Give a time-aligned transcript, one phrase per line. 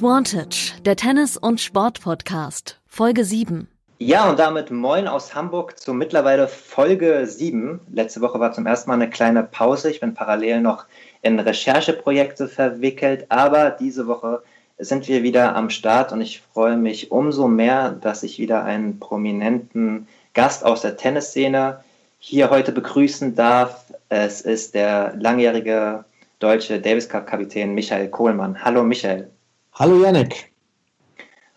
[0.00, 3.68] Advantage, der Tennis- und Sport-Podcast, Folge 7.
[3.98, 7.80] Ja, und damit moin aus Hamburg zu mittlerweile Folge 7.
[7.92, 9.90] Letzte Woche war zum ersten Mal eine kleine Pause.
[9.90, 10.86] Ich bin parallel noch
[11.20, 14.42] in Rechercheprojekte verwickelt, aber diese Woche
[14.78, 19.00] sind wir wieder am Start und ich freue mich umso mehr, dass ich wieder einen
[19.00, 21.84] prominenten Gast aus der Tennisszene
[22.18, 23.92] hier heute begrüßen darf.
[24.08, 26.06] Es ist der langjährige
[26.38, 28.64] deutsche Davis Cup Kapitän Michael Kohlmann.
[28.64, 29.28] Hallo Michael.
[29.74, 30.52] Hallo Yannick.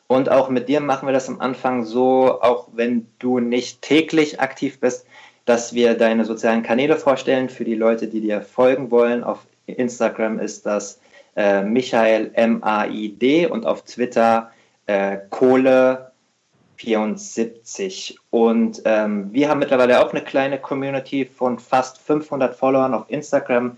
[0.08, 4.40] Und auch mit dir machen wir das am Anfang so, auch wenn du nicht täglich
[4.40, 5.06] aktiv bist,
[5.46, 9.24] dass wir deine sozialen Kanäle vorstellen für die Leute, die dir folgen wollen.
[9.24, 11.02] Auf Instagram ist das
[11.36, 14.52] äh, Michael M-A-I-D und auf Twitter
[14.86, 16.12] äh, Kohle
[16.78, 18.20] 74.
[18.30, 23.78] Und ähm, wir haben mittlerweile auch eine kleine Community von fast 500 Followern auf Instagram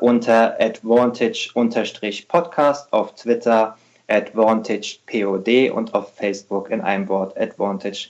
[0.00, 3.76] unter advantage-podcast, auf Twitter
[4.08, 8.08] advantagepod und auf Facebook in einem Wort advantage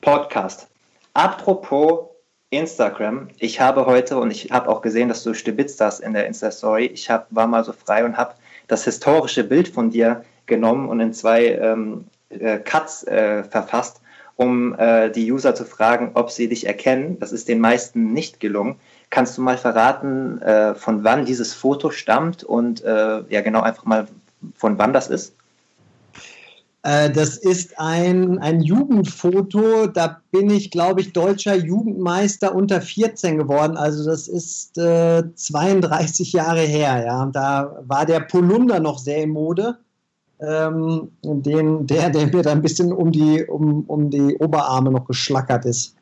[0.00, 0.68] podcast.
[1.14, 2.08] Apropos
[2.50, 6.26] Instagram, ich habe heute und ich habe auch gesehen, dass du stibitzt hast in der
[6.26, 6.86] Insta-Story.
[6.86, 8.34] Ich hab, war mal so frei und habe
[8.68, 14.00] das historische Bild von dir genommen und in zwei ähm, äh, Cuts äh, verfasst,
[14.36, 17.18] um äh, die User zu fragen, ob sie dich erkennen.
[17.20, 18.76] Das ist den meisten nicht gelungen.
[19.12, 23.84] Kannst du mal verraten, äh, von wann dieses Foto stammt und äh, ja genau einfach
[23.84, 24.08] mal
[24.56, 25.34] von wann das ist?
[26.82, 29.86] Äh, das ist ein, ein Jugendfoto.
[29.86, 33.76] Da bin ich, glaube ich, deutscher Jugendmeister unter 14 geworden.
[33.76, 37.04] Also das ist äh, 32 Jahre her.
[37.04, 37.26] Ja.
[37.26, 39.76] Da war der Polunder noch sehr in Mode.
[40.40, 45.06] Ähm, den, der, der mir da ein bisschen um die, um, um die Oberarme noch
[45.06, 45.96] geschlackert ist.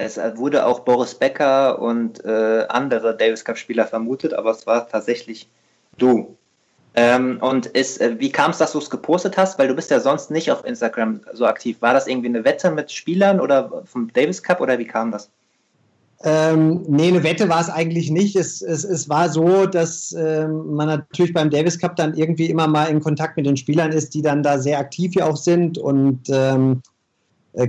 [0.00, 5.48] Es wurde auch Boris Becker und äh, andere Davis Cup-Spieler vermutet, aber es war tatsächlich
[5.98, 6.36] du.
[6.94, 9.58] Ähm, und ist, äh, wie kam es, dass du es gepostet hast?
[9.58, 11.76] Weil du bist ja sonst nicht auf Instagram so aktiv.
[11.80, 15.30] War das irgendwie eine Wette mit Spielern oder vom Davis Cup oder wie kam das?
[16.22, 18.36] Ähm, nee, eine Wette war es eigentlich nicht.
[18.36, 22.66] Es, es, es war so, dass ähm, man natürlich beim Davis Cup dann irgendwie immer
[22.66, 25.78] mal in Kontakt mit den Spielern ist, die dann da sehr aktiv ja auch sind.
[25.78, 26.89] Und ähm, äh,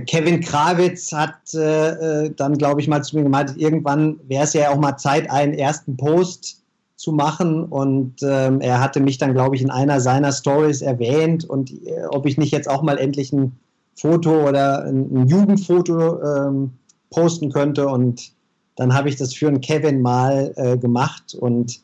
[0.06, 4.52] Kevin Krawitz hat äh, äh dann, glaube ich, mal zu mir gemeint, irgendwann wäre es
[4.52, 6.62] ja auch mal Zeit, einen ersten Post
[6.96, 7.64] zu machen.
[7.64, 12.04] Und ähm, er hatte mich dann, glaube ich, in einer seiner Stories erwähnt und äh,
[12.10, 13.58] ob ich nicht jetzt auch mal endlich ein
[13.96, 16.72] Foto oder ein, ein Jugendfoto ähm,
[17.10, 17.88] posten könnte.
[17.88, 18.32] Und
[18.76, 21.80] dann habe ich das für einen Kevin mal äh, gemacht und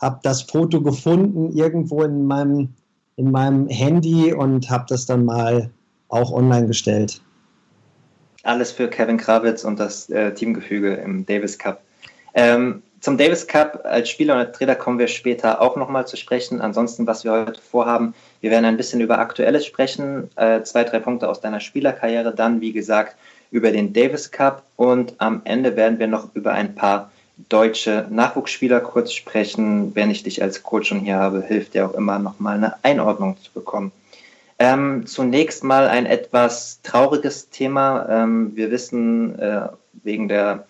[0.00, 2.68] habe das Foto gefunden irgendwo in meinem,
[3.16, 5.70] in meinem Handy und habe das dann mal
[6.08, 7.22] auch online gestellt.
[8.44, 11.80] Alles für Kevin Krawitz und das äh, Teamgefüge im Davis Cup.
[12.34, 16.60] Ähm, zum Davis Cup als Spieler und Trainer kommen wir später auch nochmal zu sprechen.
[16.60, 20.98] Ansonsten, was wir heute vorhaben, wir werden ein bisschen über Aktuelles sprechen, äh, zwei, drei
[20.98, 23.16] Punkte aus deiner Spielerkarriere, dann, wie gesagt,
[23.50, 27.10] über den Davis Cup und am Ende werden wir noch über ein paar
[27.48, 29.94] deutsche Nachwuchsspieler kurz sprechen.
[29.94, 33.36] Wenn ich dich als Coach schon hier habe, hilft dir auch immer nochmal eine Einordnung
[33.42, 33.92] zu bekommen.
[34.58, 38.08] Ähm, zunächst mal ein etwas trauriges Thema.
[38.08, 39.68] Ähm, wir wissen äh,
[40.02, 40.66] wegen der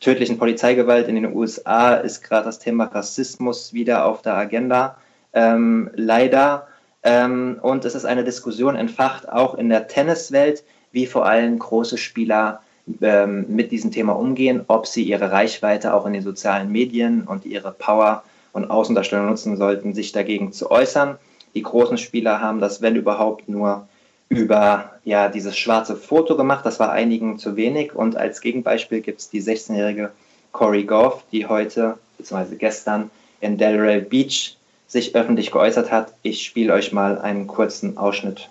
[0.00, 4.96] tödlichen Polizeigewalt in den USA ist gerade das Thema Rassismus wieder auf der Agenda.
[5.32, 6.66] Ähm, leider.
[7.02, 10.62] Ähm, und es ist eine Diskussion entfacht, auch in der Tenniswelt,
[10.92, 12.60] wie vor allem große Spieler
[13.00, 17.46] ähm, mit diesem Thema umgehen, ob sie ihre Reichweite auch in den sozialen Medien und
[17.46, 21.16] ihre Power und Außendarstellung nutzen sollten, sich dagegen zu äußern.
[21.54, 23.88] Die großen Spieler haben das, wenn überhaupt, nur
[24.28, 26.64] über ja, dieses schwarze Foto gemacht.
[26.64, 27.94] Das war einigen zu wenig.
[27.94, 30.12] Und als Gegenbeispiel gibt es die 16-jährige
[30.52, 32.56] Corey Goff, die heute bzw.
[32.56, 34.56] gestern in Delray Beach
[34.86, 36.12] sich öffentlich geäußert hat.
[36.22, 38.48] Ich spiele euch mal einen kurzen Ausschnitt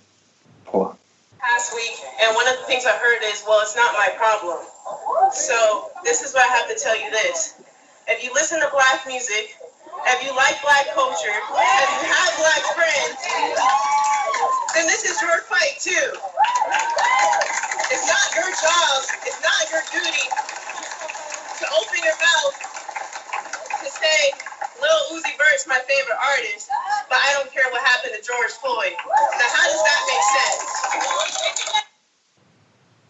[0.69, 0.97] vor.
[1.39, 4.57] Past week, and one of the things I heard is, well, it's not my problem.
[5.31, 7.55] So this is what I have to tell you this.
[8.07, 9.55] If you listen to black music,
[10.17, 13.17] if you like black culture, if you have black friends,
[14.73, 16.09] then this is your fight too.
[17.93, 20.25] It's not your job, it's not your duty
[21.61, 22.55] to open your mouth
[23.83, 24.19] to say,
[24.81, 26.69] Lil Uzi Vert's my favorite artist,
[27.09, 28.93] but I don't care what happened to George Floyd.
[28.97, 31.68] Now, how does that make sense?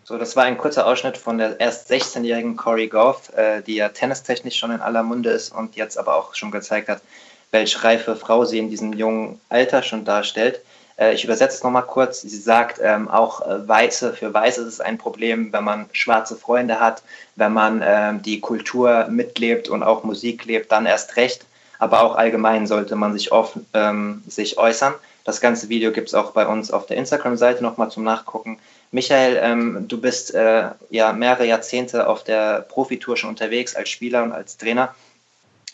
[0.09, 3.89] So, das war ein kurzer Ausschnitt von der erst 16-jährigen Corey Goff, äh, die ja
[3.89, 7.03] tennistechnisch schon in aller Munde ist und jetzt aber auch schon gezeigt hat,
[7.51, 10.61] welche reife Frau sie in diesem jungen Alter schon darstellt.
[10.97, 12.21] Äh, ich übersetze es nochmal kurz.
[12.21, 16.35] Sie sagt, ähm, auch äh, Weiße, für Weiße ist es ein Problem, wenn man schwarze
[16.35, 17.03] Freunde hat,
[17.35, 21.45] wenn man ähm, die Kultur mitlebt und auch Musik lebt, dann erst recht.
[21.77, 24.95] Aber auch allgemein sollte man sich offen ähm, sich äußern.
[25.23, 28.57] Das ganze Video gibt es auch bei uns auf der Instagram-Seite nochmal zum Nachgucken.
[28.91, 34.23] Michael, ähm, du bist äh, ja mehrere Jahrzehnte auf der Profitour schon unterwegs als Spieler
[34.23, 34.95] und als Trainer.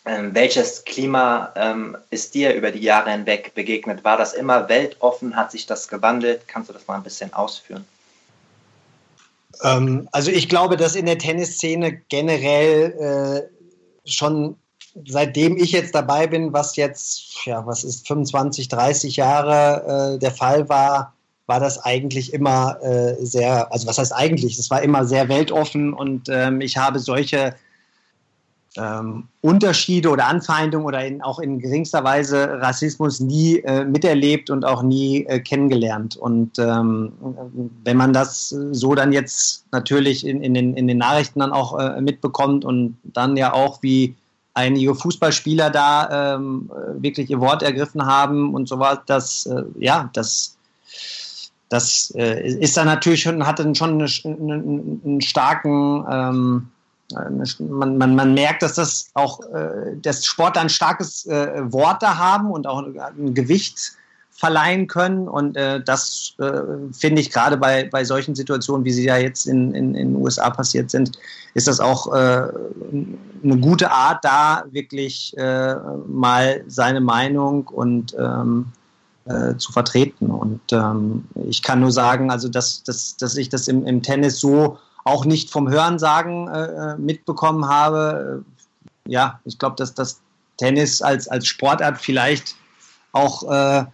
[0.06, 4.04] Ähm, welches Klima ähm, ist dir über die Jahre hinweg begegnet?
[4.04, 5.36] War das immer weltoffen?
[5.36, 6.48] Hat sich das gewandelt?
[6.48, 7.86] Kannst du das mal ein bisschen ausführen?
[9.64, 13.48] Ähm, also ich glaube, dass in der Tennisszene generell
[14.06, 14.58] äh, schon
[15.08, 20.32] seitdem ich jetzt dabei bin, was jetzt, ja, was ist 25, 30 Jahre äh, der
[20.32, 21.15] Fall war,
[21.48, 25.94] war das eigentlich immer äh, sehr, also was heißt eigentlich, es war immer sehr weltoffen
[25.94, 27.56] und ähm, ich habe solche
[28.78, 34.66] ähm, Unterschiede oder Anfeindungen oder in, auch in geringster Weise Rassismus nie äh, miterlebt und
[34.66, 36.18] auch nie äh, kennengelernt.
[36.18, 37.14] Und ähm,
[37.84, 41.80] wenn man das so dann jetzt natürlich in, in, den, in den Nachrichten dann auch
[41.80, 44.16] äh, mitbekommt und dann ja auch wie
[44.54, 50.10] einige Fußballspieler da ähm, wirklich ihr Wort ergriffen haben und so was, das, äh, ja,
[50.14, 50.58] das,
[51.70, 56.68] das äh, ist dann natürlich schon, hat dann schon eine, einen, einen starken, ähm,
[57.60, 62.18] man, man, man merkt, dass das auch, äh, dass Sportler ein starkes äh, Wort da
[62.18, 63.94] haben und auch ein Gewicht
[64.32, 65.28] verleihen können.
[65.28, 69.46] Und äh, das äh, finde ich gerade bei, bei solchen Situationen, wie sie ja jetzt
[69.46, 71.18] in, in, in den USA passiert sind,
[71.54, 72.48] ist das auch äh,
[73.44, 75.36] eine gute Art, da wirklich
[76.08, 78.72] mal seine Meinung und ähm,
[79.26, 80.30] äh, zu vertreten.
[80.30, 84.40] Und ähm, ich kann nur sagen, also dass, dass, dass ich das im, im Tennis
[84.40, 88.44] so auch nicht vom Hörensagen äh, mitbekommen habe.
[89.08, 90.20] Ja, ich glaube, dass das
[90.58, 92.56] Tennis als, als Sportart vielleicht
[93.12, 93.86] auch äh,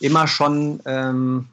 [0.00, 1.48] immer schon ähm,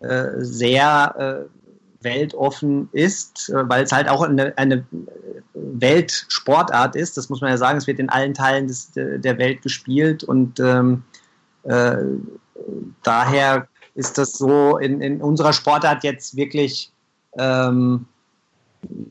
[0.00, 4.84] äh, sehr äh, weltoffen ist, äh, weil es halt auch eine, eine
[5.54, 7.16] Weltsportart ist.
[7.16, 7.78] Das muss man ja sagen.
[7.78, 11.02] Es wird in allen Teilen des, der Welt gespielt und ähm,
[11.64, 11.96] äh,
[13.02, 16.90] daher ist das so in, in unserer Sportart jetzt wirklich
[17.38, 18.06] ähm,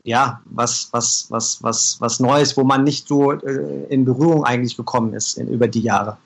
[0.04, 4.76] ja, was, was, was, was, was Neues, wo man nicht so äh, in Berührung eigentlich
[4.76, 6.16] gekommen ist in, über die Jahre.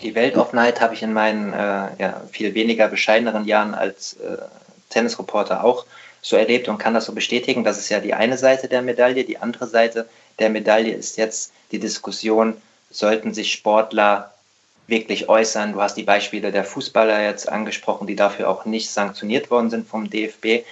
[0.00, 4.38] Die Weltoffenheit habe ich in meinen äh, ja, viel weniger bescheideneren Jahren als äh,
[4.88, 5.86] Tennisreporter auch
[6.22, 7.64] so erlebt und kann das so bestätigen.
[7.64, 9.24] Das ist ja die eine Seite der Medaille.
[9.24, 10.08] Die andere Seite
[10.38, 12.56] der Medaille ist jetzt die Diskussion,
[12.90, 14.32] sollten sich Sportler
[14.86, 15.72] wirklich äußern.
[15.72, 19.88] Du hast die Beispiele der Fußballer jetzt angesprochen, die dafür auch nicht sanktioniert worden sind
[19.88, 20.64] vom DFB.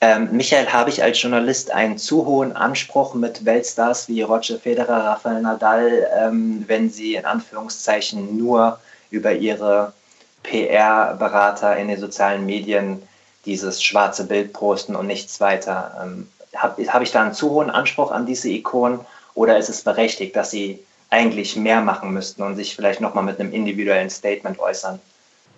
[0.00, 5.04] Ähm, Michael, habe ich als Journalist einen zu hohen Anspruch mit Weltstars wie Roger Federer,
[5.04, 8.78] Rafael Nadal, ähm, wenn sie in Anführungszeichen nur
[9.10, 9.94] über ihre
[10.42, 13.02] PR-Berater in den sozialen Medien
[13.46, 15.98] dieses schwarze Bild posten und nichts weiter?
[16.02, 19.00] Ähm, habe hab ich da einen zu hohen Anspruch an diese Ikonen
[19.34, 20.84] oder ist es berechtigt, dass sie
[21.14, 24.98] eigentlich mehr machen müssten und sich vielleicht nochmal mit einem individuellen Statement äußern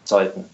[0.04, 0.44] sollten?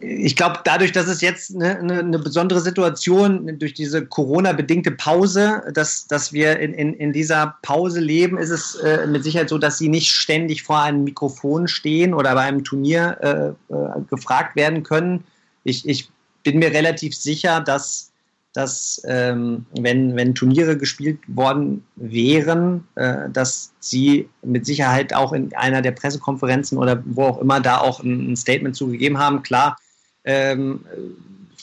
[0.00, 6.06] ich glaube, dadurch, dass es jetzt eine, eine, besondere Situation durch diese Corona-bedingte Pause, dass,
[6.06, 9.78] dass wir in, in, in dieser Pause leben, ist es äh, mit Sicherheit so, dass
[9.78, 14.82] sie nicht ständig vor einem Mikrofon stehen oder bei einem Turnier äh, äh, gefragt werden
[14.82, 15.24] können.
[15.64, 16.10] Ich, ich
[16.42, 18.12] bin mir relativ sicher, dass
[18.56, 25.54] dass ähm, wenn, wenn Turniere gespielt worden wären, äh, dass sie mit Sicherheit auch in
[25.54, 29.42] einer der Pressekonferenzen oder wo auch immer da auch ein, ein Statement zugegeben haben.
[29.42, 29.76] Klar,
[30.24, 30.84] ähm,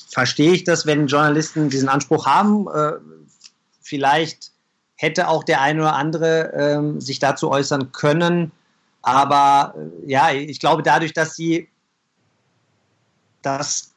[0.09, 2.67] verstehe ich das, wenn Journalisten diesen Anspruch haben.
[2.67, 2.93] Äh,
[3.81, 4.51] vielleicht
[4.95, 8.51] hätte auch der eine oder andere äh, sich dazu äußern können.
[9.01, 11.69] Aber äh, ja, ich glaube, dadurch, dass sie
[13.41, 13.92] das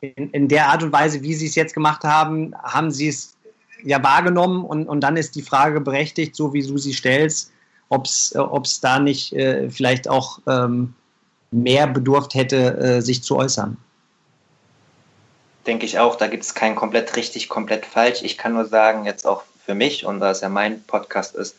[0.00, 3.36] in, in der Art und Weise, wie sie es jetzt gemacht haben, haben sie es
[3.82, 7.52] ja wahrgenommen und, und dann ist die Frage berechtigt, so wie du sie stellst,
[7.88, 10.94] ob es äh, da nicht äh, vielleicht auch ähm,
[11.50, 13.76] mehr bedurft hätte, äh, sich zu äußern.
[15.66, 18.22] Denke ich auch, da gibt es kein komplett richtig, komplett falsch.
[18.22, 21.56] Ich kann nur sagen, jetzt auch für mich, und da es ja mein Podcast ist,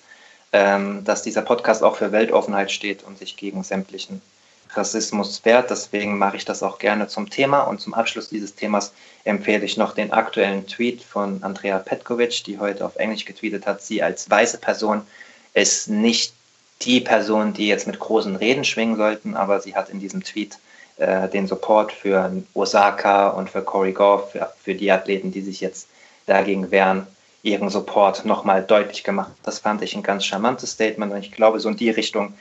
[0.52, 4.22] ähm, dass dieser Podcast auch für Weltoffenheit steht und sich gegen sämtlichen
[4.74, 5.70] Rassismus wert.
[5.70, 7.62] Deswegen mache ich das auch gerne zum Thema.
[7.62, 12.60] Und zum Abschluss dieses Themas empfehle ich noch den aktuellen Tweet von Andrea Petkovic, die
[12.60, 13.82] heute auf Englisch getweetet hat.
[13.82, 15.02] Sie als weiße Person
[15.54, 16.34] ist nicht
[16.82, 20.58] die Person, die jetzt mit großen Reden schwingen sollten, aber sie hat in diesem Tweet
[20.98, 25.60] äh, den Support für Osaka und für Corey Goff, für, für die Athleten, die sich
[25.60, 25.88] jetzt
[26.26, 27.08] dagegen wehren,
[27.44, 29.32] ihren Support nochmal deutlich gemacht.
[29.44, 32.34] Das fand ich ein ganz charmantes Statement und ich glaube, so in die Richtung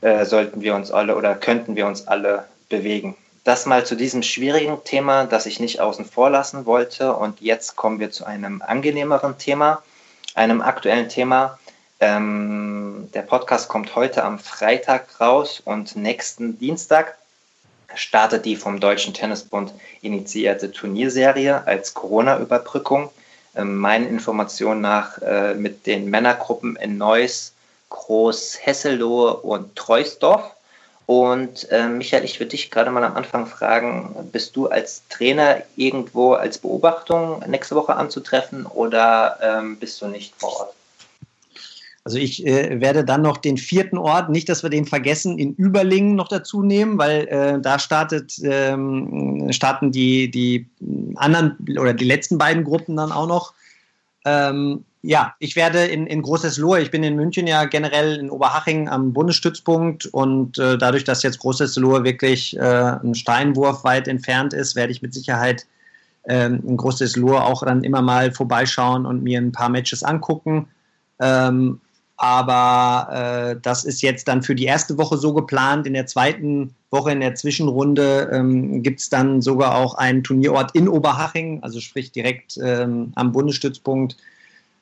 [0.00, 3.16] äh, sollten wir uns alle oder könnten wir uns alle bewegen.
[3.44, 7.14] Das mal zu diesem schwierigen Thema, das ich nicht außen vor lassen wollte.
[7.14, 9.82] Und jetzt kommen wir zu einem angenehmeren Thema,
[10.34, 11.58] einem aktuellen Thema.
[12.00, 17.16] Ähm, der Podcast kommt heute am Freitag raus und nächsten Dienstag
[17.94, 19.72] startet die vom Deutschen Tennisbund
[20.02, 23.10] initiierte Turnierserie als Corona-Überbrückung.
[23.54, 27.52] Ähm, meinen Informationen nach äh, mit den Männergruppen in Neuss,
[27.90, 30.52] Groß, Hesselohe und Treusdorf.
[31.06, 35.62] Und äh, Michael, ich würde dich gerade mal am Anfang fragen, bist du als Trainer
[35.76, 40.74] irgendwo als Beobachtung nächste Woche anzutreffen oder ähm, bist du nicht vor Ort?
[42.06, 45.54] Also ich äh, werde dann noch den vierten Ort, nicht, dass wir den vergessen, in
[45.54, 50.66] Überlingen noch dazu nehmen, weil äh, da startet, ähm, starten die, die
[51.16, 53.54] anderen oder die letzten beiden Gruppen dann auch noch.
[54.24, 58.28] Ähm, ja, ich werde in, in Großes Lohr, ich bin in München ja generell in
[58.28, 64.08] Oberhaching am Bundesstützpunkt und äh, dadurch, dass jetzt Großes Lohr wirklich äh, ein Steinwurf weit
[64.08, 65.64] entfernt ist, werde ich mit Sicherheit
[66.24, 70.66] ähm, in Großes Lohr auch dann immer mal vorbeischauen und mir ein paar Matches angucken.
[71.20, 71.80] Ähm,
[72.16, 75.86] aber äh, das ist jetzt dann für die erste Woche so geplant.
[75.86, 80.74] In der zweiten Woche, in der Zwischenrunde, ähm, gibt es dann sogar auch einen Turnierort
[80.74, 84.16] in Oberhaching, also sprich direkt ähm, am Bundesstützpunkt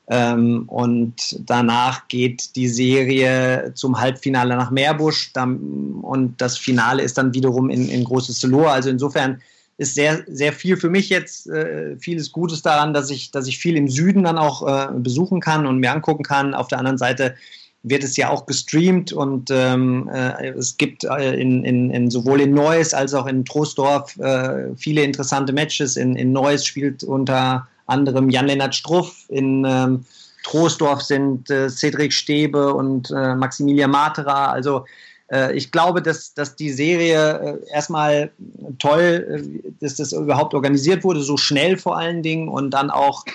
[0.07, 5.57] ähm, und danach geht die Serie zum Halbfinale nach Meerbusch dann,
[6.01, 8.71] und das Finale ist dann wiederum in, in Großes Lohr.
[8.71, 9.41] Also insofern
[9.77, 13.57] ist sehr, sehr viel für mich jetzt, äh, vieles Gutes daran, dass ich, dass ich
[13.57, 16.53] viel im Süden dann auch äh, besuchen kann und mir angucken kann.
[16.53, 17.35] Auf der anderen Seite
[17.81, 22.41] wird es ja auch gestreamt und ähm, äh, es gibt äh, in, in, in, sowohl
[22.41, 25.97] in Neuss als auch in Troisdorf äh, viele interessante Matches.
[25.97, 29.25] In, in Neuss spielt unter anderem Jan-Lennart Struff.
[29.29, 30.05] In ähm,
[30.43, 34.51] Troisdorf sind äh, Cedric Stäbe und äh, Maximilian Matera.
[34.51, 34.85] Also
[35.31, 38.31] äh, ich glaube, dass, dass die Serie äh, erstmal
[38.79, 43.25] toll, äh, dass das überhaupt organisiert wurde, so schnell vor allen Dingen und dann auch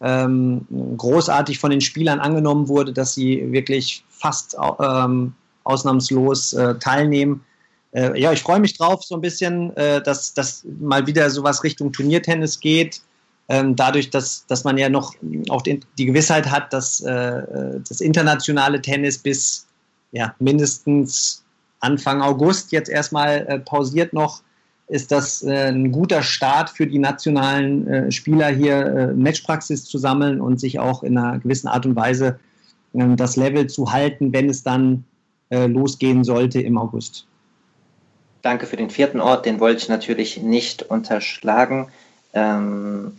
[0.00, 7.44] ähm, großartig von den Spielern angenommen wurde, dass sie wirklich fast ähm, ausnahmslos äh, teilnehmen.
[7.92, 12.60] ja, ich freue mich drauf, so ein bisschen, dass, dass mal wieder sowas Richtung Turniertennis
[12.60, 13.02] geht
[13.50, 15.12] ähm, dadurch, dass, dass man ja noch
[15.48, 17.42] auch die, die Gewissheit hat, dass äh,
[17.88, 19.66] das internationale Tennis bis
[20.12, 21.44] ja, mindestens
[21.80, 24.42] Anfang August jetzt erstmal äh, pausiert noch,
[24.86, 29.98] ist das äh, ein guter Start für die nationalen äh, Spieler hier äh, Matchpraxis zu
[29.98, 32.38] sammeln und sich auch in einer gewissen Art und Weise
[32.94, 35.04] ähm, das Level zu halten, wenn es dann
[35.48, 37.26] äh, losgehen sollte im August.
[38.42, 41.88] Danke für den vierten Ort, den wollte ich natürlich nicht unterschlagen.
[42.32, 43.16] Ähm,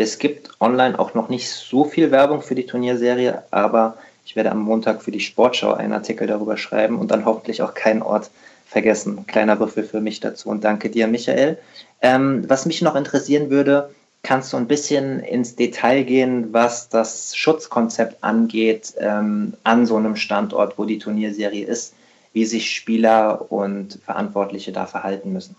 [0.00, 4.50] es gibt online auch noch nicht so viel Werbung für die Turnierserie, aber ich werde
[4.50, 8.30] am Montag für die Sportschau einen Artikel darüber schreiben und dann hoffentlich auch keinen Ort
[8.66, 9.26] vergessen.
[9.26, 11.58] Kleiner Würfel für mich dazu und danke dir, Michael.
[12.00, 13.90] Ähm, was mich noch interessieren würde,
[14.22, 20.16] kannst du ein bisschen ins Detail gehen, was das Schutzkonzept angeht ähm, an so einem
[20.16, 21.94] Standort, wo die Turnierserie ist,
[22.32, 25.56] wie sich Spieler und Verantwortliche da verhalten müssen?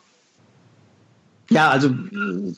[1.51, 1.89] Ja, also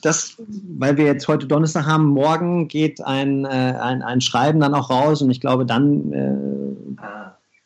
[0.02, 0.36] das,
[0.78, 4.88] weil wir jetzt heute Donnerstag haben, morgen geht ein, äh, ein, ein Schreiben dann auch
[4.88, 6.96] raus und ich glaube, dann äh,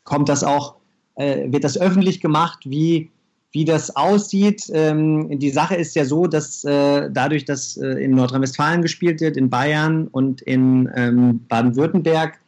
[0.05, 0.77] kommt das auch,
[1.17, 3.11] äh, wird das öffentlich gemacht, wie,
[3.53, 4.71] wie das aussieht.
[4.73, 9.37] Ähm, die Sache ist ja so, dass äh, dadurch, dass äh, in Nordrhein-Westfalen gespielt wird,
[9.37, 12.39] in Bayern und in ähm, Baden-Württemberg,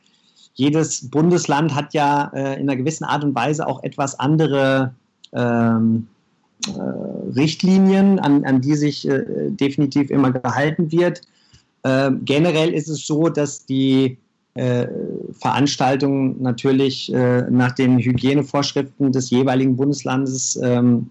[0.54, 4.94] jedes Bundesland hat ja äh, in einer gewissen Art und Weise auch etwas andere
[5.32, 6.19] ähm, äh,
[7.34, 11.22] Richtlinien, an, an die sich äh, definitiv immer gehalten wird.
[11.82, 14.18] Äh, generell ist es so, dass die
[14.54, 14.86] äh,
[15.38, 21.08] Veranstaltungen natürlich äh, nach den Hygienevorschriften des jeweiligen Bundeslandes ähm,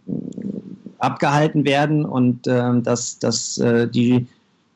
[0.99, 4.27] abgehalten werden und ähm, dass, dass äh, die,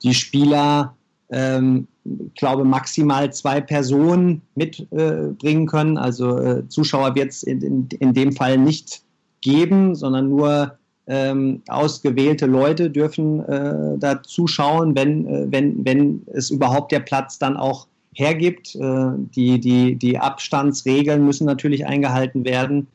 [0.01, 0.95] die Spieler,
[1.29, 1.87] ähm,
[2.35, 5.97] glaube maximal zwei Personen mitbringen können.
[5.97, 9.02] Also Zuschauer wird es in, in, in dem Fall nicht
[9.43, 16.49] geben, sondern nur ähm, ausgewählte Leute dürfen äh, da zuschauen, wenn, äh, wenn, wenn es
[16.49, 18.75] überhaupt der Platz dann auch hergibt.
[18.75, 22.87] Äh, die, die, die Abstandsregeln müssen natürlich eingehalten werden.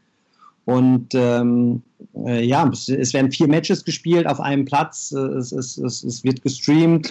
[0.64, 1.82] Und ähm,
[2.26, 5.12] äh, ja, es, es, werden vier Matches gespielt auf einem Platz.
[5.12, 7.10] Äh, es, es, es, es wird gestreamt.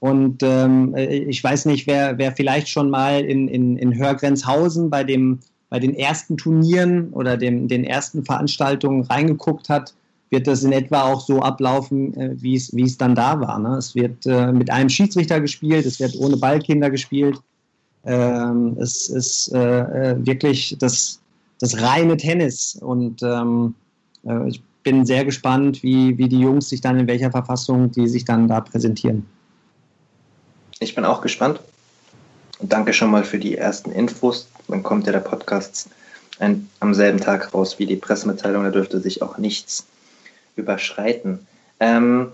[0.00, 4.90] Und ähm, äh, ich weiß nicht, wer, wer vielleicht schon mal in, in, in Hörgrenzhausen
[4.90, 5.40] bei dem
[5.74, 9.92] bei den ersten Turnieren oder dem, den ersten Veranstaltungen reingeguckt hat,
[10.30, 13.58] wird das in etwa auch so ablaufen, äh, wie es dann da war.
[13.58, 13.76] Ne?
[13.78, 17.40] Es wird äh, mit einem Schiedsrichter gespielt, es wird ohne Ballkinder gespielt.
[18.04, 19.80] Ähm, es ist äh,
[20.12, 21.18] äh, wirklich das,
[21.58, 23.74] das reine Tennis und ähm,
[24.24, 28.06] äh, ich bin sehr gespannt, wie, wie die Jungs sich dann in welcher Verfassung die
[28.06, 29.26] sich dann da präsentieren.
[30.78, 31.58] Ich bin auch gespannt.
[32.60, 34.46] danke schon mal für die ersten Infos.
[34.68, 35.88] Dann kommt ja der Podcast
[36.38, 38.64] ein, am selben Tag raus wie die Pressemitteilung.
[38.64, 39.86] Da dürfte sich auch nichts
[40.56, 41.46] überschreiten.
[41.80, 42.32] Ähm,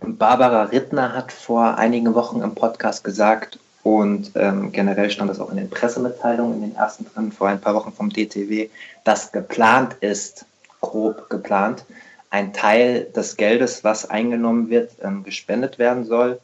[0.00, 5.50] Barbara Rittner hat vor einigen Wochen im Podcast gesagt, und ähm, generell stand das auch
[5.50, 8.68] in den Pressemitteilungen, in den ersten drin, vor ein paar Wochen vom DTW,
[9.04, 10.46] dass geplant ist,
[10.80, 11.84] grob geplant,
[12.30, 16.40] ein Teil des Geldes, was eingenommen wird, ähm, gespendet werden soll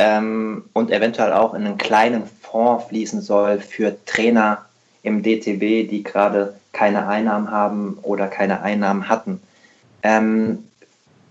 [0.00, 4.64] ähm, und eventuell auch in einen kleinen Fonds fließen soll für Trainer
[5.02, 9.40] im DTW, die gerade keine Einnahmen haben oder keine Einnahmen hatten.
[10.04, 10.58] Ähm,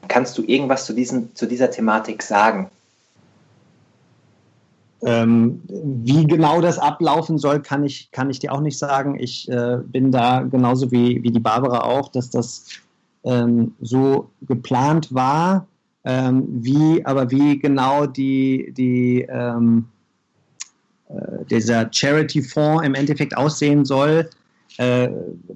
[0.09, 2.69] kannst du irgendwas zu, diesen, zu dieser Thematik sagen?
[5.01, 9.17] Ähm, wie genau das ablaufen soll, kann ich, kann ich dir auch nicht sagen.
[9.17, 12.65] Ich äh, bin da genauso wie, wie die Barbara auch, dass das
[13.23, 15.67] ähm, so geplant war.
[16.09, 19.83] Ähm, wie, aber wie genau die, die, ähm,
[21.09, 24.29] äh, dieser Charity-Fonds im Endeffekt aussehen soll,
[24.77, 25.09] äh,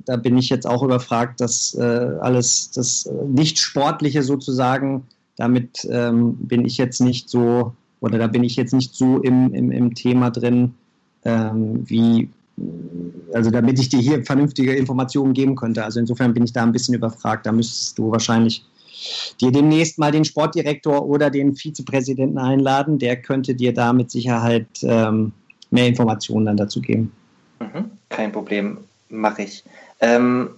[0.05, 1.81] da bin ich jetzt auch überfragt, dass äh,
[2.19, 8.57] alles das Nicht-Sportliche sozusagen, damit ähm, bin ich jetzt nicht so oder da bin ich
[8.57, 10.73] jetzt nicht so im, im, im Thema drin,
[11.23, 12.29] ähm, wie,
[13.33, 15.81] also damit ich dir hier vernünftige Informationen geben könnte.
[15.85, 17.45] Also insofern bin ich da ein bisschen überfragt.
[17.45, 18.65] Da müsstest du wahrscheinlich
[19.39, 22.99] dir demnächst mal den Sportdirektor oder den Vizepräsidenten einladen.
[22.99, 25.33] Der könnte dir da mit Sicherheit ähm,
[25.69, 27.11] mehr Informationen dann dazu geben.
[27.59, 28.77] Mhm, kein Problem,
[29.09, 29.63] mache ich.
[29.99, 30.51] Ähm,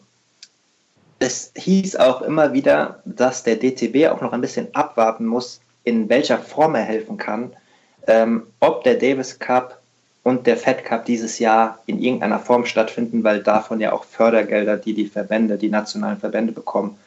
[1.20, 6.10] es hieß auch immer wieder, dass der DTB auch noch ein bisschen abwarten muss, in
[6.10, 7.52] welcher Form er helfen kann,
[8.08, 9.82] ähm, ob der Davis Cup
[10.24, 14.78] und der Fed Cup dieses Jahr in irgendeiner Form stattfinden, weil davon ja auch Fördergelder,
[14.78, 16.98] die die Verbände, die nationalen Verbände bekommen,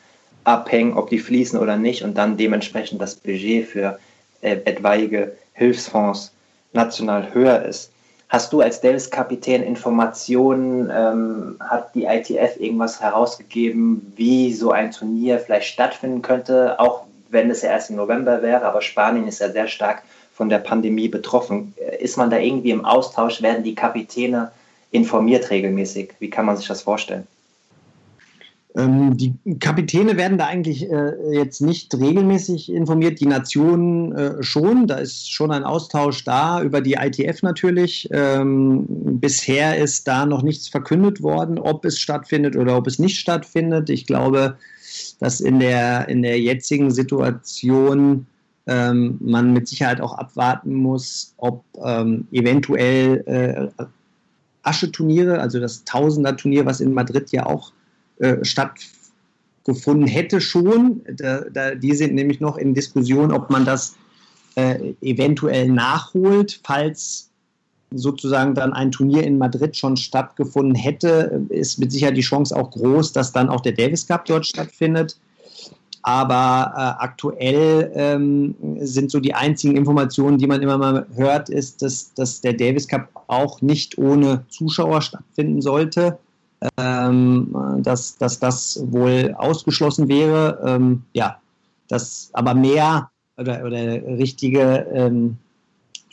[0.47, 3.99] abhängen, ob die fließen oder nicht und dann dementsprechend das Budget für
[4.43, 6.33] äh, etwaige Hilfsfonds
[6.73, 7.91] national höher ist.
[8.29, 15.39] Hast du als Davis-Kapitän Informationen, ähm, hat die ITF irgendwas herausgegeben, wie so ein Turnier
[15.39, 19.51] vielleicht stattfinden könnte, auch wenn es ja erst im November wäre, aber Spanien ist ja
[19.51, 21.75] sehr stark von der Pandemie betroffen.
[21.99, 23.43] Ist man da irgendwie im Austausch?
[23.43, 24.53] Werden die Kapitäne
[24.91, 26.15] informiert regelmäßig?
[26.19, 27.27] Wie kann man sich das vorstellen?
[28.77, 34.87] Ähm, die Kapitäne werden da eigentlich äh, jetzt nicht regelmäßig informiert, die Nationen äh, schon.
[34.87, 38.09] Da ist schon ein Austausch da über die ITF natürlich.
[38.13, 38.85] Ähm,
[39.19, 43.89] bisher ist da noch nichts verkündet worden, ob es stattfindet oder ob es nicht stattfindet.
[43.89, 44.57] Ich glaube,
[45.21, 48.27] dass in der, in der jetzigen Situation
[48.67, 53.85] ähm, man mit Sicherheit auch abwarten muss, ob ähm, eventuell äh,
[54.63, 57.73] Ascheturniere, also das Tausender-Turnier, was in Madrid ja auch
[58.19, 63.97] äh, stattgefunden hätte schon, da, da, die sind nämlich noch in Diskussion, ob man das
[64.55, 67.31] äh, eventuell nachholt, falls
[67.93, 72.71] sozusagen dann ein Turnier in Madrid schon stattgefunden hätte, ist mit Sicherheit die Chance auch
[72.71, 75.19] groß, dass dann auch der Davis Cup dort stattfindet.
[76.03, 81.83] Aber äh, aktuell ähm, sind so die einzigen Informationen, die man immer mal hört, ist,
[81.83, 86.19] dass, dass der Davis Cup auch nicht ohne Zuschauer stattfinden sollte.
[86.77, 90.61] Ähm, dass, dass das wohl ausgeschlossen wäre.
[90.65, 91.39] Ähm, ja,
[91.89, 93.79] dass aber mehr oder, oder
[94.19, 95.37] richtige ähm,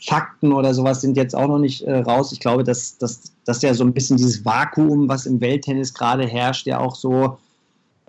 [0.04, 2.32] Fakten oder sowas sind jetzt auch noch nicht äh, raus.
[2.32, 6.26] Ich glaube, dass, dass, dass ja so ein bisschen dieses Vakuum, was im Welttennis gerade
[6.26, 7.38] herrscht, ja auch so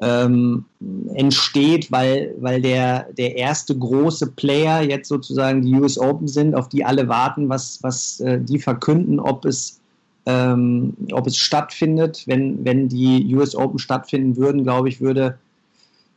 [0.01, 0.65] ähm,
[1.13, 6.67] entsteht, weil, weil der, der erste große Player jetzt sozusagen die US Open sind, auf
[6.67, 9.79] die alle warten, was, was äh, die verkünden, ob es,
[10.25, 12.23] ähm, ob es stattfindet.
[12.25, 15.37] Wenn, wenn die US Open stattfinden würden, glaube ich, würde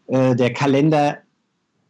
[0.06, 1.18] äh, der Kalender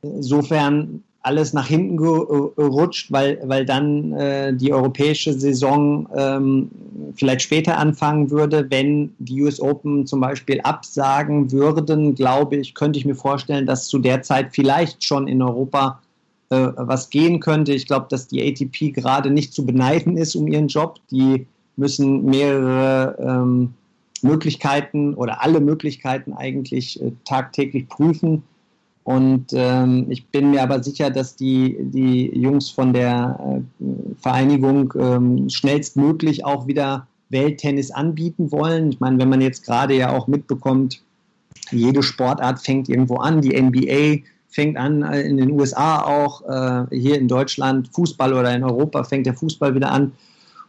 [0.02, 6.70] insofern alles nach hinten gerutscht, weil, weil dann äh, die europäische Saison ähm,
[7.16, 8.66] vielleicht später anfangen würde.
[8.70, 13.88] Wenn die US Open zum Beispiel absagen würden, glaube ich, könnte ich mir vorstellen, dass
[13.88, 16.00] zu der Zeit vielleicht schon in Europa
[16.50, 17.72] äh, was gehen könnte.
[17.74, 20.98] Ich glaube, dass die ATP gerade nicht zu beneiden ist um ihren Job.
[21.10, 21.46] Die
[21.78, 23.74] müssen mehrere ähm,
[24.22, 28.42] Möglichkeiten oder alle Möglichkeiten eigentlich äh, tagtäglich prüfen
[29.08, 33.84] und ähm, ich bin mir aber sicher, dass die, die Jungs von der äh,
[34.20, 38.90] Vereinigung ähm, schnellstmöglich auch wieder Welttennis anbieten wollen.
[38.90, 41.00] Ich meine, wenn man jetzt gerade ja auch mitbekommt,
[41.70, 46.94] jede Sportart fängt irgendwo an, die NBA fängt an äh, in den USA auch, äh,
[46.94, 50.12] hier in Deutschland Fußball oder in Europa fängt der Fußball wieder an.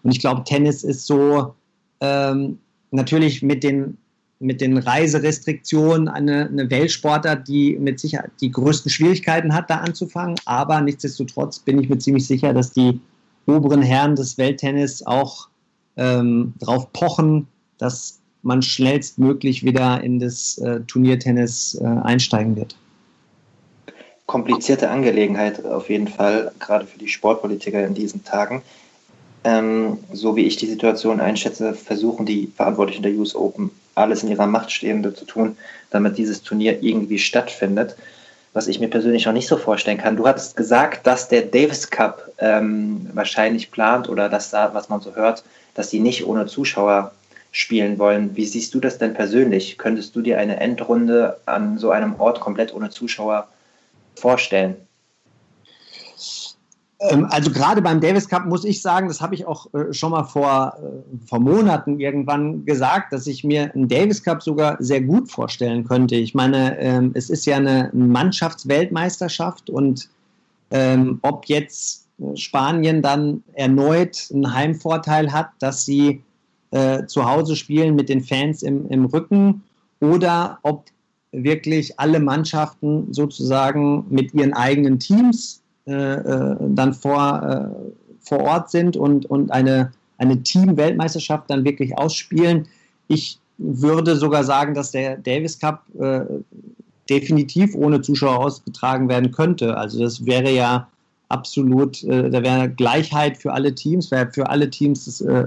[0.04, 1.54] Und ich glaube, Tennis ist so
[2.02, 2.60] ähm,
[2.92, 3.98] natürlich mit den
[4.40, 10.36] mit den Reiserestriktionen eine, eine Weltsportart, die mit Sicherheit die größten Schwierigkeiten hat, da anzufangen.
[10.46, 13.02] Aber nichtsdestotrotz bin ich mir ziemlich sicher, dass die
[13.48, 15.50] oberen Herren des Welttennis auch
[15.98, 22.78] ähm, darauf pochen, dass man schnellstmöglich wieder in das äh, Turniertennis äh, einsteigen wird.
[24.26, 28.62] Komplizierte Angelegenheit auf jeden Fall, gerade für die Sportpolitiker in diesen Tagen.
[29.44, 34.30] Ähm, so wie ich die Situation einschätze, versuchen die Verantwortlichen der US Open alles in
[34.30, 35.58] ihrer Macht Stehende zu tun,
[35.92, 37.96] damit dieses Turnier irgendwie stattfindet.
[38.54, 40.18] Was ich mir persönlich noch nicht so vorstellen kann.
[40.18, 45.02] Du hattest gesagt, dass der Davis Cup ähm, wahrscheinlich plant oder dass da, was man
[45.02, 45.44] so hört,
[45.76, 47.12] dass die nicht ohne Zuschauer
[47.52, 48.36] spielen wollen.
[48.36, 49.78] Wie siehst du das denn persönlich?
[49.78, 53.48] Könntest du dir eine Endrunde an so einem Ort komplett ohne Zuschauer
[54.16, 54.76] vorstellen?
[57.00, 60.12] Ähm, also gerade beim Davis Cup muss ich sagen, das habe ich auch äh, schon
[60.12, 65.02] mal vor, äh, vor Monaten irgendwann gesagt, dass ich mir einen Davis Cup sogar sehr
[65.02, 66.16] gut vorstellen könnte.
[66.16, 70.10] Ich meine, ähm, es ist ja eine Mannschaftsweltmeisterschaft und
[70.72, 76.22] ähm, ob jetzt äh, Spanien dann erneut einen Heimvorteil hat, dass sie
[77.08, 79.64] zu Hause spielen mit den Fans im, im Rücken
[80.02, 80.86] oder ob
[81.32, 89.26] wirklich alle Mannschaften sozusagen mit ihren eigenen Teams dann vor, äh, vor Ort sind und,
[89.26, 92.68] und eine, eine Team-Weltmeisterschaft dann wirklich ausspielen.
[93.08, 96.22] Ich würde sogar sagen, dass der Davis Cup äh,
[97.10, 99.76] definitiv ohne Zuschauer ausgetragen werden könnte.
[99.76, 100.88] Also das wäre ja
[101.30, 105.46] absolut, äh, da wäre Gleichheit für alle Teams, wäre für alle Teams das, äh,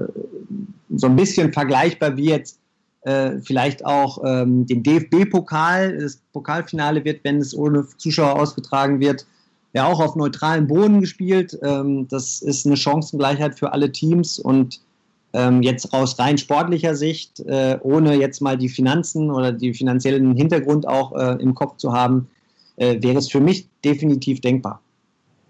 [0.94, 2.58] so ein bisschen vergleichbar wie jetzt
[3.02, 9.26] äh, vielleicht auch ähm, den DFB-Pokal, das Pokalfinale wird, wenn es ohne Zuschauer ausgetragen wird,
[9.72, 11.58] ja auch auf neutralem Boden gespielt.
[11.62, 14.80] Ähm, das ist eine Chancengleichheit für alle Teams und
[15.35, 20.37] ähm, jetzt aus rein sportlicher Sicht, äh, ohne jetzt mal die Finanzen oder die finanziellen
[20.37, 22.28] Hintergrund auch äh, im Kopf zu haben,
[22.76, 24.80] äh, wäre es für mich definitiv denkbar.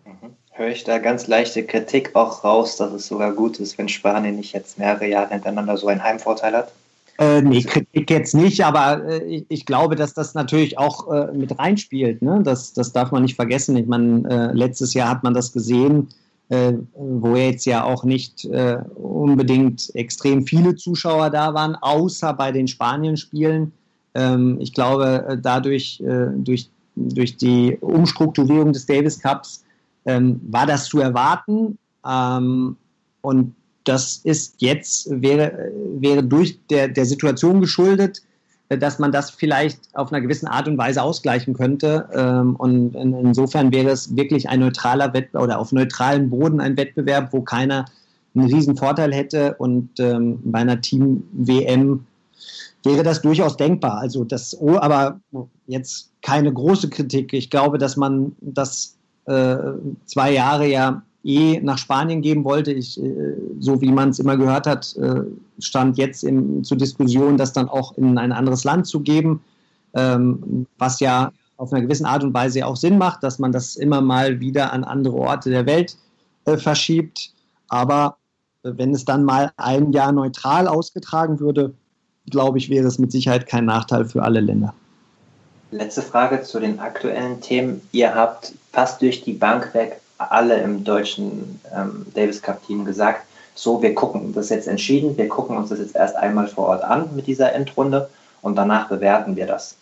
[0.04, 0.34] Mhm.
[0.52, 4.36] Höre ich da ganz leichte Kritik auch raus, dass es sogar gut ist, wenn Spanien
[4.36, 6.72] nicht jetzt mehrere Jahre hintereinander so einen Heimvorteil hat?
[7.18, 11.32] Äh, nee, Kritik jetzt nicht, aber äh, ich, ich, glaube, dass das natürlich auch äh,
[11.32, 12.22] mit reinspielt.
[12.22, 12.40] Ne?
[12.42, 13.76] Das, das darf man nicht vergessen.
[13.76, 16.08] Ich meine, äh, letztes Jahr hat man das gesehen,
[16.48, 22.50] äh, wo jetzt ja auch nicht äh, unbedingt extrem viele Zuschauer da waren, außer bei
[22.50, 23.72] den Spanien-Spielen.
[24.14, 26.02] Ähm, ich glaube, dadurch,
[26.36, 29.64] durch, durch die Umstrukturierung des Davis Cups,
[30.04, 31.78] ähm, war das zu erwarten.
[32.06, 32.76] Ähm,
[33.20, 38.22] und das ist jetzt, wäre, wäre durch der, der Situation geschuldet,
[38.68, 42.08] dass man das vielleicht auf einer gewissen Art und Weise ausgleichen könnte.
[42.14, 47.32] Ähm, und insofern wäre es wirklich ein neutraler Wettbewerb oder auf neutralem Boden ein Wettbewerb,
[47.32, 47.84] wo keiner
[48.34, 49.54] einen riesen Vorteil hätte.
[49.58, 52.06] Und ähm, bei einer Team-WM
[52.82, 53.98] wäre das durchaus denkbar.
[53.98, 55.20] Also das, oh, aber
[55.66, 57.32] jetzt keine große Kritik.
[57.32, 59.56] Ich glaube, dass man das äh,
[60.06, 62.72] zwei Jahre ja eh nach Spanien geben wollte.
[62.72, 65.22] Ich, äh, so wie man es immer gehört hat, äh,
[65.58, 69.42] stand jetzt im, zur Diskussion, das dann auch in ein anderes Land zu geben,
[69.94, 73.76] ähm, was ja auf einer gewissen Art und Weise auch Sinn macht, dass man das
[73.76, 75.96] immer mal wieder an andere Orte der Welt
[76.44, 77.32] äh, verschiebt.
[77.68, 78.16] Aber
[78.64, 81.72] wenn es dann mal ein Jahr neutral ausgetragen würde,
[82.30, 84.74] glaube ich, wäre es mit Sicherheit kein Nachteil für alle Länder.
[85.70, 87.80] Letzte Frage zu den aktuellen Themen.
[87.92, 93.26] Ihr habt fast durch die Bank weg alle im deutschen ähm, Davis Cup Team gesagt,
[93.54, 96.82] so, wir gucken, das jetzt entschieden, wir gucken uns das jetzt erst einmal vor Ort
[96.82, 98.08] an mit dieser Endrunde
[98.40, 99.76] und danach bewerten wir das.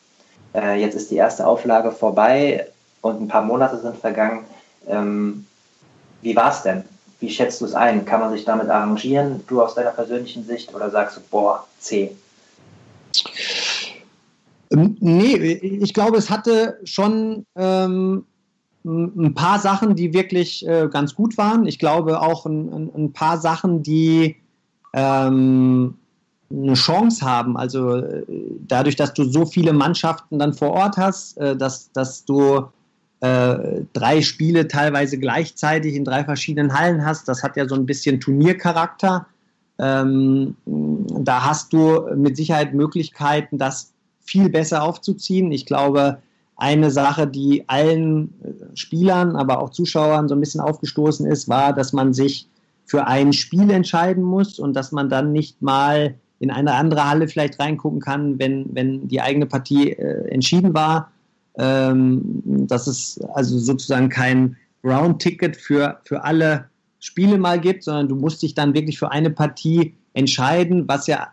[0.55, 2.67] Äh, jetzt ist die erste Auflage vorbei
[3.01, 4.45] und ein paar Monate sind vergangen.
[4.89, 5.47] Ähm,
[6.23, 6.85] wie war es denn?
[7.21, 8.05] Wie schätzt du es ein?
[8.05, 12.17] Kann man sich damit arrangieren, du aus deiner persönlichen Sicht, oder sagst du, boah, C?
[14.73, 18.25] Ähm, nee, ich glaube, es hatte schon ähm,
[18.85, 21.67] ein paar Sachen, die wirklich äh, ganz gut waren.
[21.67, 24.37] Ich glaube auch ein, ein, paar Sachen, die
[24.95, 25.95] ähm,
[26.51, 27.57] eine Chance haben.
[27.57, 28.25] Also äh,
[28.67, 32.69] dadurch, dass du so viele Mannschaften dann vor Ort hast, äh, dass, dass du
[33.21, 37.85] äh, drei Spiele teilweise gleichzeitig in drei verschiedenen Hallen hast, das hat ja so ein
[37.85, 39.27] bisschen Turniercharakter.
[39.79, 45.53] Ähm, da hast du mit Sicherheit Möglichkeiten, das viel besser aufzuziehen.
[45.53, 46.19] Ich glaube,
[46.61, 51.73] eine Sache, die allen äh, Spielern, aber auch Zuschauern so ein bisschen aufgestoßen ist, war,
[51.73, 52.49] dass man sich
[52.85, 57.29] für ein Spiel entscheiden muss und dass man dann nicht mal in eine andere Halle
[57.29, 61.11] vielleicht reingucken kann, wenn, wenn die eigene Partie äh, entschieden war.
[61.59, 66.67] Ähm, dass es also sozusagen kein Round-Ticket für, für alle
[67.01, 71.29] Spiele mal gibt, sondern du musst dich dann wirklich für eine Partie entscheiden, was ja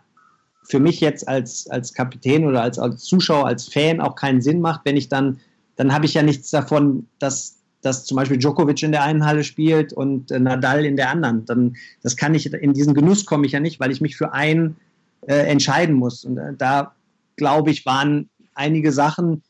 [0.68, 4.60] für mich jetzt als, als Kapitän oder als, als Zuschauer, als Fan auch keinen Sinn
[4.60, 5.40] macht, wenn ich dann,
[5.76, 9.44] dann habe ich ja nichts davon, dass dass zum Beispiel Djokovic in der einen Halle
[9.44, 11.44] spielt und äh, Nadal in der anderen.
[11.44, 14.32] Dann, das kann ich, in diesen Genuss komme ich ja nicht, weil ich mich für
[14.32, 14.76] einen
[15.26, 16.24] äh, entscheiden muss.
[16.24, 16.94] Und äh, da,
[17.36, 19.42] glaube ich, waren einige Sachen,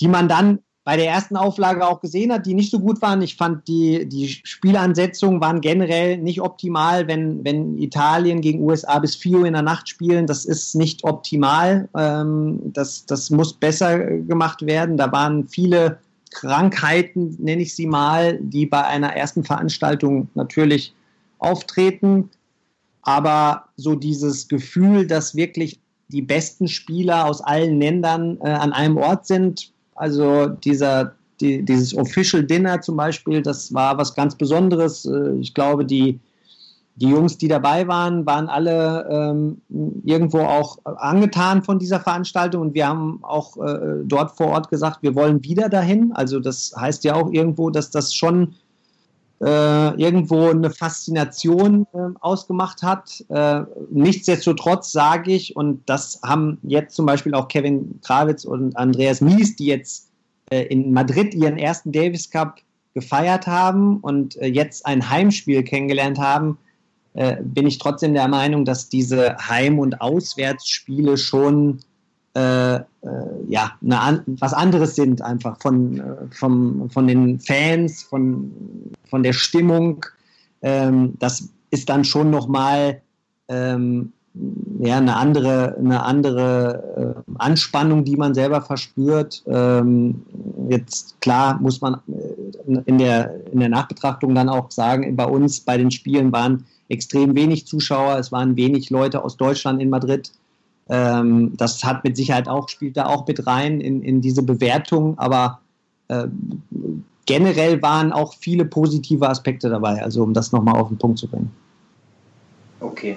[0.00, 3.20] die man dann bei der ersten Auflage auch gesehen hat, die nicht so gut waren.
[3.20, 9.16] Ich fand, die, die Spielansetzungen waren generell nicht optimal, wenn, wenn Italien gegen USA bis
[9.16, 10.28] 4 Uhr in der Nacht spielen.
[10.28, 11.88] Das ist nicht optimal.
[11.96, 14.96] Ähm, das, das muss besser gemacht werden.
[14.96, 15.98] Da waren viele
[16.30, 20.94] Krankheiten, nenne ich sie mal, die bei einer ersten Veranstaltung natürlich
[21.38, 22.30] auftreten.
[23.02, 28.98] Aber so dieses Gefühl, dass wirklich die besten Spieler aus allen Ländern äh, an einem
[28.98, 35.04] Ort sind, also dieser, die, dieses Official Dinner zum Beispiel, das war was ganz Besonderes.
[35.04, 36.20] Äh, ich glaube, die,
[36.96, 39.60] die Jungs, die dabei waren, waren alle ähm,
[40.04, 45.02] irgendwo auch angetan von dieser Veranstaltung und wir haben auch äh, dort vor Ort gesagt,
[45.02, 46.12] wir wollen wieder dahin.
[46.12, 48.54] Also das heißt ja auch irgendwo, dass das schon
[49.42, 53.24] äh, irgendwo eine Faszination äh, ausgemacht hat.
[53.28, 59.20] Äh, nichtsdestotrotz sage ich, und das haben jetzt zum Beispiel auch Kevin Krawitz und Andreas
[59.20, 60.08] Mies, die jetzt
[60.50, 62.60] äh, in Madrid ihren ersten Davis Cup
[62.94, 66.58] gefeiert haben und äh, jetzt ein Heimspiel kennengelernt haben,
[67.40, 71.78] bin ich trotzdem der Meinung, dass diese Heim- und Auswärtsspiele schon
[72.36, 72.82] äh, äh,
[73.48, 78.52] ja, eine, was anderes sind einfach von, äh, vom, von den Fans, von,
[79.08, 80.04] von der Stimmung.
[80.60, 83.00] Ähm, das ist dann schon nochmal
[83.48, 84.12] ähm,
[84.80, 89.42] ja, eine andere, eine andere äh, Anspannung, die man selber verspürt.
[89.46, 90.22] Ähm,
[90.68, 95.60] jetzt klar muss man äh, in der, in der Nachbetrachtung dann auch sagen, bei uns
[95.60, 100.30] bei den Spielen waren extrem wenig Zuschauer, es waren wenig Leute aus Deutschland in Madrid.
[100.88, 105.18] Ähm, das hat mit Sicherheit auch, spielt da auch mit rein in, in diese Bewertung,
[105.18, 105.60] aber
[106.08, 106.26] äh,
[107.26, 111.28] generell waren auch viele positive Aspekte dabei, also um das nochmal auf den Punkt zu
[111.28, 111.50] bringen.
[112.80, 113.16] Okay.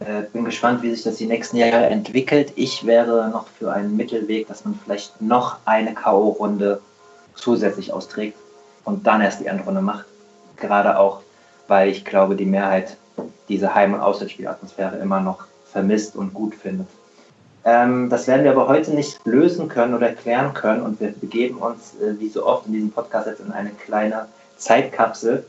[0.00, 2.52] Äh, bin gespannt, wie sich das die nächsten Jahre entwickelt.
[2.56, 6.78] Ich wäre noch für einen Mittelweg, dass man vielleicht noch eine K.O.-Runde
[7.34, 8.36] zusätzlich austrägt
[8.84, 10.06] und dann erst die Endrunde macht.
[10.56, 11.20] Gerade auch,
[11.68, 12.96] weil ich glaube, die Mehrheit
[13.48, 16.86] diese Heim- und Auswärtsspielatmosphäre immer noch vermisst und gut findet.
[17.64, 21.58] Ähm, das werden wir aber heute nicht lösen können oder klären können und wir begeben
[21.58, 25.44] uns, äh, wie so oft in diesem Podcast, jetzt in eine kleine Zeitkapsel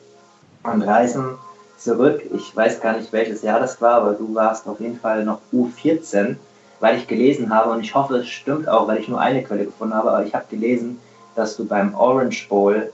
[0.64, 1.38] und reisen
[1.78, 2.22] zurück.
[2.34, 5.40] Ich weiß gar nicht, welches Jahr das war, aber du warst auf jeden Fall noch
[5.54, 6.36] U14,
[6.82, 9.66] weil ich gelesen habe und ich hoffe, es stimmt auch, weil ich nur eine Quelle
[9.66, 11.00] gefunden habe, aber ich habe gelesen,
[11.36, 12.92] dass du beim Orange Bowl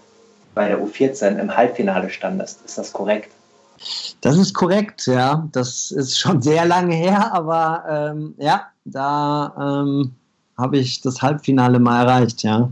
[0.54, 2.64] bei der U14 im Halbfinale standest.
[2.66, 3.32] Ist das korrekt?
[4.22, 5.48] Das ist korrekt, ja.
[5.52, 10.14] Das ist schon sehr lange her, aber ähm, ja, da ähm,
[10.58, 12.70] habe ich das Halbfinale mal erreicht, ja.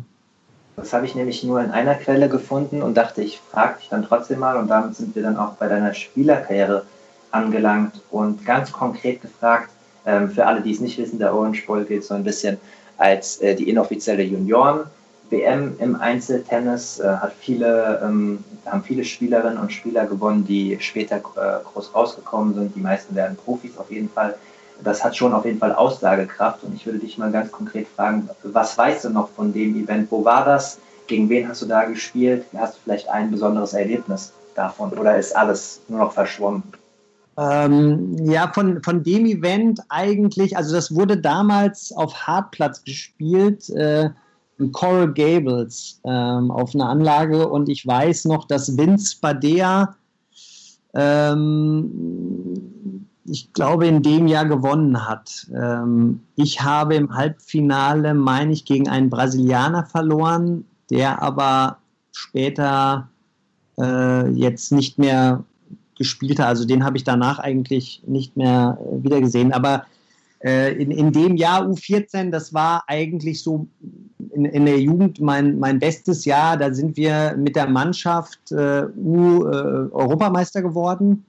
[0.76, 4.06] Das habe ich nämlich nur in einer Quelle gefunden und dachte, ich frage dich dann
[4.06, 6.86] trotzdem mal und damit sind wir dann auch bei deiner Spielerkarriere
[7.32, 9.70] angelangt und ganz konkret gefragt,
[10.06, 12.58] ähm, für alle, die es nicht wissen, der Orange Bowl gilt so ein bisschen
[12.98, 14.82] als äh, die inoffizielle Junioren
[15.30, 21.18] WM im Einzeltennis, äh, hat viele, ähm, haben viele Spielerinnen und Spieler gewonnen, die später
[21.18, 22.76] äh, groß rausgekommen sind.
[22.76, 24.36] Die meisten werden Profis auf jeden Fall.
[24.84, 28.30] Das hat schon auf jeden Fall Aussagekraft und ich würde dich mal ganz konkret fragen,
[28.44, 30.12] was weißt du noch von dem Event?
[30.12, 30.80] Wo war das?
[31.08, 32.46] Gegen wen hast du da gespielt?
[32.58, 36.64] Hast du vielleicht ein besonderes Erlebnis davon oder ist alles nur noch verschwommen?
[37.38, 43.70] Ähm, ja, von, von dem Event eigentlich, also das wurde damals auf Hartplatz gespielt.
[43.72, 44.10] Äh,
[44.58, 49.96] in Coral Gables ähm, auf einer Anlage und ich weiß noch, dass Vince Badea,
[50.94, 55.48] ähm, ich glaube, in dem Jahr gewonnen hat.
[55.54, 61.80] Ähm, ich habe im Halbfinale, meine ich, gegen einen Brasilianer verloren, der aber
[62.12, 63.10] später
[63.80, 65.44] äh, jetzt nicht mehr
[65.98, 66.48] gespielt hat.
[66.48, 69.54] Also den habe ich danach eigentlich nicht mehr äh, wieder gesehen.
[69.54, 69.86] Aber
[70.44, 73.68] äh, in, in dem Jahr U14, das war eigentlich so
[74.34, 76.58] in, in der Jugend mein, mein bestes Jahr.
[76.58, 81.26] Da sind wir mit der Mannschaft äh, U-Europameister äh, geworden.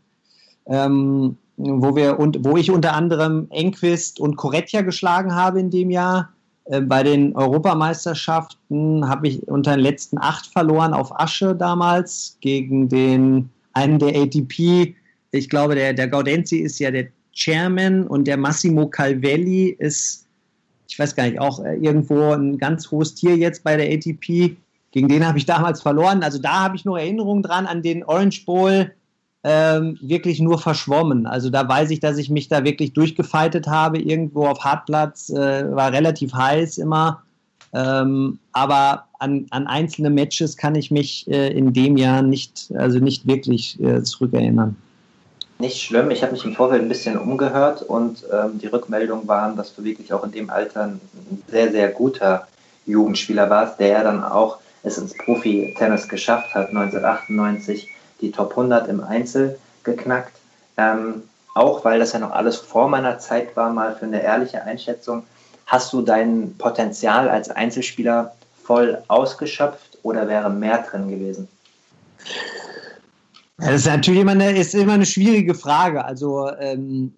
[0.66, 5.90] Ähm, wo wir und wo ich unter anderem Enquist und Corretja geschlagen habe in dem
[5.90, 6.30] Jahr.
[6.66, 12.88] Äh, bei den Europameisterschaften habe ich unter den letzten acht verloren auf Asche damals gegen
[12.88, 14.94] den einen der ATP.
[15.32, 20.25] Ich glaube, der, der Gaudenzi ist ja der Chairman und der Massimo Calvelli ist,
[20.88, 24.56] ich weiß gar nicht, auch äh, irgendwo ein ganz hohes Tier jetzt bei der ATP.
[24.92, 26.22] Gegen den habe ich damals verloren.
[26.22, 28.92] Also da habe ich noch Erinnerungen dran an den Orange Bowl.
[29.44, 31.26] Ähm, wirklich nur verschwommen.
[31.26, 35.72] Also da weiß ich, dass ich mich da wirklich durchgefeitet habe, irgendwo auf Hartplatz, äh,
[35.72, 37.22] war relativ heiß immer.
[37.72, 42.98] Ähm, aber an, an, einzelne Matches kann ich mich äh, in dem Jahr nicht, also
[42.98, 44.76] nicht wirklich äh, zurückerinnern.
[45.58, 49.56] Nicht schlimm, ich habe mich im Vorfeld ein bisschen umgehört und ähm, die Rückmeldungen waren,
[49.56, 51.00] dass du wirklich auch in dem Alter ein
[51.48, 52.46] sehr, sehr guter
[52.84, 57.88] Jugendspieler warst, der ja dann auch es ins Profi-Tennis geschafft hat, 1998
[58.20, 60.36] die Top 100 im Einzel geknackt.
[60.76, 61.22] Ähm,
[61.54, 65.24] auch weil das ja noch alles vor meiner Zeit war, mal für eine ehrliche Einschätzung.
[65.66, 71.48] Hast du dein Potenzial als Einzelspieler voll ausgeschöpft oder wäre mehr drin gewesen?
[73.58, 76.04] Das ist natürlich immer eine, ist immer eine schwierige Frage.
[76.04, 77.12] Also ähm,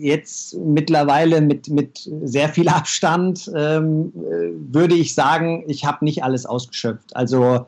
[0.00, 6.46] jetzt mittlerweile mit, mit sehr viel Abstand ähm, würde ich sagen, ich habe nicht alles
[6.46, 7.14] ausgeschöpft.
[7.14, 7.66] Also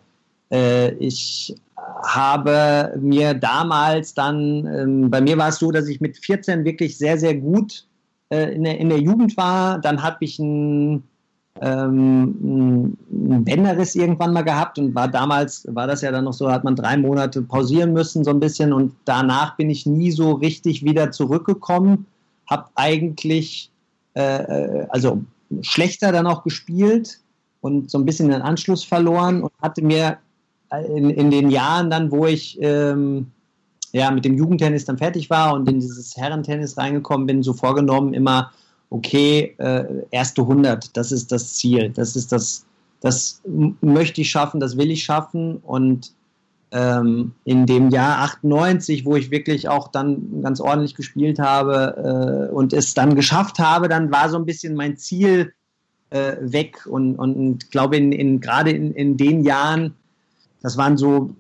[0.51, 1.55] äh, ich
[2.03, 6.99] habe mir damals dann, ähm, bei mir war es so, dass ich mit 14 wirklich
[6.99, 7.87] sehr, sehr gut
[8.31, 9.79] äh, in, der, in der Jugend war.
[9.79, 11.05] Dann habe ich ein
[11.61, 16.51] ähm, ein Bänderriss irgendwann mal gehabt und war damals, war das ja dann noch so,
[16.51, 20.33] hat man drei Monate pausieren müssen so ein bisschen und danach bin ich nie so
[20.33, 22.07] richtig wieder zurückgekommen,
[22.47, 23.71] habe eigentlich,
[24.15, 25.23] äh, äh, also
[25.61, 27.21] schlechter dann auch gespielt
[27.61, 30.19] und so ein bisschen den Anschluss verloren und hatte mir
[30.95, 33.27] in, in den Jahren dann, wo ich ähm,
[33.93, 38.15] ja, mit dem Jugendtennis dann fertig war und in dieses Herrentennis reingekommen bin, so vorgenommen,
[38.15, 38.53] immer
[38.91, 42.67] okay, äh, erste 100, das ist das Ziel, das ist das,
[43.01, 43.41] das
[43.81, 46.13] möchte ich schaffen, das will ich schaffen und
[46.73, 52.55] ähm, in dem Jahr 98, wo ich wirklich auch dann ganz ordentlich gespielt habe äh,
[52.55, 55.53] und es dann geschafft habe, dann war so ein bisschen mein Ziel
[56.11, 59.95] äh, weg und, und, und glaube in, in gerade in, in den Jahren,
[60.63, 61.35] das waren so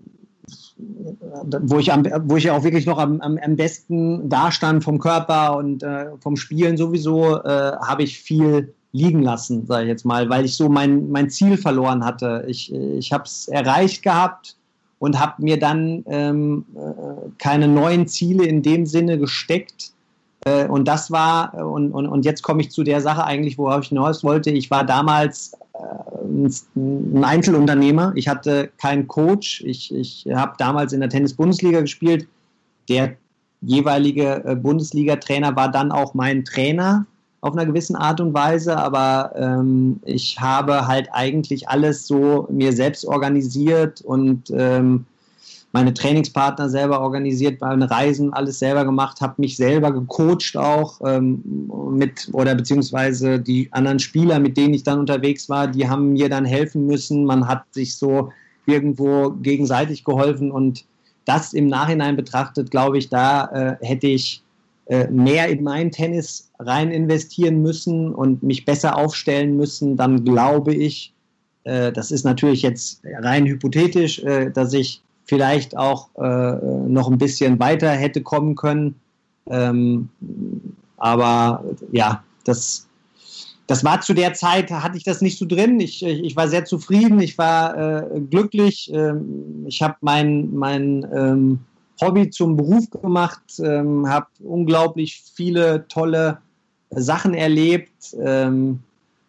[1.62, 5.57] wo ich, am, wo ich auch wirklich noch am, am, am besten dastand vom Körper
[5.57, 10.29] und äh, vom Spielen sowieso, äh, habe ich viel liegen lassen, sage ich jetzt mal,
[10.29, 12.45] weil ich so mein, mein Ziel verloren hatte.
[12.49, 14.57] Ich, ich habe es erreicht gehabt
[14.99, 19.93] und habe mir dann ähm, äh, keine neuen Ziele in dem Sinne gesteckt.
[20.45, 23.83] Äh, und das war, und, und, und jetzt komme ich zu der Sache eigentlich, worauf
[23.83, 24.51] ich hinaus wollte.
[24.51, 25.53] Ich war damals
[26.77, 28.12] ein Einzelunternehmer.
[28.14, 29.62] Ich hatte keinen Coach.
[29.66, 32.27] Ich, ich habe damals in der Tennis-Bundesliga gespielt.
[32.88, 33.16] Der
[33.61, 37.07] jeweilige äh, Bundesliga-Trainer war dann auch mein Trainer
[37.43, 42.73] auf einer gewissen Art und Weise, aber ähm, ich habe halt eigentlich alles so mir
[42.73, 45.07] selbst organisiert und ähm,
[45.72, 51.42] meine Trainingspartner selber organisiert, meine Reisen alles selber gemacht, habe mich selber gecoacht auch ähm,
[51.92, 56.28] mit oder beziehungsweise die anderen Spieler, mit denen ich dann unterwegs war, die haben mir
[56.28, 57.24] dann helfen müssen.
[57.24, 58.30] Man hat sich so
[58.66, 60.85] irgendwo gegenseitig geholfen und
[61.24, 63.46] das im Nachhinein betrachtet, glaube ich, da
[63.80, 64.42] äh, hätte ich
[64.87, 69.96] äh, mehr in meinen Tennis rein investieren müssen und mich besser aufstellen müssen.
[69.96, 71.12] Dann glaube ich,
[71.62, 75.00] äh, das ist natürlich jetzt rein hypothetisch, äh, dass ich
[75.31, 76.57] vielleicht auch äh,
[76.88, 78.97] noch ein bisschen weiter hätte kommen können.
[79.49, 80.09] Ähm,
[80.97, 81.62] aber
[81.93, 82.88] ja, das,
[83.69, 85.79] das war zu der Zeit, hatte ich das nicht so drin.
[85.79, 88.90] Ich, ich war sehr zufrieden, ich war äh, glücklich.
[88.93, 91.61] Ähm, ich habe mein, mein ähm,
[92.01, 96.38] Hobby zum Beruf gemacht, ähm, habe unglaublich viele tolle
[96.90, 98.16] Sachen erlebt.
[98.21, 98.81] Ähm,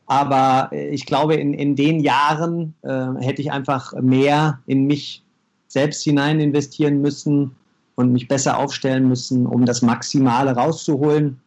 [0.08, 5.22] aber ich glaube, in, in den Jahren äh, hätte ich einfach mehr in mich
[5.72, 7.56] selbst hinein investieren müssen
[7.96, 11.40] und mich besser aufstellen müssen, um das Maximale rauszuholen.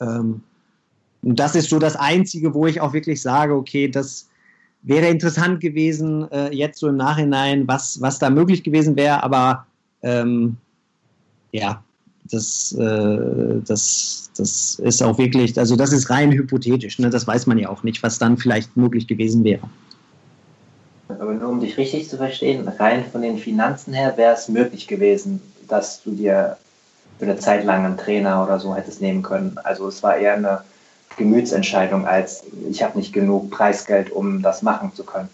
[0.00, 0.42] Ähm,
[1.22, 4.28] und das ist so das Einzige, wo ich auch wirklich sage, okay, das
[4.82, 9.66] wäre interessant gewesen, äh, jetzt so im Nachhinein, was, was da möglich gewesen wäre, aber
[10.02, 10.56] ähm,
[11.52, 11.82] ja,
[12.30, 17.10] das, äh, das, das ist auch wirklich, also das ist rein hypothetisch, ne?
[17.10, 19.68] das weiß man ja auch nicht, was dann vielleicht möglich gewesen wäre.
[21.08, 24.86] Aber nur um dich richtig zu verstehen, rein von den Finanzen her wäre es möglich
[24.86, 26.56] gewesen, dass du dir
[27.18, 29.56] für eine Zeit lang einen Trainer oder so hättest nehmen können.
[29.64, 30.62] Also es war eher eine
[31.16, 35.28] Gemütsentscheidung als ich habe nicht genug Preisgeld, um das machen zu können.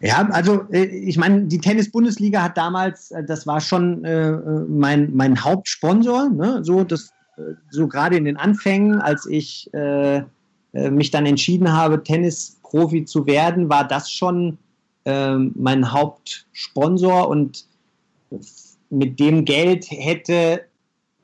[0.00, 4.32] Ja, also äh, ich meine, die Tennis-Bundesliga hat damals, äh, das war schon äh,
[4.68, 6.58] mein, mein Hauptsponsor, ne?
[6.62, 6.84] so,
[7.70, 10.22] so gerade in den Anfängen, als ich äh,
[10.72, 14.58] mich dann entschieden habe, Tennisprofi zu werden, war das schon
[15.04, 17.66] ähm, mein Hauptsponsor und
[18.90, 20.62] mit dem Geld hätte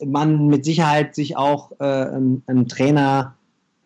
[0.05, 3.35] man mit Sicherheit sich auch äh, einen, einen, Trainer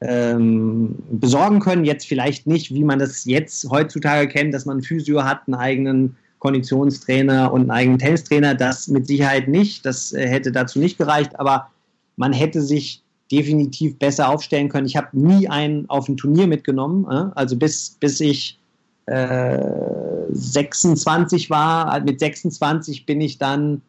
[0.01, 1.85] ähm, besorgen können.
[1.85, 5.55] Jetzt vielleicht nicht, wie man das jetzt heutzutage kennt, dass man einen Physio hat, einen
[5.55, 8.55] eigenen Konditionstrainer und einen eigenen Tennistrainer.
[8.55, 9.85] Das mit Sicherheit nicht.
[9.85, 11.69] Das äh, hätte dazu nicht gereicht, aber
[12.17, 14.87] man hätte sich definitiv besser aufstellen können.
[14.87, 17.31] Ich habe nie einen auf ein Turnier mitgenommen, äh?
[17.35, 18.59] also bis, bis ich
[19.07, 19.59] äh,
[20.31, 22.01] 26 war.
[22.01, 23.83] Mit 26 bin ich dann,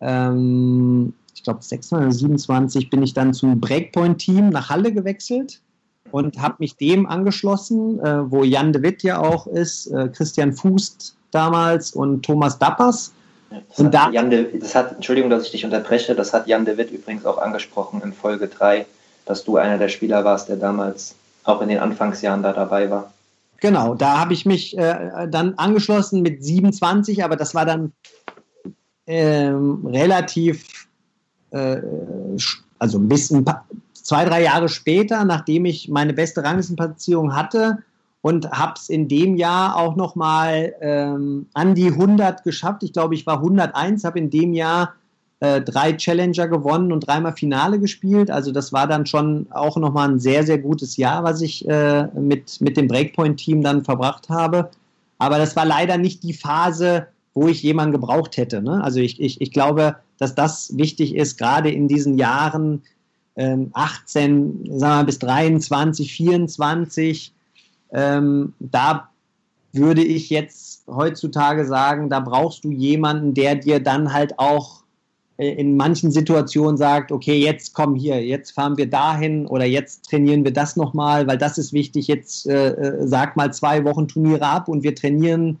[0.00, 5.60] ähm, ich glaube 26 oder 27, bin ich dann zum Breakpoint-Team nach Halle gewechselt
[6.10, 10.52] und habe mich dem angeschlossen, äh, wo Jan de Witt ja auch ist, äh, Christian
[10.52, 13.12] Fußt damals und Thomas Dappers.
[13.50, 16.64] Das und da, Jan de, das hat, Entschuldigung, dass ich dich unterbreche, das hat Jan
[16.64, 18.86] de Witt übrigens auch angesprochen in Folge 3,
[19.26, 21.14] dass du einer der Spieler warst, der damals
[21.44, 23.12] auch in den Anfangsjahren da dabei war.
[23.60, 27.92] Genau, da habe ich mich äh, dann angeschlossen mit 27, aber das war dann
[29.06, 30.88] ähm, relativ,
[31.50, 31.80] äh,
[32.78, 33.44] also ein bisschen,
[33.92, 37.78] zwei, drei Jahre später, nachdem ich meine beste Ranglistenplatzierung hatte
[38.22, 42.82] und habe es in dem Jahr auch nochmal ähm, an die 100 geschafft.
[42.82, 44.94] Ich glaube, ich war 101, habe in dem Jahr
[45.40, 48.30] äh, drei Challenger gewonnen und dreimal Finale gespielt.
[48.30, 52.06] Also das war dann schon auch nochmal ein sehr, sehr gutes Jahr, was ich äh,
[52.08, 54.70] mit, mit dem Breakpoint-Team dann verbracht habe.
[55.18, 58.60] Aber das war leider nicht die Phase, wo ich jemanden gebraucht hätte.
[58.62, 58.82] Ne?
[58.82, 62.82] Also ich, ich, ich glaube, dass das wichtig ist, gerade in diesen Jahren,
[63.36, 67.32] 18, ähm, sagen wir bis 23, 24,
[67.92, 69.08] ähm, da
[69.72, 74.79] würde ich jetzt heutzutage sagen, da brauchst du jemanden, der dir dann halt auch
[75.48, 80.44] in manchen Situationen sagt, okay, jetzt komm hier, jetzt fahren wir dahin oder jetzt trainieren
[80.44, 84.46] wir das nochmal, weil das ist wichtig, jetzt äh, äh, sag mal zwei Wochen Turniere
[84.46, 85.58] ab und wir trainieren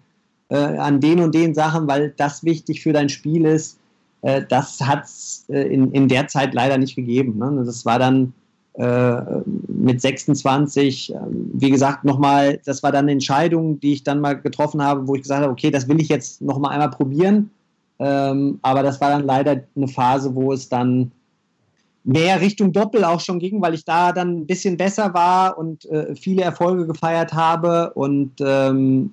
[0.50, 3.78] äh, an den und den Sachen, weil das wichtig für dein Spiel ist.
[4.22, 7.38] Äh, das hat es äh, in, in der Zeit leider nicht gegeben.
[7.38, 7.62] Ne?
[7.64, 8.34] Das war dann
[8.74, 9.22] äh,
[9.68, 14.34] mit 26, ähm, wie gesagt, nochmal, das war dann eine Entscheidung, die ich dann mal
[14.34, 17.50] getroffen habe, wo ich gesagt habe, okay, das will ich jetzt nochmal einmal probieren.
[18.00, 21.12] Ähm, aber das war dann leider eine Phase, wo es dann
[22.02, 25.84] mehr Richtung Doppel auch schon ging, weil ich da dann ein bisschen besser war und
[25.84, 27.92] äh, viele Erfolge gefeiert habe.
[27.94, 29.12] Und ähm,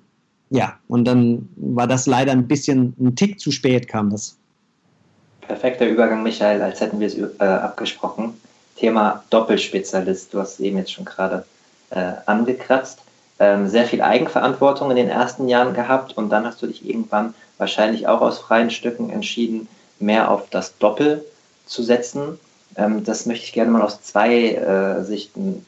[0.50, 4.36] ja, und dann war das leider ein bisschen ein Tick zu spät, kam das.
[5.42, 8.34] Perfekter Übergang, Michael, als hätten wir es äh, abgesprochen.
[8.76, 11.44] Thema Doppelspezialist, du hast es eben jetzt schon gerade
[11.90, 13.00] äh, angekratzt.
[13.40, 17.34] Ähm, sehr viel Eigenverantwortung in den ersten Jahren gehabt und dann hast du dich irgendwann
[17.58, 21.24] wahrscheinlich auch aus freien Stücken entschieden, mehr auf das Doppel
[21.66, 22.38] zu setzen.
[22.76, 25.66] Ähm, das möchte ich gerne mal aus zwei äh, Sichten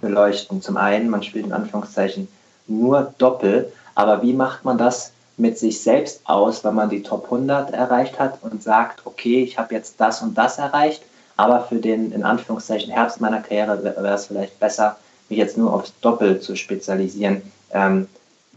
[0.00, 0.60] beleuchten.
[0.62, 2.28] Zum einen, man spielt in Anführungszeichen
[2.66, 7.24] nur Doppel, aber wie macht man das mit sich selbst aus, wenn man die Top
[7.24, 11.02] 100 erreicht hat und sagt, okay, ich habe jetzt das und das erreicht,
[11.36, 14.96] aber für den in Anführungszeichen Herbst meiner Karriere wäre es vielleicht besser,
[15.28, 17.42] mich jetzt nur aufs Doppel zu spezialisieren.
[17.72, 18.08] Ähm,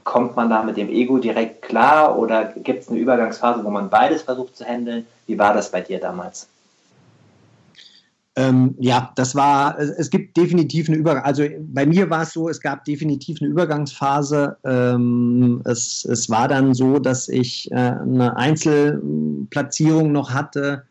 [0.04, 3.90] kommt man da mit dem Ego direkt klar oder gibt es eine Übergangsphase, wo man
[3.90, 5.06] beides versucht zu handeln?
[5.28, 6.48] Wie war das bei dir damals?
[8.36, 12.50] Ähm, ja, das war, es gibt definitiv eine Übergang, also bei mir war es so,
[12.50, 14.58] es gab definitiv eine Übergangsphase.
[14.64, 20.84] Ähm, es, es war dann so, dass ich äh, eine Einzelplatzierung noch hatte,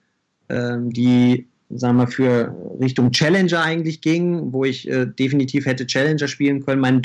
[0.51, 6.29] ähm, die, sagen wir, für Richtung Challenger eigentlich ging, wo ich äh, definitiv hätte Challenger
[6.29, 6.81] spielen können.
[6.81, 7.03] Mein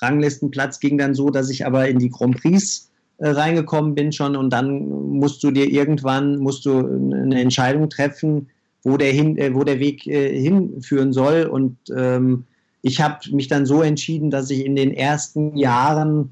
[0.00, 4.36] Doppel-Ranglistenplatz ging dann so, dass ich aber in die Grand Prix äh, reingekommen bin schon
[4.36, 8.48] und dann musst du dir irgendwann, musst du eine Entscheidung treffen,
[8.82, 11.44] wo der, hin, äh, wo der Weg äh, hinführen soll.
[11.44, 12.44] Und ähm,
[12.82, 16.30] ich habe mich dann so entschieden, dass ich in den ersten Jahren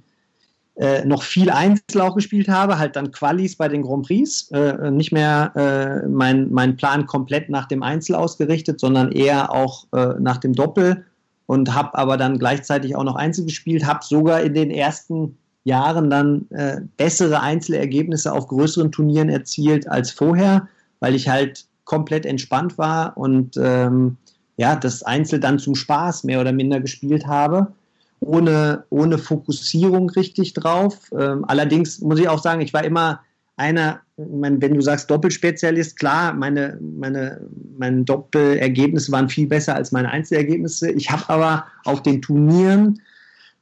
[0.76, 4.90] äh, noch viel Einzel auch gespielt habe, halt dann Qualis bei den Grand Prix, äh,
[4.90, 10.14] nicht mehr äh, mein, mein Plan komplett nach dem Einzel ausgerichtet, sondern eher auch äh,
[10.18, 11.04] nach dem Doppel
[11.46, 16.10] und habe aber dann gleichzeitig auch noch Einzel gespielt, habe sogar in den ersten Jahren
[16.10, 20.68] dann äh, bessere Einzelergebnisse auf größeren Turnieren erzielt als vorher,
[21.00, 24.16] weil ich halt komplett entspannt war und ähm,
[24.56, 27.72] ja, das Einzel dann zum Spaß mehr oder minder gespielt habe,
[28.20, 31.10] ohne, ohne Fokussierung richtig drauf.
[31.18, 33.20] Ähm, allerdings muss ich auch sagen, ich war immer
[33.56, 37.40] einer, mein, wenn du sagst Doppelspezialist, klar, meine, meine,
[37.78, 40.90] meine Doppelergebnisse waren viel besser als meine Einzelergebnisse.
[40.90, 43.00] Ich habe aber auf den Turnieren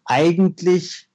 [0.04, 1.08] eigentlich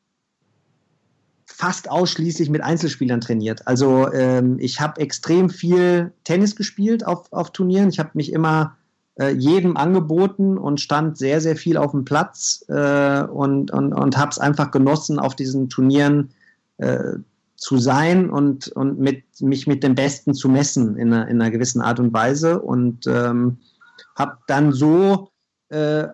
[1.46, 3.68] fast ausschließlich mit Einzelspielern trainiert.
[3.68, 7.90] Also ähm, ich habe extrem viel Tennis gespielt auf, auf Turnieren.
[7.90, 8.78] Ich habe mich immer
[9.20, 14.18] äh, jedem angeboten und stand sehr, sehr viel auf dem Platz äh, und, und, und
[14.18, 16.30] habe es einfach genossen, auf diesen Turnieren
[16.78, 17.14] äh,
[17.58, 21.52] zu sein und, und mit, mich mit dem Besten zu messen in einer, in einer
[21.52, 22.62] gewissen Art und Weise.
[22.62, 23.58] Und ähm,
[24.16, 25.30] habe dann so
[25.70, 26.06] äh,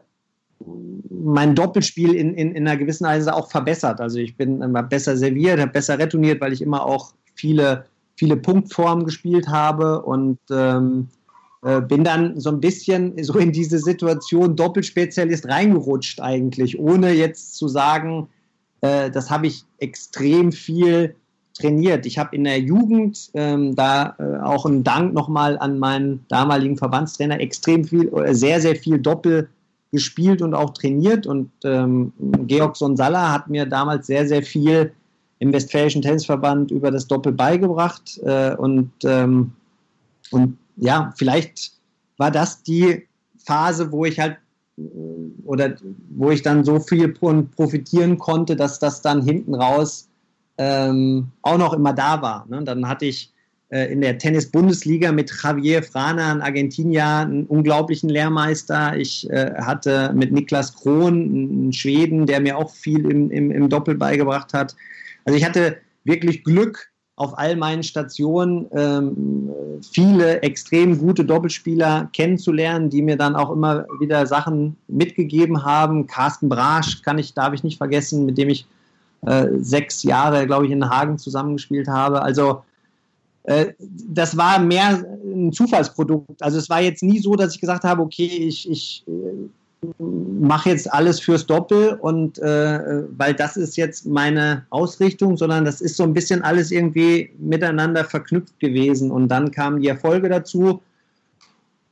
[1.09, 3.99] mein Doppelspiel in, in, in einer gewissen Weise auch verbessert.
[3.99, 7.85] Also ich bin immer besser serviert, habe besser retourniert, weil ich immer auch viele,
[8.15, 11.09] viele Punktformen gespielt habe und ähm,
[11.63, 17.55] äh, bin dann so ein bisschen so in diese Situation Doppelspezialist reingerutscht eigentlich, ohne jetzt
[17.55, 18.29] zu sagen,
[18.81, 21.15] äh, das habe ich extrem viel
[21.53, 22.05] trainiert.
[22.05, 26.77] Ich habe in der Jugend, ähm, da äh, auch ein Dank nochmal an meinen damaligen
[26.77, 29.49] Verbandstrainer, extrem viel, äh, sehr, sehr viel Doppel
[29.91, 31.27] gespielt und auch trainiert.
[31.27, 32.11] Und ähm,
[32.47, 34.91] Georg Sonsalla hat mir damals sehr, sehr viel
[35.39, 38.19] im Westfälischen Tennisverband über das Doppel beigebracht.
[38.23, 39.51] Äh, und, ähm,
[40.31, 41.73] und ja, vielleicht
[42.17, 44.37] war das die Phase, wo ich halt
[44.77, 44.81] äh,
[45.45, 45.75] oder
[46.09, 50.07] wo ich dann so viel profitieren konnte, dass das dann hinten raus
[50.63, 52.45] ähm, auch noch immer da war.
[52.47, 52.63] Ne?
[52.63, 53.31] Dann hatte ich
[53.69, 58.95] äh, in der Tennis-Bundesliga mit Javier Frana, ein Argentinier, einen unglaublichen Lehrmeister.
[58.95, 63.69] Ich äh, hatte mit Niklas Krohn, einen Schweden, der mir auch viel im, im, im
[63.69, 64.75] Doppel beigebracht hat.
[65.25, 69.51] Also ich hatte wirklich Glück, auf all meinen Stationen ähm,
[69.91, 76.07] viele extrem gute Doppelspieler kennenzulernen, die mir dann auch immer wieder Sachen mitgegeben haben.
[76.07, 78.65] Carsten Brasch kann ich, darf ich nicht vergessen, mit dem ich
[79.25, 82.21] äh, sechs Jahre, glaube ich, in Hagen zusammengespielt habe.
[82.21, 82.63] Also
[83.43, 86.41] äh, das war mehr ein Zufallsprodukt.
[86.41, 90.69] Also es war jetzt nie so, dass ich gesagt habe, okay, ich, ich äh, mache
[90.69, 95.97] jetzt alles fürs Doppel und äh, weil das ist jetzt meine Ausrichtung, sondern das ist
[95.97, 100.81] so ein bisschen alles irgendwie miteinander verknüpft gewesen und dann kamen die Erfolge dazu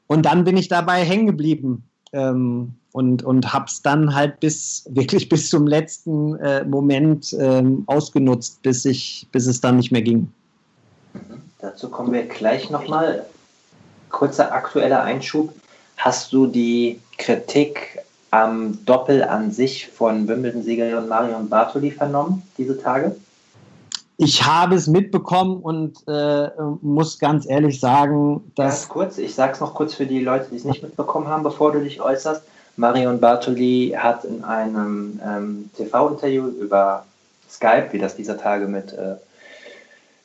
[0.07, 1.83] und dann bin ich dabei hängen geblieben.
[2.13, 7.83] Ähm, und, und habe es dann halt bis wirklich bis zum letzten äh, Moment ähm,
[7.87, 10.31] ausgenutzt, bis, ich, bis es dann nicht mehr ging.
[11.59, 13.25] Dazu kommen wir gleich nochmal.
[14.09, 15.53] Kurzer aktueller Einschub.
[15.95, 17.99] Hast du die Kritik
[18.31, 23.15] am Doppel an sich von Wimbledon-Siegerin Marion Bartoli vernommen, diese Tage?
[24.23, 26.49] Ich habe es mitbekommen und äh,
[26.83, 28.81] muss ganz ehrlich sagen, dass.
[28.81, 31.41] Ganz kurz, ich sage es noch kurz für die Leute, die es nicht mitbekommen haben,
[31.41, 32.43] bevor du dich äußerst.
[32.77, 37.03] Marion Bartoli hat in einem ähm, TV-Interview über
[37.49, 39.15] Skype, wie das dieser Tage mit äh,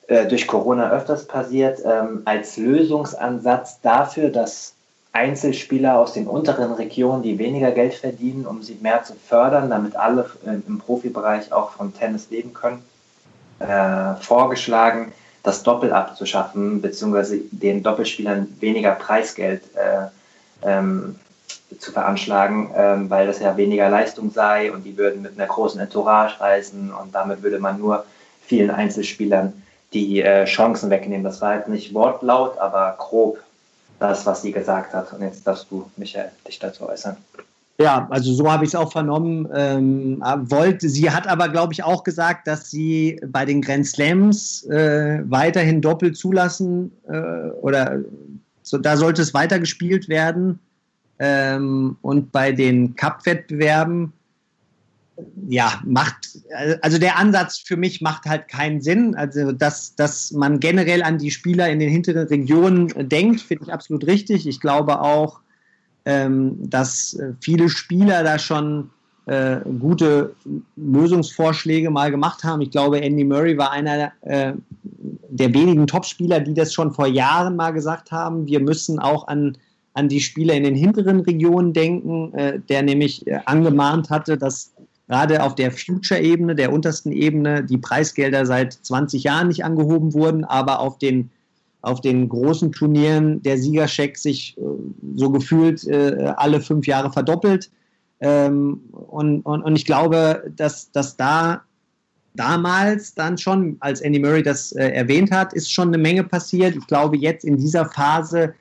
[0.09, 4.75] äh, durch Corona öfters passiert, ähm, als Lösungsansatz dafür, dass
[5.13, 9.97] Einzelspieler aus den unteren Regionen, die weniger Geld verdienen, um sie mehr zu fördern, damit
[9.97, 12.85] alle äh, im Profibereich auch von Tennis leben können,
[13.59, 20.07] äh, vorgeschlagen, das Doppel abzuschaffen, beziehungsweise den Doppelspielern weniger Preisgeld äh,
[20.69, 21.17] ähm,
[21.79, 25.81] zu veranschlagen, ähm, weil das ja weniger Leistung sei und die würden mit einer großen
[25.81, 28.05] Entourage reisen und damit würde man nur
[28.47, 31.25] vielen Einzelspielern die äh, Chancen wegnehmen.
[31.25, 33.39] Das war halt nicht wortlaut, aber grob
[33.99, 35.13] das, was sie gesagt hat.
[35.13, 37.17] Und jetzt darfst du, Michael, dich dazu äußern.
[37.79, 39.49] Ja, also so habe ich es auch vernommen.
[39.55, 44.65] Ähm, wollte, sie hat aber, glaube ich, auch gesagt, dass sie bei den Grand Slams
[44.65, 48.01] äh, weiterhin doppelt zulassen äh, oder
[48.63, 50.59] so, da sollte es weiter gespielt werden.
[51.19, 54.13] Ähm, und bei den Cup-Wettbewerben,
[55.49, 56.39] ja, macht,
[56.83, 59.15] also der Ansatz für mich macht halt keinen Sinn.
[59.15, 63.73] Also, dass, dass man generell an die Spieler in den hinteren Regionen denkt, finde ich
[63.73, 64.47] absolut richtig.
[64.47, 65.41] Ich glaube auch,
[66.07, 68.91] dass viele Spieler da schon
[69.27, 70.37] äh, gute
[70.77, 72.61] Lösungsvorschläge mal gemacht haben.
[72.61, 74.53] Ich glaube, Andy Murray war einer äh,
[75.29, 78.47] der wenigen Topspieler, die das schon vor Jahren mal gesagt haben.
[78.47, 79.57] Wir müssen auch an
[79.97, 84.75] an die Spieler in den hinteren Regionen denken, äh, der nämlich äh, angemahnt hatte, dass
[85.09, 90.45] gerade auf der Future-Ebene, der untersten Ebene, die Preisgelder seit 20 Jahren nicht angehoben wurden,
[90.45, 91.31] aber auf den,
[91.87, 94.61] auf den großen Turnieren der Siegerscheck sich äh,
[95.15, 97.71] so gefühlt äh, alle fünf Jahre verdoppelt.
[98.21, 101.63] Ähm, und, und, und ich glaube, dass, dass da
[102.35, 106.77] damals dann schon, als Andy Murray das äh, erwähnt hat, ist schon eine Menge passiert.
[106.77, 108.55] Ich glaube, jetzt in dieser Phase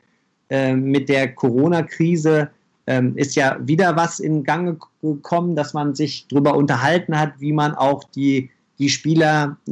[0.49, 2.49] ähm, mit der Corona-Krise
[2.85, 7.53] ähm, ist ja wieder was in Gang gekommen, dass man sich darüber unterhalten hat, wie
[7.53, 9.71] man auch die, die Spieler äh,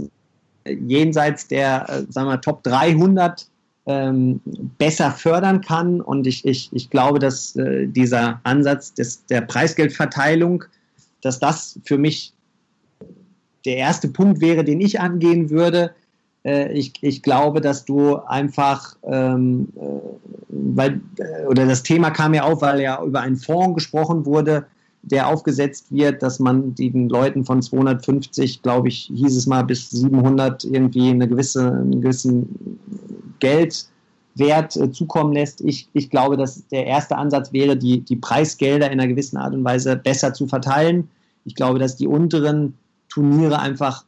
[0.66, 3.47] jenseits der äh, sagen wir, Top 300
[3.86, 4.39] ähm,
[4.78, 6.01] besser fördern kann.
[6.01, 10.64] Und ich, ich, ich glaube, dass äh, dieser Ansatz des, der Preisgeldverteilung,
[11.22, 12.34] dass das für mich
[13.66, 15.91] der erste Punkt wäre, den ich angehen würde.
[16.45, 19.82] Äh, ich, ich glaube, dass du einfach, ähm, äh,
[20.49, 24.66] weil, äh, oder das Thema kam ja auf, weil ja über einen Fonds gesprochen wurde,
[25.04, 29.89] der aufgesetzt wird, dass man den Leuten von 250, glaube ich, hieß es mal, bis
[29.89, 32.80] 700 irgendwie eine gewisse, einen gewissen
[33.39, 35.60] Geldwert äh, zukommen lässt.
[35.60, 39.54] Ich, ich glaube, dass der erste Ansatz wäre, die, die Preisgelder in einer gewissen Art
[39.54, 41.10] und Weise besser zu verteilen.
[41.43, 42.74] Ich glaube, dass die unteren
[43.10, 44.06] Turniere einfach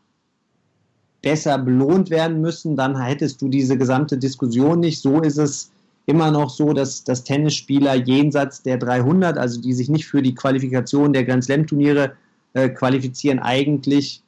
[1.22, 5.02] besser belohnt werden müssen, dann hättest du diese gesamte Diskussion nicht.
[5.02, 5.72] So ist es
[6.06, 10.36] immer noch so, dass, dass Tennisspieler jenseits der 300, also die sich nicht für die
[10.36, 12.14] Qualifikation der Grand Slam Turniere
[12.54, 14.22] äh, qualifizieren, eigentlich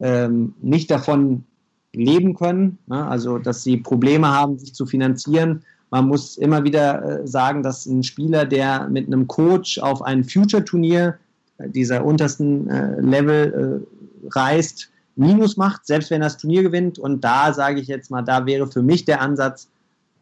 [0.00, 1.44] ähm, nicht davon
[1.92, 2.78] leben können.
[2.86, 3.06] Ne?
[3.06, 5.62] Also, dass sie Probleme haben, sich zu finanzieren.
[5.90, 10.24] Man muss immer wieder äh, sagen, dass ein Spieler, der mit einem Coach auf ein
[10.24, 11.18] Future-Turnier
[11.58, 16.98] äh, dieser untersten äh, Level äh, reist, Minus macht, selbst wenn er das Turnier gewinnt.
[16.98, 19.68] Und da sage ich jetzt mal, da wäre für mich der Ansatz,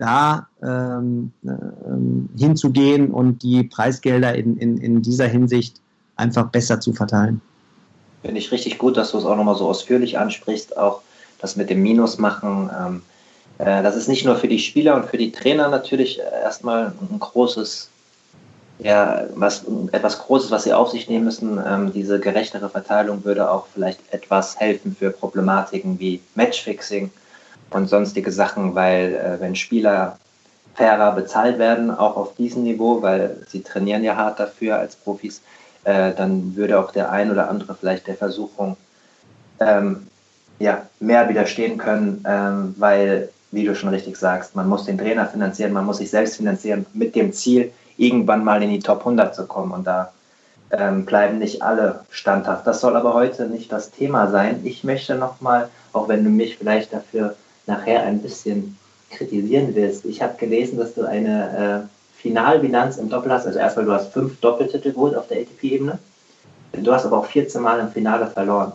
[0.01, 5.81] da ähm, ähm, hinzugehen und die Preisgelder in, in, in dieser Hinsicht
[6.17, 7.41] einfach besser zu verteilen.
[8.23, 11.03] Finde ich richtig gut, dass du es auch nochmal so ausführlich ansprichst, auch
[11.39, 12.71] das mit dem Minus machen.
[12.79, 13.03] Ähm,
[13.59, 17.19] äh, das ist nicht nur für die Spieler und für die Trainer natürlich erstmal ein
[17.19, 17.91] großes,
[18.79, 21.59] ja, was, etwas Großes, was sie auf sich nehmen müssen.
[21.67, 27.11] Ähm, diese gerechtere Verteilung würde auch vielleicht etwas helfen für Problematiken wie Matchfixing
[27.71, 30.19] und sonstige Sachen, weil äh, wenn Spieler
[30.75, 35.43] fairer bezahlt werden, auch auf diesem Niveau, weil sie trainieren ja hart dafür als Profis,
[35.85, 38.77] äh, dann würde auch der ein oder andere vielleicht der Versuchung
[39.61, 40.07] ähm,
[40.59, 45.27] ja, mehr widerstehen können, ähm, weil, wie du schon richtig sagst, man muss den Trainer
[45.27, 49.35] finanzieren, man muss sich selbst finanzieren mit dem Ziel, irgendwann mal in die Top 100
[49.35, 50.13] zu kommen und da
[50.71, 52.67] ähm, bleiben nicht alle standhaft.
[52.67, 54.61] Das soll aber heute nicht das Thema sein.
[54.65, 57.35] Ich möchte nochmal, auch wenn du mich vielleicht dafür
[57.67, 58.77] nachher ein bisschen
[59.11, 60.05] kritisieren willst.
[60.05, 63.47] Ich habe gelesen, dass du eine äh, Finalbilanz im Doppel hast.
[63.47, 65.99] Also erstmal, du hast fünf Doppeltitel geholt auf der ATP-Ebene.
[66.73, 68.73] Du hast aber auch 14 Mal im Finale verloren.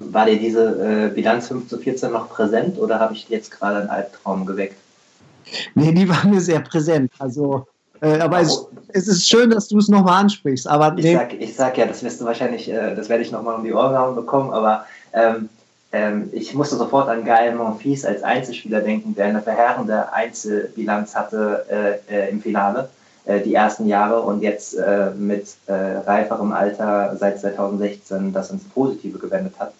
[0.00, 3.80] War dir diese äh, Bilanz 5 zu 14 noch präsent oder habe ich jetzt gerade
[3.80, 4.76] einen Albtraum geweckt?
[5.74, 7.10] Nee, die war mir sehr präsent.
[7.18, 7.66] Also,
[8.02, 10.68] äh, aber es, es, ist schön, dass du es nochmal ansprichst.
[10.68, 11.12] Aber nee.
[11.12, 13.64] ich, sag, ich sag ja, das wirst du wahrscheinlich, äh, das werde ich nochmal um
[13.64, 14.84] die Ohren hauen bekommen, aber
[15.14, 15.48] ähm,
[15.96, 21.64] ähm, ich musste sofort an Gael Monfils als Einzelspieler denken, der eine verheerende Einzelbilanz hatte
[21.70, 22.90] äh, äh, im Finale
[23.24, 28.64] äh, die ersten Jahre und jetzt äh, mit äh, reiferem Alter seit 2016 das ins
[28.64, 29.72] Positive gewendet hat.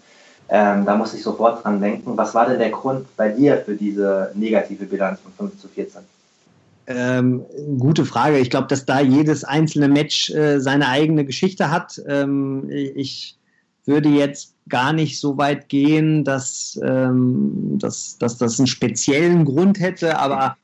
[0.49, 2.17] Ähm, da musste ich sofort dran denken.
[2.17, 6.01] Was war denn der Grund bei dir für diese negative Bilanz von 5 zu 14?
[6.87, 7.45] Ähm,
[7.79, 8.39] gute Frage.
[8.39, 12.01] Ich glaube, dass da jedes einzelne Match äh, seine eigene Geschichte hat.
[12.07, 13.37] Ähm, ich
[13.85, 19.79] würde jetzt gar nicht so weit gehen, dass, ähm, dass, dass das einen speziellen Grund
[19.79, 20.57] hätte, aber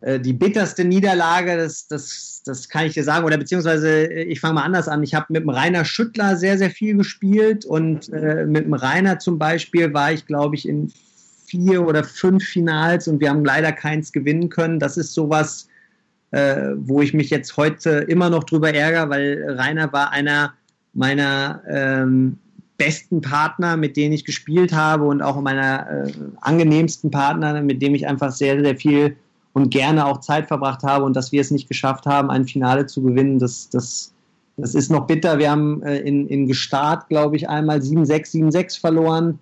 [0.00, 4.40] äh, die bitterste Niederlage, das, das, das kann ich dir sagen, oder beziehungsweise äh, ich
[4.40, 5.02] fange mal anders an.
[5.02, 9.18] Ich habe mit dem Rainer Schüttler sehr, sehr viel gespielt und äh, mit dem Rainer
[9.18, 10.92] zum Beispiel war ich, glaube ich, in
[11.46, 14.78] vier oder fünf Finals und wir haben leider keins gewinnen können.
[14.78, 15.68] Das ist sowas,
[16.32, 20.54] äh, wo ich mich jetzt heute immer noch drüber ärgere, weil Rainer war einer
[20.92, 22.38] meiner ähm,
[22.76, 27.94] besten Partner, mit denen ich gespielt habe und auch meiner äh, angenehmsten Partner, mit dem
[27.94, 29.16] ich einfach sehr, sehr viel
[29.52, 32.86] und gerne auch Zeit verbracht habe und dass wir es nicht geschafft haben, ein Finale
[32.86, 34.12] zu gewinnen, das, das,
[34.58, 35.38] das ist noch bitter.
[35.38, 39.38] Wir haben äh, in, in Gestart, glaube ich, einmal 7-6, 7-6 verloren.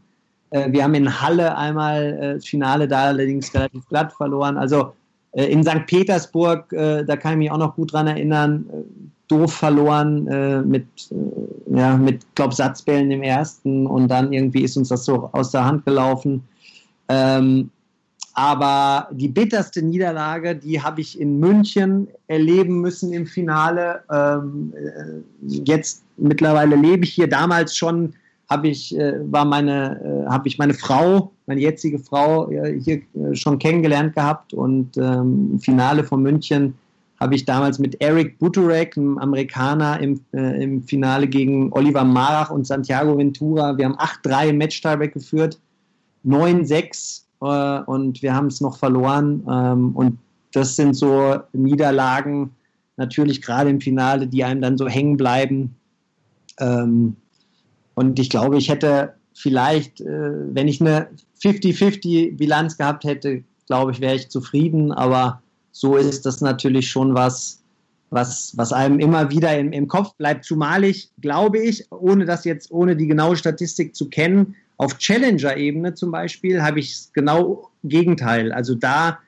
[0.51, 4.57] Äh, wir haben in Halle einmal äh, das Finale da allerdings relativ glatt verloren.
[4.57, 4.93] Also
[5.33, 5.87] äh, in St.
[5.87, 8.67] Petersburg, äh, da kann ich mich auch noch gut dran erinnern,
[9.35, 14.77] doof verloren äh, mit, äh, ja, mit glaub, Satzbällen im ersten und dann irgendwie ist
[14.77, 16.43] uns das so aus der Hand gelaufen.
[17.09, 17.71] Ähm,
[18.35, 24.03] aber die bitterste Niederlage, die habe ich in München erleben müssen im Finale.
[24.11, 25.21] Ähm, äh,
[25.65, 27.29] jetzt mittlerweile lebe ich hier.
[27.29, 28.15] Damals schon
[28.51, 33.59] habe ich, äh, meine, äh, habe ich meine Frau, meine jetzige Frau hier äh, schon
[33.59, 36.75] kennengelernt gehabt und ähm, Finale von München
[37.25, 42.51] habe ich damals mit Eric Buturek, einem Amerikaner, im, äh, im Finale gegen Oliver Marach
[42.51, 43.79] und Santiago Ventura.
[43.79, 45.59] Wir haben 8-3 im Match-Tiebreak geführt,
[46.27, 49.43] 9-6 äh, und wir haben es noch verloren.
[49.51, 50.19] Ähm, und
[50.53, 52.51] das sind so Niederlagen,
[52.99, 55.75] natürlich gerade im Finale, die einem dann so hängen bleiben.
[56.61, 57.17] Ähm,
[57.95, 61.09] und ich glaube, ich hätte vielleicht, äh, wenn ich eine
[61.43, 64.93] 50-50 Bilanz gehabt hätte, glaube ich, wäre ich zufrieden.
[64.93, 65.41] Aber
[65.77, 67.61] so ist das natürlich schon was,
[68.11, 70.45] was, was einem immer wieder im, im Kopf bleibt.
[70.45, 75.95] Zumal ich, glaube ich, ohne das jetzt, ohne die genaue Statistik zu kennen, auf Challenger-Ebene
[75.95, 78.53] zum Beispiel habe ich genau Gegenteil.
[78.53, 79.19] Also da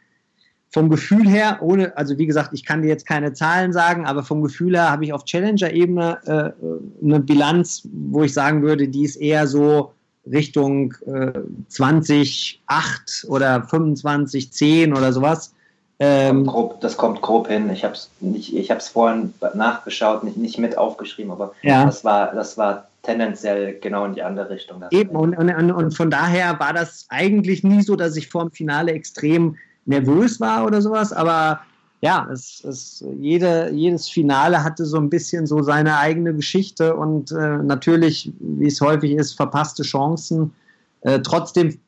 [0.70, 4.22] vom Gefühl her, ohne, also wie gesagt, ich kann dir jetzt keine Zahlen sagen, aber
[4.22, 9.02] vom Gefühl her habe ich auf Challenger-Ebene äh, eine Bilanz, wo ich sagen würde, die
[9.02, 9.94] ist eher so
[10.30, 15.52] Richtung äh, 20, 8 oder 25, 10 oder sowas.
[15.98, 17.70] Ähm, grob, das kommt grob hin.
[17.70, 21.86] Ich habe es ich habe es vorhin nachgeschaut, nicht, nicht mit aufgeschrieben, aber ja.
[21.86, 24.84] das war das war tendenziell genau in die andere Richtung.
[24.90, 28.50] Eben und, und, und von daher war das eigentlich nie so, dass ich vor dem
[28.50, 31.60] Finale extrem nervös war oder sowas, aber
[32.02, 37.32] ja, es, es, jede, jedes Finale hatte so ein bisschen so seine eigene Geschichte und
[37.32, 40.52] äh, natürlich, wie es häufig ist, verpasste Chancen.
[41.00, 41.78] Äh, trotzdem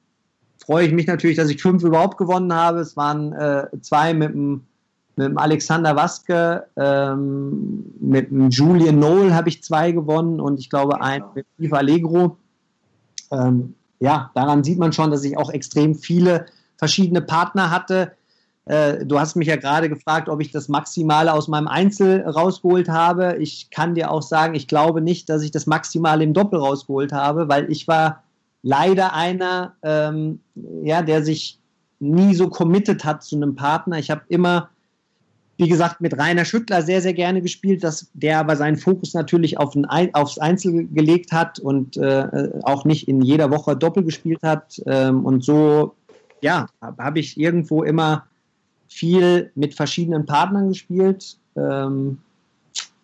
[0.68, 2.80] freue ich mich natürlich, dass ich fünf überhaupt gewonnen habe.
[2.80, 4.66] Es waren äh, zwei mit dem,
[5.16, 10.68] mit dem Alexander Waske, ähm, mit dem Julian Noel habe ich zwei gewonnen und ich
[10.68, 12.36] glaube ein mit Yves Allegro.
[13.30, 16.44] Ähm, ja, daran sieht man schon, dass ich auch extrem viele
[16.76, 18.12] verschiedene Partner hatte
[18.66, 22.90] äh, du hast mich ja gerade gefragt, ob ich das Maximale aus meinem Einzel rausgeholt
[22.90, 23.36] habe.
[23.38, 27.12] Ich kann dir auch sagen, ich glaube nicht, dass ich das Maximale im Doppel rausgeholt
[27.12, 28.24] habe, weil ich war
[28.62, 30.40] leider einer, ähm,
[30.82, 31.58] ja, der sich
[32.00, 33.98] nie so committed hat zu einem Partner.
[33.98, 34.70] Ich habe immer,
[35.56, 39.58] wie gesagt, mit Rainer Schüttler sehr, sehr gerne gespielt, dass der aber seinen Fokus natürlich
[39.58, 44.42] auf ein, aufs Einzel gelegt hat und äh, auch nicht in jeder Woche Doppel gespielt
[44.42, 44.80] hat.
[44.86, 45.94] Ähm, und so,
[46.40, 48.26] ja, habe hab ich irgendwo immer
[48.88, 51.36] viel mit verschiedenen Partnern gespielt.
[51.56, 52.18] Ähm,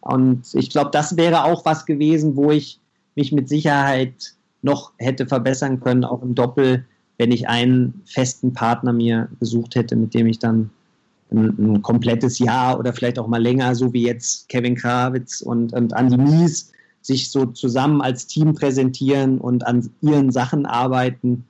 [0.01, 2.79] und ich glaube, das wäre auch was gewesen, wo ich
[3.17, 4.35] mich mit Sicherheit
[4.65, 6.85] noch hätte verbessern können, auch im Doppel,
[7.19, 10.71] wenn ich einen festen Partner mir gesucht hätte, mit dem ich dann
[11.31, 15.73] ein, ein komplettes Jahr oder vielleicht auch mal länger, so wie jetzt Kevin Krawitz und,
[15.73, 21.45] und Andy Mies, sich so zusammen als Team präsentieren und an ihren Sachen arbeiten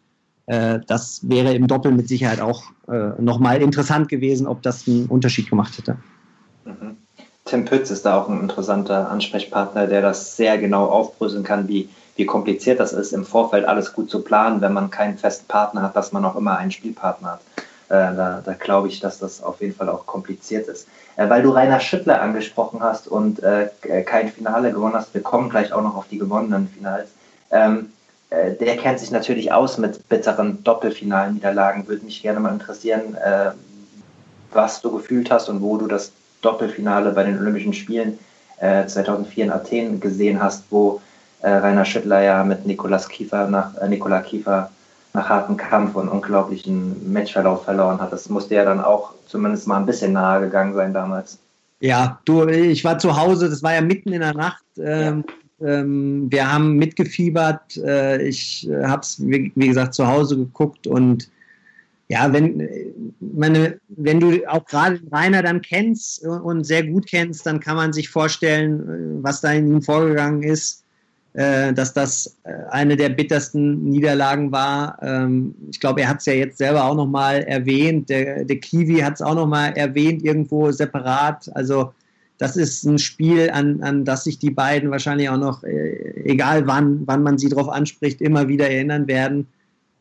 [0.46, 5.06] äh, das wäre im Doppel mit Sicherheit auch äh, nochmal interessant gewesen, ob das einen
[5.06, 5.96] Unterschied gemacht hätte.
[6.64, 6.96] Mhm.
[7.46, 11.88] Tim Pütz ist da auch ein interessanter Ansprechpartner, der das sehr genau aufbröseln kann, wie,
[12.16, 15.82] wie kompliziert das ist, im Vorfeld alles gut zu planen, wenn man keinen festen Partner
[15.82, 17.40] hat, dass man auch immer einen Spielpartner hat.
[17.88, 20.88] Äh, da, da glaube ich, dass das auf jeden Fall auch kompliziert ist.
[21.16, 23.68] Äh, weil du Rainer Schüttler angesprochen hast und äh,
[24.04, 27.10] kein Finale gewonnen hast, wir kommen gleich auch noch auf die gewonnenen Finals.
[27.50, 27.92] Ähm,
[28.30, 31.86] äh, der kennt sich natürlich aus mit bitteren Doppelfinalniederlagen.
[31.88, 33.50] Würde mich gerne mal interessieren, äh,
[34.52, 36.12] was du gefühlt hast und wo du das
[36.42, 38.18] Doppelfinale bei den Olympischen Spielen
[38.60, 41.00] 2004 äh, in Athen gesehen hast, wo
[41.50, 44.70] Rainer Schüttler ja mit Nikolas Kiefer nach, äh, Nikola Kiefer
[45.12, 48.12] nach hartem Kampf und unglaublichen Matchverlauf verloren hat.
[48.12, 51.38] Das musste ja dann auch zumindest mal ein bisschen nahe gegangen sein damals.
[51.80, 54.64] Ja, du, ich war zu Hause, das war ja mitten in der Nacht.
[54.78, 55.24] Ähm,
[55.60, 55.68] ja.
[55.68, 57.76] Ähm, wir haben mitgefiebert.
[57.76, 61.30] Äh, ich äh, habe es, wie, wie, gesagt, zu Hause geguckt und
[62.08, 62.68] ja, wenn,
[63.20, 67.94] meine, wenn du auch gerade Rainer dann kennst und sehr gut kennst, dann kann man
[67.94, 70.83] sich vorstellen, was da in ihm vorgegangen ist, äh,
[71.74, 74.98] dass das äh, eine der bittersten Niederlagen war.
[75.02, 78.08] Ähm, ich glaube, er hat es ja jetzt selber auch nochmal erwähnt.
[78.08, 81.50] Der, der Kiwi hat es auch nochmal erwähnt, irgendwo separat.
[81.56, 81.92] Also
[82.38, 86.68] das ist ein Spiel, an, an das sich die beiden wahrscheinlich auch noch, äh, egal
[86.68, 89.48] wann, wann man sie darauf anspricht, immer wieder erinnern werden.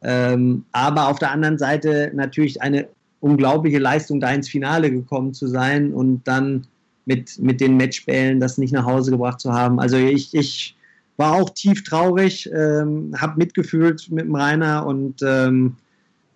[0.03, 2.87] Ähm, aber auf der anderen Seite natürlich eine
[3.21, 6.67] unglaubliche Leistung, da ins Finale gekommen zu sein und dann
[7.05, 9.79] mit, mit den Matchbällen das nicht nach Hause gebracht zu haben.
[9.79, 10.75] Also ich, ich
[11.17, 15.75] war auch tief traurig, ähm, habe mitgefühlt mit dem Rainer und, ähm,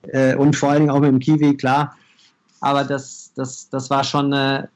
[0.03, 1.95] äh, und vor allen Dingen auch mit dem Kiwi, klar.
[2.61, 4.69] Aber das, das, das war schon eine,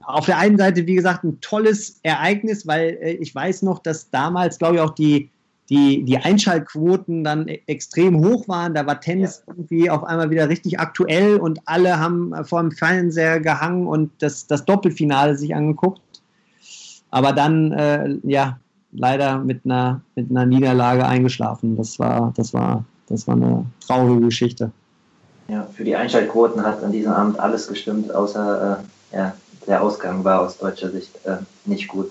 [0.00, 4.10] auf der einen Seite, wie gesagt, ein tolles Ereignis, weil äh, ich weiß noch, dass
[4.10, 5.30] damals, glaube ich, auch die,
[5.70, 8.74] die, die Einschaltquoten dann e-, extrem hoch waren.
[8.74, 9.54] Da war Tennis ja.
[9.54, 14.46] irgendwie auf einmal wieder richtig aktuell und alle haben vor dem Fernseher gehangen und das,
[14.46, 16.00] das Doppelfinale sich angeguckt.
[17.10, 18.58] Aber dann, äh, ja,
[18.94, 21.76] leider mit einer, mit einer Niederlage eingeschlafen.
[21.76, 24.70] Das war, das war, das war eine traurige Geschichte.
[25.48, 28.78] Ja, für die Einschaltquoten hat an diesem Abend alles gestimmt, außer
[29.12, 29.34] äh, ja,
[29.66, 31.36] der Ausgang war aus deutscher Sicht äh,
[31.66, 32.10] nicht gut.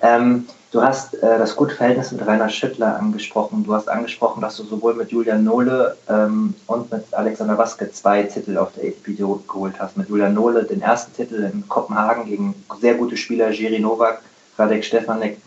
[0.00, 3.62] Ähm, du hast äh, das gute Verhältnis mit Rainer Schüttler angesprochen.
[3.62, 8.24] Du hast angesprochen, dass du sowohl mit Julian Nohle ähm, und mit Alexander Waske zwei
[8.24, 9.96] Titel auf der ATP geholt hast.
[9.96, 14.22] Mit Julian Nohle den ersten Titel in Kopenhagen gegen sehr gute Spieler Jiri Novak,
[14.58, 15.38] Radek Stefanik,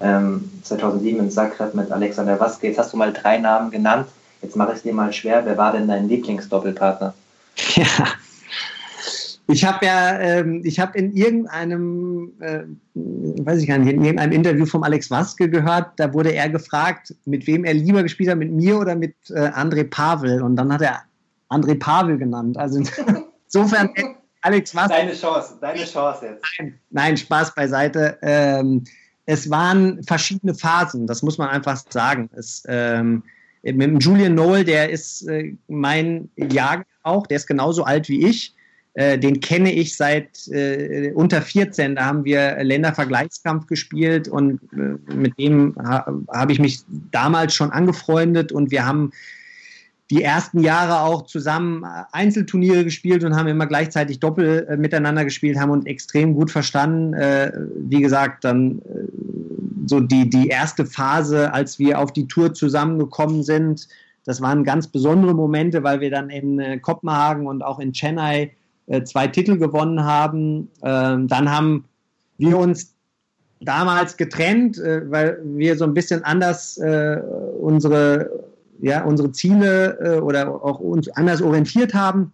[0.00, 2.68] ähm, 2007 in Zagreb mit Alexander Waske.
[2.68, 4.08] Jetzt hast du mal drei Namen genannt.
[4.42, 5.44] Jetzt mache ich es dir mal schwer.
[5.44, 7.14] Wer war denn dein Lieblingsdoppelpartner?
[7.74, 8.06] Ja,
[9.50, 12.60] ich habe ja, ähm, ich habe in irgendeinem, äh,
[12.94, 17.14] weiß ich gar nicht, in irgendeinem Interview vom Alex Waske gehört, da wurde er gefragt,
[17.24, 20.42] mit wem er lieber gespielt hat, mit mir oder mit äh, André Pavel.
[20.42, 21.02] Und dann hat er
[21.48, 22.58] André Pavel genannt.
[22.58, 22.82] Also
[23.46, 23.88] insofern,
[24.42, 24.90] Alex Waske.
[24.90, 26.44] Deine Chance, deine Chance jetzt.
[26.58, 28.18] Nein, nein Spaß beiseite.
[28.20, 28.84] Ähm,
[29.28, 32.30] es waren verschiedene Phasen, das muss man einfach sagen.
[32.34, 33.22] Es, ähm,
[33.62, 38.26] mit dem Julian Noel, der ist äh, mein Jahrgang auch, der ist genauso alt wie
[38.26, 38.54] ich
[38.94, 41.94] äh, den kenne ich seit äh, unter 14.
[41.94, 46.80] Da haben wir Ländervergleichskampf gespielt und äh, mit dem ha, habe ich mich
[47.12, 49.12] damals schon angefreundet und wir haben
[50.10, 55.58] die ersten Jahre auch zusammen Einzelturniere gespielt und haben immer gleichzeitig Doppel äh, miteinander gespielt,
[55.58, 57.12] haben uns extrem gut verstanden.
[57.12, 58.82] Äh, wie gesagt, dann äh,
[59.86, 63.88] so die, die erste Phase, als wir auf die Tour zusammengekommen sind,
[64.24, 68.50] das waren ganz besondere Momente, weil wir dann in äh, Kopenhagen und auch in Chennai
[68.86, 70.70] äh, zwei Titel gewonnen haben.
[70.82, 71.84] Ähm, dann haben
[72.38, 72.94] wir uns
[73.60, 76.78] damals getrennt, äh, weil wir so ein bisschen anders
[77.60, 78.47] unsere
[78.80, 82.32] ja, unsere Ziele äh, oder auch uns anders orientiert haben.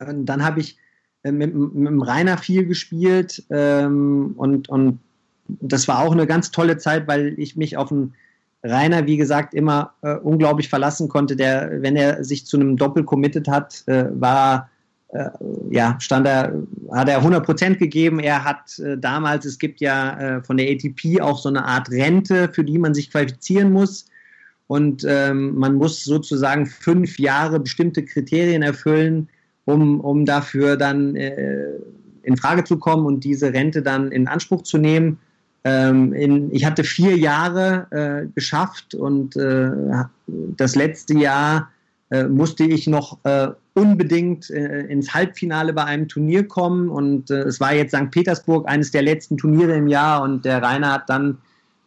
[0.00, 0.78] Und dann habe ich
[1.22, 5.00] äh, mit, mit dem Rainer viel gespielt ähm, und, und
[5.46, 8.14] das war auch eine ganz tolle Zeit, weil ich mich auf einen
[8.62, 11.36] Rainer, wie gesagt, immer äh, unglaublich verlassen konnte.
[11.36, 14.70] Der, wenn er sich zu einem Doppel committed hat, äh, war
[15.08, 15.28] äh,
[15.70, 16.54] ja, stand er,
[16.92, 18.20] hat er 100 Prozent gegeben.
[18.20, 22.48] Er hat äh, damals, es gibt ja von der ATP auch so eine Art Rente,
[22.52, 24.06] für die man sich qualifizieren muss
[24.66, 29.28] und ähm, man muss sozusagen fünf Jahre bestimmte Kriterien erfüllen,
[29.66, 31.68] um, um dafür dann äh,
[32.22, 35.18] in Frage zu kommen und diese Rente dann in Anspruch zu nehmen.
[35.64, 39.70] Ähm, in, ich hatte vier Jahre äh, geschafft und äh,
[40.26, 41.70] das letzte Jahr
[42.10, 47.60] äh, musste ich noch äh, unbedingt äh, ins Halbfinale bei einem Turnier kommen und es
[47.60, 48.10] war jetzt St.
[48.10, 51.38] Petersburg, eines der letzten Turniere im Jahr und der Rainer hat dann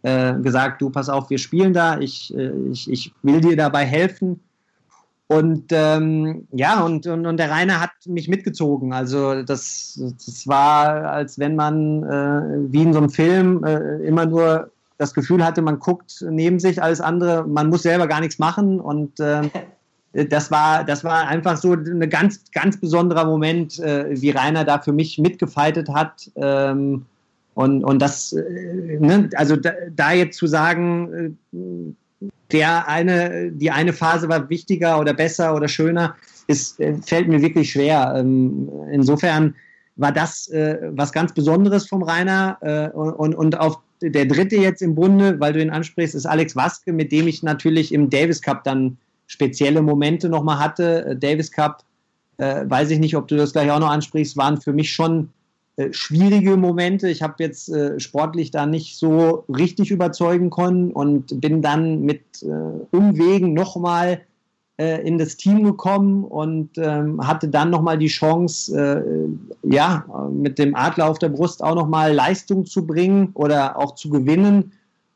[0.03, 3.85] äh, gesagt, du pass auf, wir spielen da, ich, äh, ich, ich will dir dabei
[3.85, 4.39] helfen.
[5.27, 8.93] Und ähm, ja, und, und, und der Rainer hat mich mitgezogen.
[8.93, 14.25] Also das, das war, als wenn man äh, wie in so einem Film äh, immer
[14.25, 18.39] nur das Gefühl hatte, man guckt neben sich alles andere, man muss selber gar nichts
[18.39, 18.79] machen.
[18.79, 24.79] Und das war, das war einfach so ein ganz, ganz besonderer Moment, wie Rainer da
[24.79, 26.31] für mich mitgefeitet hat.
[26.35, 27.05] Ähm,
[27.57, 33.71] und, und das, äh, ne, also da, da, jetzt zu sagen, äh, der eine, die
[33.71, 38.13] eine Phase war wichtiger oder besser oder schöner, ist, äh, fällt mir wirklich schwer.
[38.15, 39.55] Ähm, insofern
[39.95, 42.59] war das was ganz Besonderes vom Rainer.
[42.93, 46.93] und, und auf der dritte jetzt im Bunde, weil du ihn ansprichst, ist Alex Waske,
[46.93, 51.17] mit dem ich natürlich im Davis Cup dann spezielle Momente nochmal hatte.
[51.19, 51.83] Davis Cup,
[52.37, 55.36] weiß ich nicht, ob du das gleich auch noch ansprichst, waren für mich schon äh,
[55.91, 57.09] schwierige Momente.
[57.09, 62.21] Ich habe jetzt äh, sportlich da nicht so richtig überzeugen können und bin dann mit
[62.43, 64.21] äh, Umwegen nochmal
[64.77, 70.59] äh, in das Team gekommen und ähm, hatte dann nochmal die Chance, äh, ja, mit
[70.59, 74.71] dem Adler auf der Brust auch nochmal Leistung zu bringen oder auch zu gewinnen.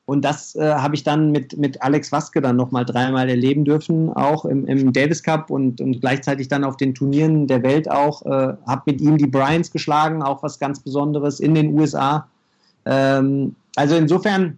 [0.05, 4.11] Und das äh, habe ich dann mit, mit Alex Waske dann nochmal dreimal erleben dürfen,
[4.11, 8.25] auch im, im Davis Cup und, und gleichzeitig dann auf den Turnieren der Welt auch.
[8.25, 12.27] Äh, habe mit ihm die Bryans geschlagen, auch was ganz Besonderes in den USA.
[12.85, 14.57] Ähm, also insofern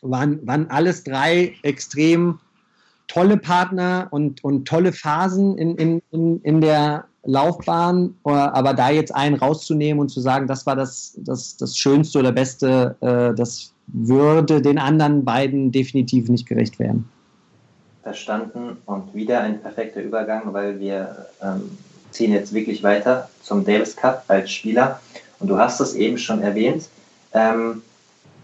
[0.00, 2.38] waren, waren alles drei extrem
[3.08, 9.14] tolle Partner und, und tolle Phasen in, in, in, in der Laufbahn, aber da jetzt
[9.14, 13.72] einen rauszunehmen und zu sagen, das war das, das, das Schönste oder Beste, äh, das
[13.88, 17.08] würde den anderen beiden definitiv nicht gerecht werden.
[18.02, 21.62] Verstanden und wieder ein perfekter Übergang, weil wir ähm,
[22.10, 25.00] ziehen jetzt wirklich weiter zum Davis Cup als Spieler.
[25.40, 26.88] Und du hast es eben schon erwähnt.
[27.32, 27.82] Ähm,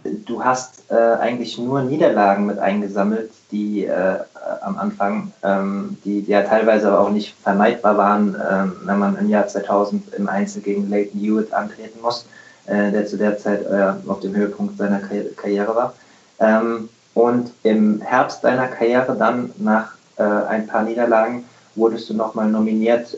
[0.05, 4.19] du hast äh, eigentlich nur Niederlagen mit eingesammelt, die äh,
[4.61, 9.17] am Anfang, ähm, die, die, ja teilweise aber auch nicht vermeidbar waren, äh, wenn man
[9.19, 12.27] im Jahr 2000 im Einzel gegen Leighton Hewitt antreten muss
[12.67, 15.01] äh, der zu der Zeit äh, auf dem Höhepunkt seiner
[15.37, 15.95] Karriere war.
[16.41, 21.45] Ähm, und im Herbst deiner Karriere dann nach äh, ein paar Niederlagen
[21.75, 23.09] wurdest du nochmal nominiert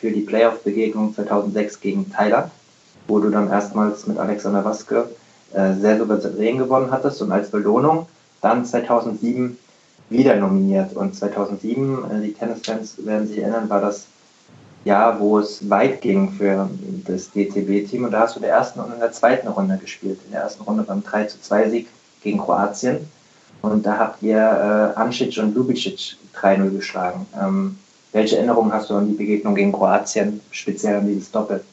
[0.00, 2.50] für die Playoff-Begegnung 2006 gegen Thailand,
[3.06, 5.10] wo du dann erstmals mit Alexander Waske
[5.52, 8.06] äh, sehr souverän gewonnen hattest und als Belohnung
[8.40, 9.56] dann 2007
[10.10, 10.94] wieder nominiert.
[10.94, 14.06] Und 2007, äh, die Tennisfans werden sich erinnern, war das
[14.84, 16.70] Jahr, wo es weit ging für
[17.06, 18.04] das DTB-Team.
[18.04, 20.18] Und da hast du in der ersten und in der zweiten Runde gespielt.
[20.26, 21.88] In der ersten Runde beim 3 zu 2 Sieg
[22.22, 23.08] gegen Kroatien.
[23.62, 27.26] Und da habt ihr äh, Amcic und Lubicic 3-0 geschlagen.
[27.40, 27.78] Ähm,
[28.12, 31.64] welche Erinnerungen hast du an die Begegnung gegen Kroatien, speziell an dieses Doppel?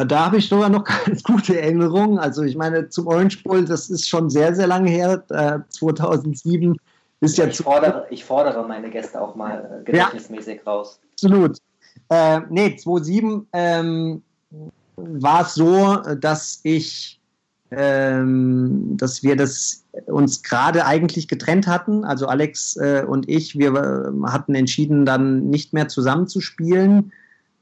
[0.00, 2.18] Äh, da habe ich sogar noch ganz gute Erinnerungen.
[2.18, 6.76] Also ich meine, zum Orange Bowl, das ist schon sehr, sehr lange her, äh, 2007
[7.22, 10.98] ist ja ich, fordere, ich fordere meine Gäste auch mal äh, gedächtnismäßig ja, raus.
[11.12, 11.58] Absolut.
[12.08, 14.22] Äh, nee, 2007 ähm,
[14.96, 17.20] war es so, dass ich,
[17.70, 22.04] ähm, dass wir das uns gerade eigentlich getrennt hatten.
[22.04, 27.12] Also Alex äh, und ich, wir äh, hatten entschieden, dann nicht mehr zusammen zu spielen.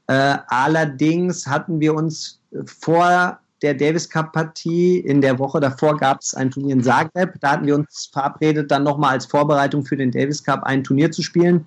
[0.09, 4.97] Äh, allerdings hatten wir uns vor der Davis Cup Partie.
[5.01, 7.35] In der Woche davor gab es ein Turnier in Zagreb.
[7.41, 11.11] Da hatten wir uns verabredet, dann nochmal als Vorbereitung für den Davis Cup ein Turnier
[11.11, 11.63] zu spielen.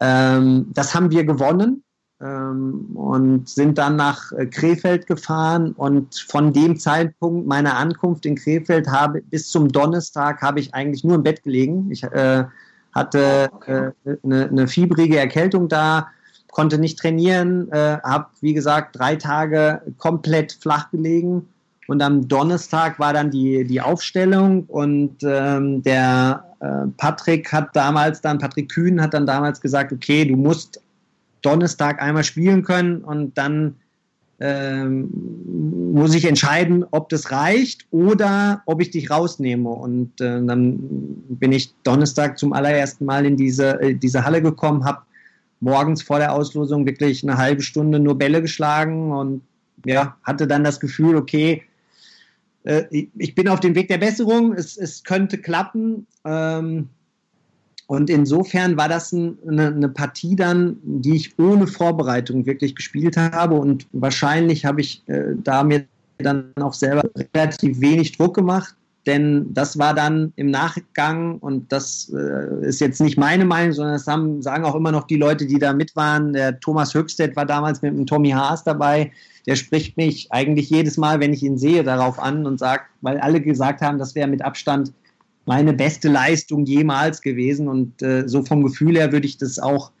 [0.00, 1.84] Ähm, das haben wir gewonnen
[2.20, 5.74] ähm, und sind dann nach äh, Krefeld gefahren.
[5.74, 11.04] Und von dem Zeitpunkt meiner Ankunft in Krefeld habe bis zum Donnerstag habe ich eigentlich
[11.04, 11.88] nur im Bett gelegen.
[11.92, 12.46] Ich äh,
[12.90, 16.08] hatte äh, eine, eine fiebrige Erkältung da
[16.54, 21.48] konnte nicht trainieren, äh, habe, wie gesagt, drei Tage komplett flach gelegen.
[21.88, 28.22] Und am Donnerstag war dann die, die Aufstellung und ähm, der äh, Patrick hat damals
[28.22, 30.80] dann, Patrick Kühn hat dann damals gesagt, okay, du musst
[31.42, 33.74] Donnerstag einmal spielen können und dann
[34.40, 35.10] ähm,
[35.92, 39.68] muss ich entscheiden, ob das reicht oder ob ich dich rausnehme.
[39.68, 40.78] Und äh, dann
[41.28, 45.02] bin ich Donnerstag zum allerersten Mal in diese, äh, diese Halle gekommen, habe
[45.60, 49.42] morgens vor der Auslosung wirklich eine halbe Stunde nur Bälle geschlagen und
[49.84, 51.62] ja, hatte dann das Gefühl, okay,
[52.64, 52.84] äh,
[53.16, 56.06] ich bin auf dem Weg der Besserung, es, es könnte klappen.
[56.24, 56.88] Ähm,
[57.86, 63.16] und insofern war das ein, eine, eine, Partie dann, die ich ohne Vorbereitung wirklich gespielt
[63.16, 63.56] habe.
[63.56, 65.84] Und wahrscheinlich habe ich äh, da mir
[66.18, 67.02] dann auch selber
[67.34, 68.74] relativ wenig Druck gemacht
[69.06, 73.94] denn das war dann im Nachgang, und das äh, ist jetzt nicht meine Meinung, sondern
[73.94, 76.32] das haben, sagen auch immer noch die Leute, die da mit waren.
[76.32, 79.12] Der Thomas Höchstedt war damals mit dem Tommy Haas dabei.
[79.46, 83.18] Der spricht mich eigentlich jedes Mal, wenn ich ihn sehe, darauf an und sagt, weil
[83.18, 84.92] alle gesagt haben, das wäre mit Abstand
[85.44, 87.68] meine beste Leistung jemals gewesen.
[87.68, 89.92] Und äh, so vom Gefühl her würde ich das auch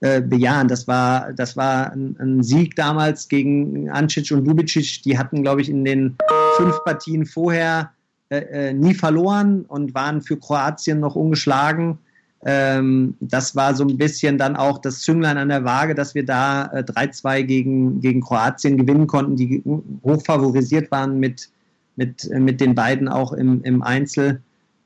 [0.00, 0.66] äh, bejahen.
[0.66, 5.02] Das war, das war ein, ein, Sieg damals gegen Ancic und Lubicic.
[5.02, 6.16] Die hatten, glaube ich, in den
[6.56, 7.92] fünf Partien vorher
[8.30, 11.98] äh, äh, nie verloren und waren für Kroatien noch ungeschlagen.
[12.44, 16.24] Ähm, das war so ein bisschen dann auch das Zünglein an der Waage, dass wir
[16.24, 19.64] da äh, 3-2 gegen, gegen Kroatien gewinnen konnten, die
[20.04, 21.50] hoch favorisiert waren mit,
[21.96, 24.40] mit, äh, mit den beiden auch im, im Einzel.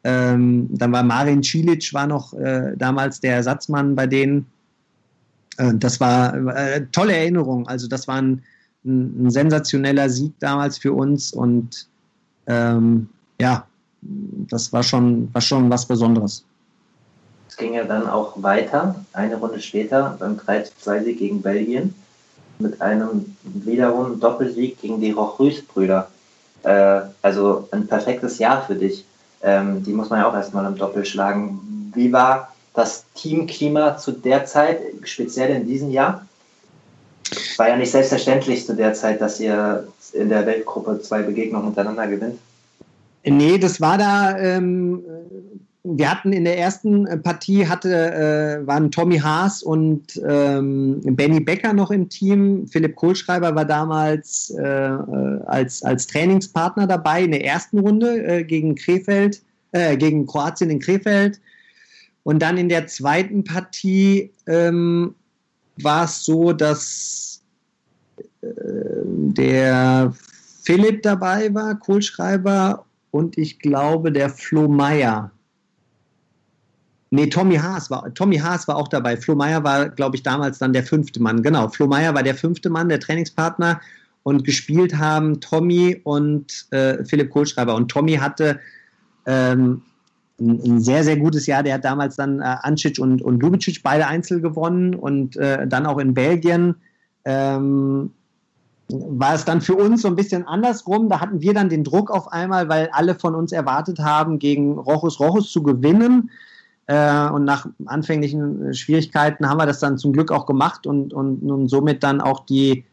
[0.05, 4.47] Ähm, dann war Marin Cilic war noch äh, damals der Ersatzmann bei denen.
[5.59, 7.69] Äh, das war äh, tolle Erinnerung.
[7.69, 8.43] Also das war ein,
[8.87, 11.89] ein, ein sensationeller Sieg damals für uns und
[12.47, 13.11] ähm,
[13.41, 13.67] ja,
[14.03, 16.45] das war schon, war schon was Besonderes.
[17.49, 21.95] Es ging ja dann auch weiter, eine Runde später beim 3-2-Sieg gegen Belgien
[22.59, 26.09] mit einem wiederum Doppelsieg gegen die Roch-Rüß-Brüder.
[26.63, 29.05] Äh, also ein perfektes Jahr für dich.
[29.43, 31.93] Ähm, die muss man ja auch erstmal im Doppel schlagen.
[31.95, 36.27] Wie war das Teamklima zu der Zeit, speziell in diesem Jahr?
[37.57, 42.07] War ja nicht selbstverständlich zu der Zeit, dass ihr in der Weltgruppe zwei Begegnungen hintereinander
[42.07, 42.39] gewinnt.
[43.27, 45.03] Nee, das war da, ähm,
[45.83, 51.75] wir hatten in der ersten Partie hatte, äh, waren Tommy Haas und ähm, Benny Becker
[51.75, 52.67] noch im Team.
[52.67, 58.45] Philipp Kohlschreiber war damals äh, äh, als, als Trainingspartner dabei in der ersten Runde äh,
[58.45, 61.41] gegen Krefeld, äh, gegen Kroatien in Krefeld.
[62.23, 65.15] Und dann in der zweiten Partie ähm,
[65.83, 67.43] war es so, dass
[68.41, 70.15] äh, der
[70.63, 75.31] Philipp dabei war, Kohlschreiber und ich glaube der Flo Meyer.
[77.11, 79.17] Nee, Tommy Haas war, Tommy Haas war auch dabei.
[79.17, 81.41] Flo Meyer war, glaube ich, damals dann der fünfte Mann.
[81.41, 83.81] Genau, Flo Meyer war der fünfte Mann, der Trainingspartner.
[84.25, 87.77] Und gespielt haben Tommy und äh, Philipp Kohlschreiber.
[87.77, 88.59] Und Tommy hatte
[89.27, 89.83] ähm,
[90.41, 91.63] ein, ein, sehr, sehr gutes Jahr.
[91.63, 95.87] Der hat damals dann äh, Ancic und, und Lubicic beide Einzel gewonnen und äh, dann
[95.87, 96.75] auch in Belgien.
[97.25, 98.11] Ähm,
[98.89, 101.09] war es dann für uns so ein bisschen andersrum.
[101.09, 104.79] Da hatten wir dann den Druck auf einmal, weil alle von uns erwartet haben, gegen
[104.79, 106.31] Rochus Rochus zu gewinnen.
[106.87, 111.43] Äh, und nach anfänglichen Schwierigkeiten haben wir das dann zum Glück auch gemacht und, und,
[111.51, 112.85] und somit dann auch die,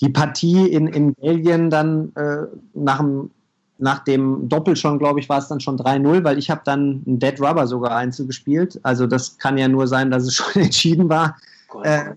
[0.00, 3.30] die Partie in, in Belgien dann äh, nach, dem,
[3.78, 7.02] nach dem Doppel schon, glaube ich, war es dann schon 3-0, weil ich habe dann
[7.08, 8.78] ein Dead Rubber sogar einzeln gespielt.
[8.84, 11.36] Also das kann ja nur sein, dass es schon entschieden war.
[11.82, 12.14] Äh, äh,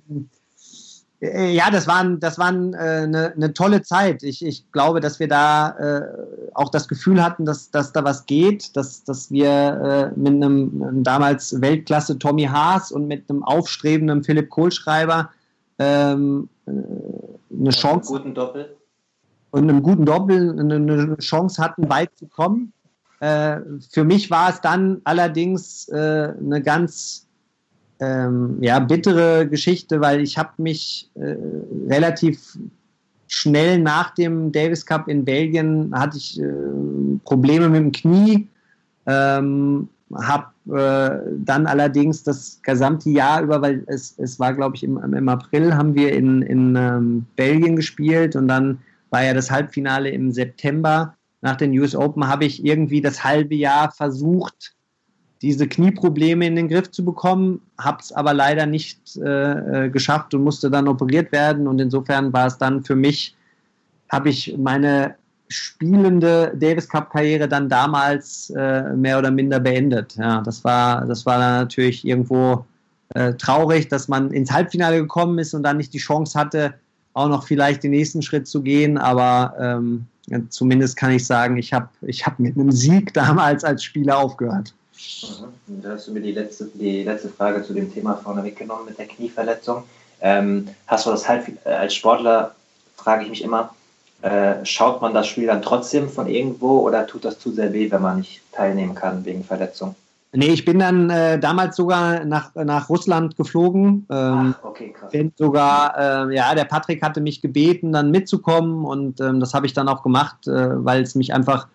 [1.21, 4.23] ja, das war, das war äh, eine, eine tolle Zeit.
[4.23, 6.01] Ich, ich glaube, dass wir da äh,
[6.55, 9.49] auch das Gefühl hatten, dass, dass da was geht, dass, dass wir
[10.15, 15.29] äh, mit einem, einem damals Weltklasse Tommy Haas und mit einem aufstrebenden Philipp Kohlschreiber
[15.77, 18.15] ähm, äh, eine Chance.
[18.15, 18.77] Einen guten Doppel.
[19.51, 22.73] Und einem guten Doppel eine, eine Chance hatten, weit zu kommen.
[23.19, 23.59] Äh,
[23.91, 27.27] für mich war es dann allerdings eine ganz
[28.01, 31.35] ähm, ja, bittere Geschichte, weil ich habe mich äh,
[31.87, 32.57] relativ
[33.27, 36.45] schnell nach dem Davis Cup in Belgien hatte ich äh,
[37.23, 38.47] Probleme mit dem Knie,
[39.05, 44.83] ähm, habe äh, dann allerdings das gesamte Jahr über, weil es, es war glaube ich
[44.83, 48.79] im, im April haben wir in, in ähm, Belgien gespielt und dann
[49.11, 51.13] war ja das Halbfinale im September.
[51.41, 54.75] Nach den US Open habe ich irgendwie das halbe Jahr versucht,
[55.41, 60.33] diese Knieprobleme in den Griff zu bekommen, habe es aber leider nicht äh, äh, geschafft
[60.33, 61.67] und musste dann operiert werden.
[61.67, 63.35] Und insofern war es dann für mich,
[64.09, 65.15] habe ich meine
[65.47, 70.15] spielende Davis Cup Karriere dann damals äh, mehr oder minder beendet.
[70.15, 72.63] Ja, das war, das war dann natürlich irgendwo
[73.15, 76.75] äh, traurig, dass man ins Halbfinale gekommen ist und dann nicht die Chance hatte,
[77.13, 78.97] auch noch vielleicht den nächsten Schritt zu gehen.
[78.97, 80.05] Aber ähm,
[80.49, 84.73] zumindest kann ich sagen, ich habe ich hab mit einem Sieg damals als Spieler aufgehört.
[85.67, 85.81] Mhm.
[85.81, 88.97] Da hast du mir die letzte, die letzte Frage zu dem Thema vorne weggenommen mit
[88.97, 89.83] der Knieverletzung.
[90.21, 92.53] Ähm, hast du das halt als Sportler,
[92.95, 93.73] frage ich mich immer,
[94.21, 97.89] äh, schaut man das Spiel dann trotzdem von irgendwo oder tut das zu sehr weh,
[97.89, 99.95] wenn man nicht teilnehmen kann wegen Verletzung?
[100.33, 104.05] Nee, ich bin dann äh, damals sogar nach, nach Russland geflogen.
[104.09, 105.11] Ähm, Ach, okay, krass.
[105.11, 109.65] Bin sogar, äh, ja, der Patrick hatte mich gebeten, dann mitzukommen und ähm, das habe
[109.65, 111.67] ich dann auch gemacht, äh, weil es mich einfach,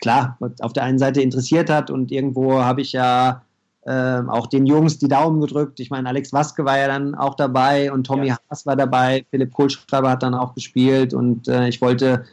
[0.00, 3.42] klar, auf der einen Seite interessiert hat und irgendwo habe ich ja
[3.82, 5.80] äh, auch den Jungs die Daumen gedrückt.
[5.80, 8.38] Ich meine, Alex Waske war ja dann auch dabei und Tommy ja.
[8.50, 12.24] Haas war dabei, Philipp Kohlschreiber hat dann auch gespielt und äh, ich wollte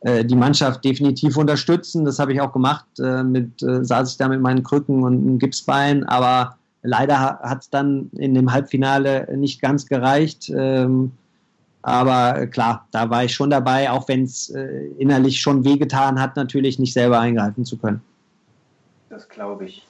[0.00, 2.04] äh, die Mannschaft definitiv unterstützen.
[2.04, 2.86] Das habe ich auch gemacht.
[2.98, 7.62] Äh, mit, äh, saß ich da mit meinen Krücken und einem Gipsbein, aber leider hat
[7.62, 10.50] es dann in dem Halbfinale nicht ganz gereicht.
[10.54, 11.12] Ähm,
[11.86, 16.34] aber klar, da war ich schon dabei, auch wenn es äh, innerlich schon wehgetan hat,
[16.34, 18.02] natürlich nicht selber eingreifen zu können.
[19.08, 19.86] Das glaube ich.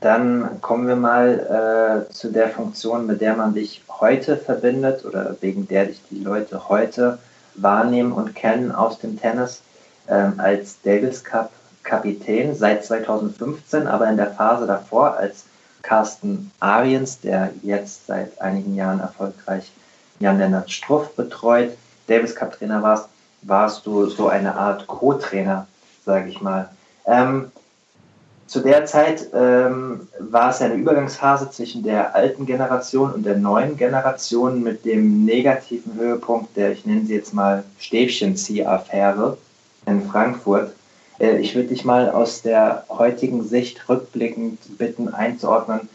[0.00, 5.36] Dann kommen wir mal äh, zu der Funktion, mit der man dich heute verbindet oder
[5.40, 7.20] wegen der dich die Leute heute
[7.54, 9.62] wahrnehmen und kennen aus dem Tennis
[10.08, 11.52] ähm, als Davis Cup
[11.84, 15.44] Kapitän seit 2015, aber in der Phase davor als
[15.82, 19.70] Carsten Ariens, der jetzt seit einigen Jahren erfolgreich
[20.20, 21.70] Jan-Lennart Struff betreut,
[22.06, 23.08] Davis Cup Trainer warst,
[23.42, 25.66] warst du so eine Art Co-Trainer,
[26.04, 26.70] sage ich mal.
[27.06, 27.50] Ähm,
[28.46, 33.38] zu der Zeit ähm, war es ja eine Übergangsphase zwischen der alten Generation und der
[33.38, 39.38] neuen Generation mit dem negativen Höhepunkt der, ich nenne sie jetzt mal Stäbchenzieh-Affäre
[39.86, 40.72] in Frankfurt.
[41.18, 45.88] Äh, ich würde dich mal aus der heutigen Sicht rückblickend bitten einzuordnen,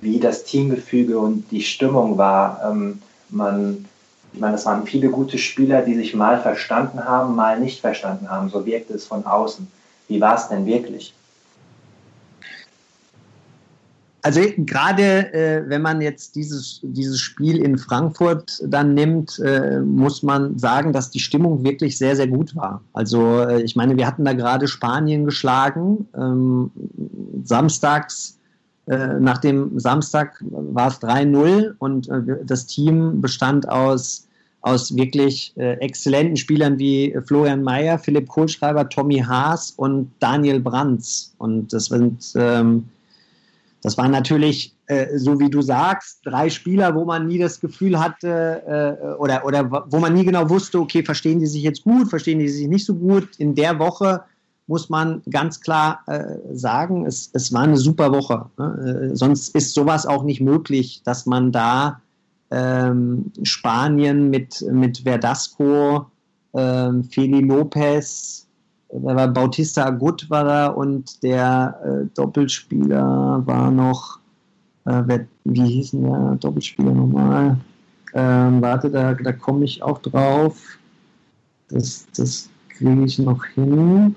[0.00, 2.60] wie das Teamgefüge und die Stimmung war.
[2.68, 3.00] Ähm,
[3.32, 3.84] man,
[4.32, 8.30] ich meine, es waren viele gute Spieler, die sich mal verstanden haben, mal nicht verstanden
[8.30, 8.48] haben.
[8.48, 9.66] So wirkte es von außen.
[10.08, 11.14] Wie war es denn wirklich?
[14.24, 20.22] Also gerade äh, wenn man jetzt dieses, dieses Spiel in Frankfurt dann nimmt, äh, muss
[20.22, 22.82] man sagen, dass die Stimmung wirklich sehr, sehr gut war.
[22.92, 26.06] Also äh, ich meine, wir hatten da gerade Spanien geschlagen.
[26.16, 26.70] Ähm,
[27.42, 28.38] samstags,
[28.86, 34.26] nach dem Samstag war es 3-0 und äh, das Team bestand aus,
[34.62, 41.34] aus wirklich äh, exzellenten Spielern wie Florian Mayer, Philipp Kohlschreiber, Tommy Haas und Daniel Brands.
[41.38, 42.32] Und das sind...
[42.34, 42.84] Ähm,
[43.82, 47.98] das waren natürlich, äh, so wie du sagst, drei Spieler, wo man nie das Gefühl
[47.98, 52.08] hatte äh, oder, oder wo man nie genau wusste, okay, verstehen die sich jetzt gut,
[52.08, 53.28] verstehen die sich nicht so gut.
[53.38, 54.22] In der Woche
[54.72, 58.46] muss man ganz klar äh, sagen, es, es war eine super Woche.
[58.56, 59.10] Ne?
[59.12, 62.00] Äh, sonst ist sowas auch nicht möglich, dass man da
[62.50, 66.06] ähm, Spanien mit, mit Verdasco,
[66.54, 68.48] ähm, Feli Lopez,
[68.88, 74.20] da war Bautista Agut war da und der äh, Doppelspieler war noch,
[74.86, 77.58] äh, wer, wie hieß denn der Doppelspieler nochmal?
[78.14, 80.78] Ähm, warte, da, da komme ich auch drauf.
[81.68, 84.14] Das, das kriege ich noch hin.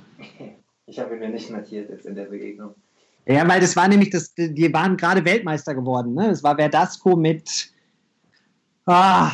[0.87, 2.75] Ich habe mir nicht notiert jetzt in der Begegnung.
[3.25, 6.13] Ja, weil das war nämlich, das, die waren gerade Weltmeister geworden.
[6.13, 6.27] Ne?
[6.29, 7.71] Das war Verdasco mit.
[8.85, 9.31] Ah,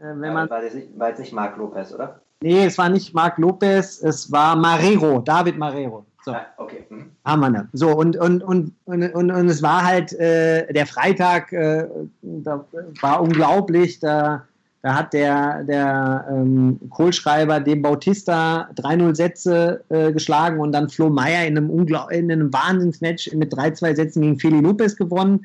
[0.00, 2.20] äh, wenn man, war, das nicht, war jetzt nicht Marc Lopez, oder?
[2.42, 6.06] Nee, es war nicht Marc Lopez, es war Marrero, David Marrero.
[6.24, 6.32] So.
[6.32, 6.86] Ah, okay.
[6.88, 7.12] Mhm.
[7.24, 11.52] Haben wir So, und, und, und, und, und, und es war halt äh, der Freitag,
[11.52, 11.86] äh,
[12.22, 12.64] da
[13.00, 14.46] war unglaublich, da,
[14.82, 21.10] da hat der, der ähm, Kohlschreiber dem Bautista 3-0 Sätze äh, geschlagen und dann Flo
[21.10, 25.44] Meyer in einem, einem Wahnsinnsmatch mit 3-2 Sätzen gegen Feli Lopez gewonnen.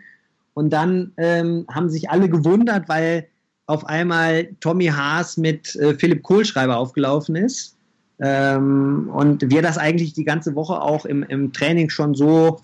[0.54, 3.28] Und dann ähm, haben sich alle gewundert, weil
[3.68, 7.76] auf einmal Tommy Haas mit äh, Philipp Kohlschreiber aufgelaufen ist.
[8.20, 12.62] Ähm, und wir das eigentlich die ganze Woche auch im, im Training schon so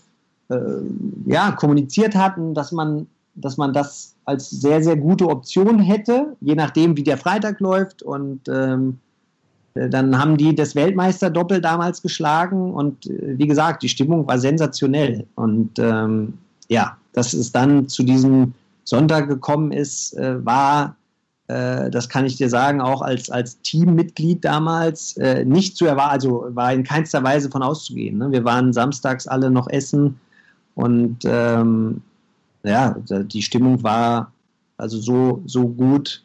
[0.50, 0.56] äh,
[1.26, 6.56] ja, kommuniziert hatten, dass man, dass man das als sehr, sehr gute Option hätte, je
[6.56, 8.02] nachdem, wie der Freitag läuft.
[8.02, 9.00] Und ähm,
[9.76, 14.40] äh, dann haben die das Weltmeisterdoppel damals geschlagen und äh, wie gesagt, die Stimmung war
[14.40, 15.26] sensationell.
[15.36, 16.34] Und ähm,
[16.68, 18.54] ja, das ist dann zu diesem
[18.84, 20.96] Sonntag gekommen ist, äh, war
[21.52, 26.14] äh, das kann ich dir sagen, auch als, als Teammitglied damals, äh, nicht zu erwarten,
[26.14, 28.20] also war in keinster Weise von auszugehen.
[28.20, 28.32] Ne?
[28.32, 30.18] Wir waren samstags alle noch essen
[30.76, 32.02] und ähm,
[32.64, 34.32] ja, die Stimmung war
[34.78, 36.24] also so, so gut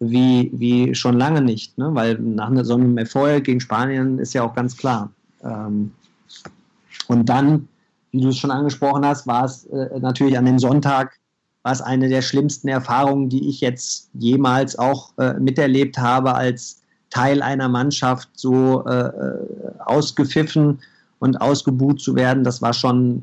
[0.00, 1.90] wie, wie schon lange nicht, ne?
[1.94, 5.10] weil nach so einem Erfolg gegen Spanien ist ja auch ganz klar.
[5.42, 5.92] Ähm,
[7.08, 7.68] und dann,
[8.12, 11.18] wie du es schon angesprochen hast, war es äh, natürlich an dem Sonntag
[11.64, 16.82] war es eine der schlimmsten Erfahrungen, die ich jetzt jemals auch äh, miterlebt habe, als
[17.08, 19.48] Teil einer Mannschaft so äh, äh
[19.86, 20.78] ausgepfiffen
[21.20, 22.44] und ausgebuht zu werden.
[22.44, 23.22] Das war schon,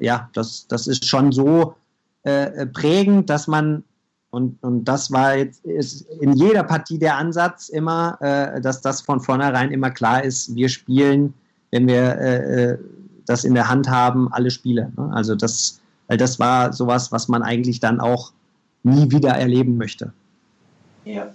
[0.00, 1.74] äh, ja, das, das ist schon so
[2.24, 3.84] äh, prägend, dass man
[4.30, 9.02] und, und das war jetzt ist in jeder Partie der Ansatz immer, äh, dass das
[9.02, 11.34] von vornherein immer klar ist, wir spielen,
[11.70, 12.78] wenn wir äh,
[13.26, 14.90] das in der Hand haben, alle Spiele.
[14.96, 15.10] Ne?
[15.12, 18.32] Also das das war sowas, was man eigentlich dann auch
[18.82, 20.12] nie wieder erleben möchte.
[21.04, 21.28] Ja,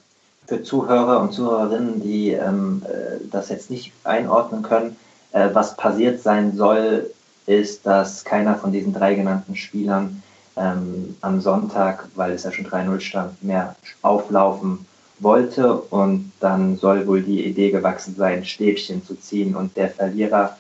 [0.46, 4.96] für Zuhörer und Zuhörerinnen, die ähm, äh, das jetzt nicht einordnen können,
[5.32, 7.10] äh, was passiert sein soll,
[7.46, 10.22] ist, dass keiner von diesen drei genannten Spielern
[10.58, 14.86] ähm, am Sonntag, weil es ja schon 3-0 stand, mehr auflaufen
[15.20, 20.56] wollte und dann soll wohl die Idee gewachsen sein, Stäbchen zu ziehen und der Verlierer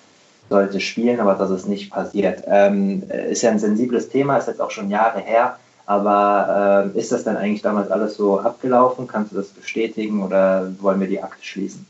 [0.49, 2.43] sollte spielen, aber das ist nicht passiert.
[2.47, 7.11] Ähm, ist ja ein sensibles Thema, ist jetzt auch schon Jahre her, aber äh, ist
[7.11, 9.07] das dann eigentlich damals alles so abgelaufen?
[9.07, 11.85] Kannst du das bestätigen oder wollen wir die Akte schließen?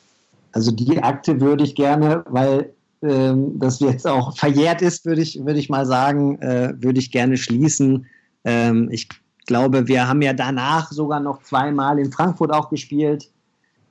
[0.52, 5.44] Also die Akte würde ich gerne, weil ähm, das jetzt auch verjährt ist, würde ich,
[5.46, 8.06] würde ich mal sagen, äh, würde ich gerne schließen.
[8.44, 9.08] Ähm, ich
[9.46, 13.30] glaube, wir haben ja danach sogar noch zweimal in Frankfurt auch gespielt.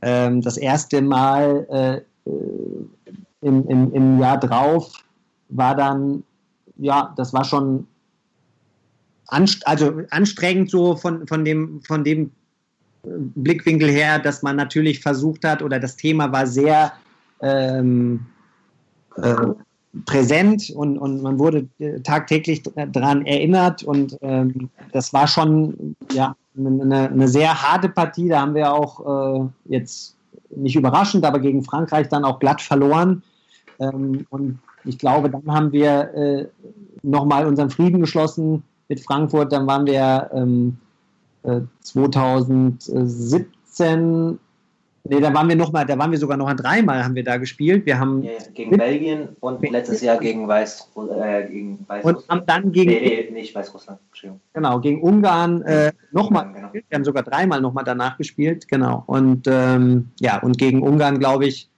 [0.03, 2.33] Ähm, das erste Mal äh, äh
[3.43, 4.93] im, im, im Jahr drauf
[5.51, 6.24] war dann,
[6.78, 7.87] ja, das war schon
[9.28, 12.33] anst also anstrengend so von, von, dem, von dem
[13.05, 16.93] Blickwinkel her, dass man natürlich versucht hat, oder das Thema war sehr
[17.41, 18.27] ähm,
[19.16, 19.55] äh,
[20.05, 26.36] präsent und, und man wurde äh, tagtäglich daran erinnert und ähm, das war schon ja,
[26.56, 28.28] eine, eine, sehr harte Partie.
[28.28, 30.16] Da haben wir auch äh, jetzt
[30.55, 33.22] nicht überraschend, aber gegen Frankreich dann auch glatt verloren.
[33.78, 36.47] Ähm, und ich glaube, dann haben wir äh,
[37.02, 39.52] nochmal unseren Frieden geschlossen mit Frankfurt.
[39.52, 40.76] Dann waren wir ähm,
[41.43, 44.38] äh, 2017
[45.09, 47.37] Nee, da waren wir noch mal, da waren wir sogar noch dreimal haben wir da
[47.37, 47.87] gespielt.
[47.87, 52.19] Wir haben ja, gegen Belgien und letztes Jahr gegen Weiß äh, gegen Weißrussland.
[52.19, 54.41] Und haben dann gegen nee, nee, nicht Weißrussland, Entschuldigung.
[54.53, 56.73] Genau, gegen Ungarn äh, nochmal genau.
[56.73, 59.05] Wir haben sogar dreimal nochmal danach gespielt, genau.
[59.07, 61.69] Und ähm, ja, und gegen Ungarn, glaube ich,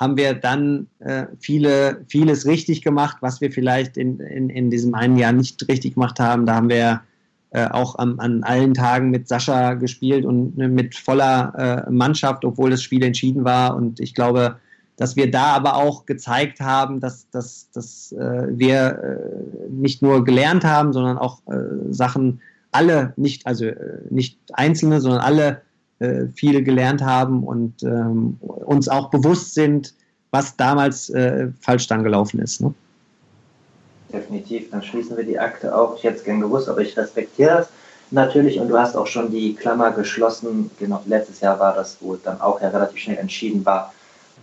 [0.00, 4.94] haben wir dann äh, viele, vieles richtig gemacht, was wir vielleicht in, in, in diesem
[4.94, 6.46] einen Jahr nicht richtig gemacht haben.
[6.46, 7.02] Da haben wir
[7.54, 12.46] äh, auch am, an allen Tagen mit Sascha gespielt und ne, mit voller äh, Mannschaft,
[12.46, 13.76] obwohl das Spiel entschieden war.
[13.76, 14.56] Und ich glaube,
[14.96, 20.24] dass wir da aber auch gezeigt haben, dass, dass, dass äh, wir äh, nicht nur
[20.24, 23.66] gelernt haben, sondern auch äh, Sachen alle, nicht, also
[24.08, 25.60] nicht einzelne, sondern alle
[26.34, 29.94] viel gelernt haben und ähm, uns auch bewusst sind,
[30.32, 31.12] was damals
[31.60, 32.60] falsch dann gelaufen ist.
[32.60, 32.74] Ne?
[34.12, 34.70] Definitiv.
[34.70, 35.96] Dann schließen wir die Akte auch.
[35.96, 37.68] Ich hätte es gern gewusst, aber ich respektiere das
[38.10, 38.60] natürlich.
[38.60, 40.70] Und du hast auch schon die Klammer geschlossen.
[40.78, 43.92] Genau, letztes Jahr war das, wo dann auch ja relativ schnell entschieden war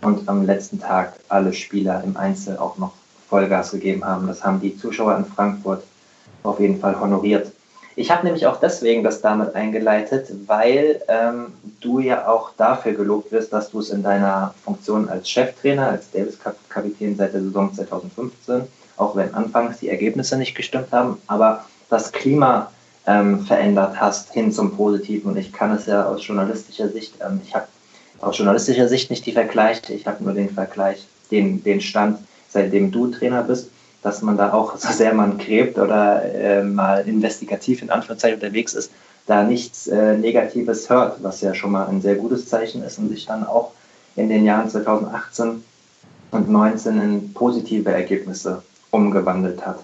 [0.02, 2.92] und am letzten Tag alle Spieler im Einzel auch noch
[3.28, 4.26] Vollgas gegeben haben.
[4.26, 5.84] Das haben die Zuschauer in Frankfurt
[6.42, 7.52] auf jeden Fall honoriert.
[7.96, 13.30] Ich habe nämlich auch deswegen das damit eingeleitet, weil ähm, du ja auch dafür gelobt
[13.30, 18.62] wirst, dass du es in deiner Funktion als Cheftrainer, als Davis-Kapitän seit der Saison 2015
[19.00, 22.70] auch wenn anfangs die Ergebnisse nicht gestimmt haben, aber das Klima
[23.06, 25.32] ähm, verändert hast hin zum Positiven.
[25.32, 27.66] Und ich kann es ja aus journalistischer Sicht, ähm, ich habe
[28.20, 32.18] aus journalistischer Sicht nicht die Vergleiche, ich habe nur den Vergleich, den, den Stand,
[32.48, 33.70] seitdem du Trainer bist,
[34.02, 38.74] dass man da auch, so sehr man gräbt oder äh, mal investigativ in Anführungszeichen unterwegs
[38.74, 38.92] ist,
[39.26, 43.08] da nichts äh, Negatives hört, was ja schon mal ein sehr gutes Zeichen ist und
[43.08, 43.72] sich dann auch
[44.16, 45.62] in den Jahren 2018
[46.32, 49.80] und 2019 in positive Ergebnisse umgewandelt hat.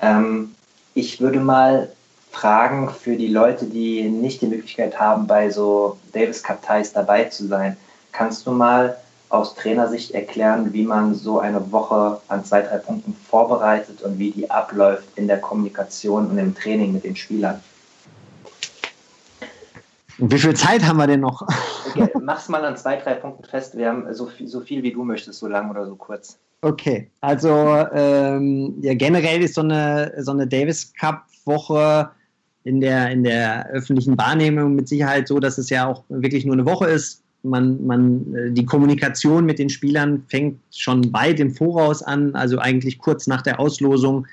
[0.00, 0.54] Ähm,
[0.94, 1.90] ich würde mal
[2.30, 7.24] fragen für die Leute, die nicht die Möglichkeit haben, bei so Davis Cup Ties dabei
[7.24, 7.76] zu sein.
[8.12, 8.96] Kannst du mal
[9.28, 14.30] aus Trainersicht erklären, wie man so eine Woche an zwei, drei Punkten vorbereitet und wie
[14.30, 17.62] die abläuft in der Kommunikation und im Training mit den Spielern?
[20.18, 21.46] Wie viel Zeit haben wir denn noch?
[21.88, 23.76] Okay, mach's mal an zwei, drei Punkten fest.
[23.76, 26.38] Wir haben so viel, so viel wie du möchtest, so lang oder so kurz.
[26.64, 27.48] Okay, also
[27.92, 32.08] ähm, ja, generell ist so eine, so eine Davis Cup Woche
[32.62, 36.54] in der, in der öffentlichen Wahrnehmung mit Sicherheit so, dass es ja auch wirklich nur
[36.54, 37.24] eine Woche ist.
[37.42, 42.58] Man, man, äh, die Kommunikation mit den Spielern fängt schon weit im Voraus an, also
[42.58, 44.28] eigentlich kurz nach der Auslosung.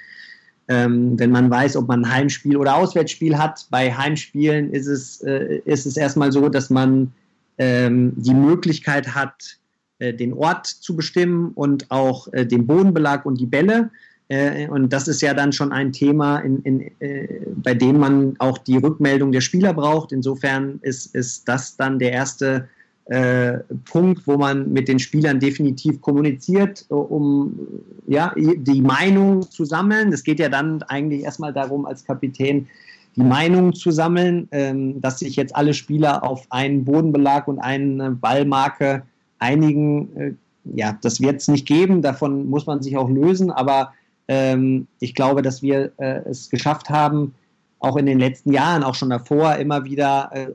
[0.68, 3.66] Ähm, wenn man weiß, ob man ein Heimspiel oder Auswärtsspiel hat.
[3.72, 7.12] Bei Heimspielen ist es, äh, ist es erstmal so, dass man
[7.58, 9.58] ähm, die Möglichkeit hat,
[10.00, 13.90] den Ort zu bestimmen und auch äh, den Bodenbelag und die Bälle.
[14.30, 18.36] Äh, und das ist ja dann schon ein Thema, in, in, äh, bei dem man
[18.40, 20.12] auch die Rückmeldung der Spieler braucht.
[20.12, 22.70] Insofern ist, ist das dann der erste
[23.06, 23.58] äh,
[23.92, 27.60] Punkt, wo man mit den Spielern definitiv kommuniziert, um
[28.08, 30.14] ja, die Meinung zu sammeln.
[30.14, 32.68] Es geht ja dann eigentlich erstmal darum, als Kapitän
[33.16, 38.12] die Meinung zu sammeln, ähm, dass sich jetzt alle Spieler auf einen Bodenbelag und eine
[38.12, 39.02] Ballmarke
[39.40, 40.18] einigen.
[40.18, 40.34] Äh,
[40.76, 43.94] ja, das wird es nicht geben, davon muss man sich auch lösen, aber
[44.28, 47.34] ähm, ich glaube, dass wir äh, es geschafft haben,
[47.80, 50.48] auch in den letzten Jahren, auch schon davor, immer wieder äh,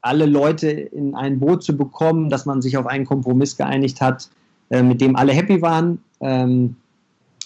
[0.00, 4.28] alle Leute in ein Boot zu bekommen, dass man sich auf einen Kompromiss geeinigt hat,
[4.70, 6.02] äh, mit dem alle happy waren.
[6.20, 6.76] Ähm,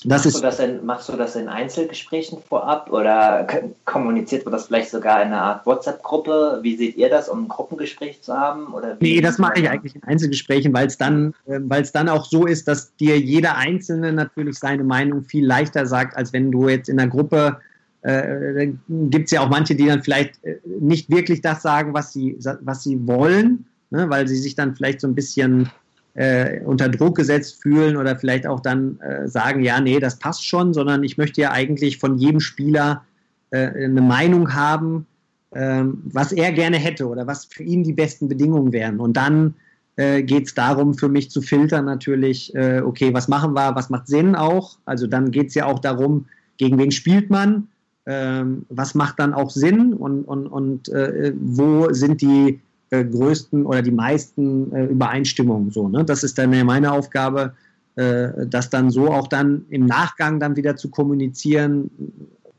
[0.04, 3.46] das machst, du das in, machst du das in Einzelgesprächen vorab oder
[3.84, 6.60] kommuniziert man das vielleicht sogar in einer Art WhatsApp-Gruppe?
[6.62, 8.72] Wie seht ihr das, um ein Gruppengespräch zu haben?
[8.74, 12.46] Oder nee, das mache ich eigentlich in Einzelgesprächen, weil es dann, äh, dann auch so
[12.46, 16.88] ist, dass dir jeder Einzelne natürlich seine Meinung viel leichter sagt, als wenn du jetzt
[16.88, 17.58] in einer Gruppe
[18.02, 22.12] äh, gibt es ja auch manche, die dann vielleicht äh, nicht wirklich das sagen, was
[22.12, 25.70] sie, was sie wollen, ne, weil sie sich dann vielleicht so ein bisschen
[26.14, 30.47] äh, unter Druck gesetzt fühlen oder vielleicht auch dann äh, sagen, ja, nee, das passt
[30.47, 33.05] schon, sondern ich möchte ja eigentlich von jedem Spieler
[33.51, 35.06] äh, eine Meinung haben,
[35.55, 39.01] ähm, was er gerne hätte oder was für ihn die besten Bedingungen wären.
[39.01, 39.55] Und dann
[39.97, 43.90] äh, geht es darum, für mich zu filtern natürlich, äh, okay, was machen wir, was
[43.90, 44.78] macht Sinn auch.
[44.84, 46.26] Also dann geht es ja auch darum,
[46.56, 47.68] gegen wen spielt man,
[48.06, 52.60] ähm, was macht dann auch Sinn und, und, und äh, wo sind die
[52.93, 55.70] äh, größten oder die meisten äh, Übereinstimmungen.
[55.70, 56.05] So, ne?
[56.05, 57.55] Das ist dann meine Aufgabe,
[57.97, 61.90] äh, das dann so auch dann im Nachgang dann wieder zu kommunizieren,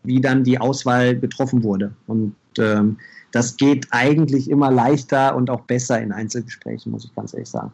[0.03, 1.91] wie dann die Auswahl getroffen wurde.
[2.07, 2.97] Und ähm,
[3.31, 7.72] das geht eigentlich immer leichter und auch besser in Einzelgesprächen, muss ich ganz ehrlich sagen.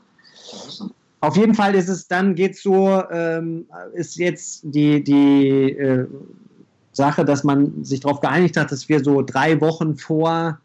[1.22, 6.08] Auf jeden Fall ist es dann, geht so, ähm, ist jetzt die, die äh,
[6.92, 10.60] Sache, dass man sich darauf geeinigt hat, dass wir so drei Wochen vor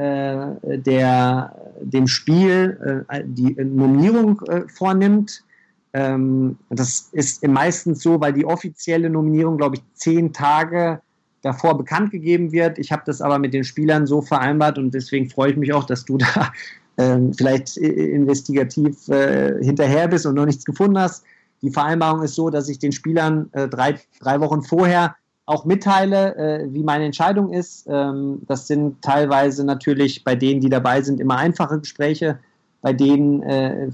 [0.00, 5.44] der, dem Spiel äh, die Nominierung äh, vornimmt.
[5.92, 11.00] Ähm, das ist meistens so, weil die offizielle Nominierung, glaube ich, zehn Tage
[11.42, 12.78] davor bekannt gegeben wird.
[12.78, 15.84] Ich habe das aber mit den Spielern so vereinbart und deswegen freue ich mich auch,
[15.84, 16.52] dass du da
[16.98, 21.24] ähm, vielleicht investigativ äh, hinterher bist und noch nichts gefunden hast.
[21.62, 25.16] Die Vereinbarung ist so, dass ich den Spielern äh, drei, drei Wochen vorher
[25.50, 27.86] auch mitteile, äh, wie meine Entscheidung ist.
[27.88, 32.38] Ähm, das sind teilweise natürlich bei denen, die dabei sind, immer einfache Gespräche.
[32.82, 33.88] Bei denen, äh,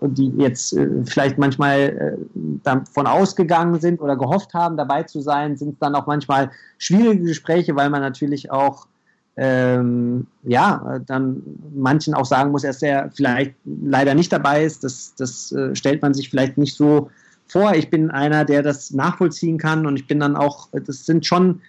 [0.00, 2.16] die jetzt äh, vielleicht manchmal äh,
[2.64, 7.24] davon ausgegangen sind oder gehofft haben, dabei zu sein, sind es dann auch manchmal schwierige
[7.24, 8.86] Gespräche, weil man natürlich auch
[9.36, 11.42] ähm, ja, dann
[11.74, 14.84] manchen auch sagen muss, dass er vielleicht leider nicht dabei ist.
[14.84, 17.10] Das, das äh, stellt man sich vielleicht nicht so
[17.46, 17.74] vor.
[17.74, 21.60] Ich bin einer, der das nachvollziehen kann und ich bin dann auch, das sind schon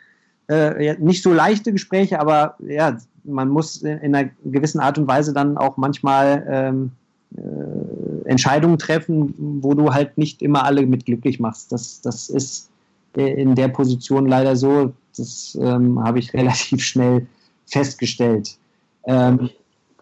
[0.47, 5.33] äh, nicht so leichte Gespräche, aber ja, man muss in einer gewissen Art und Weise
[5.33, 6.91] dann auch manchmal ähm,
[7.35, 11.71] äh, Entscheidungen treffen, wo du halt nicht immer alle mit glücklich machst.
[11.71, 12.69] Das, das ist
[13.15, 14.93] in der Position leider so.
[15.17, 17.25] Das ähm, habe ich relativ schnell
[17.65, 18.57] festgestellt.
[19.05, 19.49] Ähm,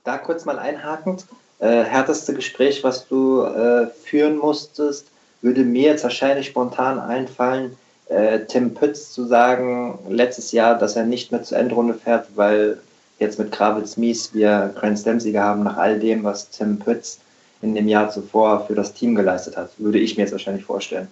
[0.04, 1.26] da kurz mal einhakend.
[1.60, 5.08] Äh, härteste Gespräch, was du äh, führen musstest,
[5.44, 7.76] würde mir jetzt wahrscheinlich spontan einfallen,
[8.10, 12.80] äh, Tim Pütz zu sagen, letztes Jahr, dass er nicht mehr zur Endrunde fährt, weil
[13.20, 17.20] jetzt mit Kravitz Mies wir Grand Slam-Sieger haben, nach all dem, was Tim Pütz
[17.62, 19.72] in dem Jahr zuvor für das Team geleistet hat.
[19.78, 21.08] Würde ich mir jetzt wahrscheinlich vorstellen.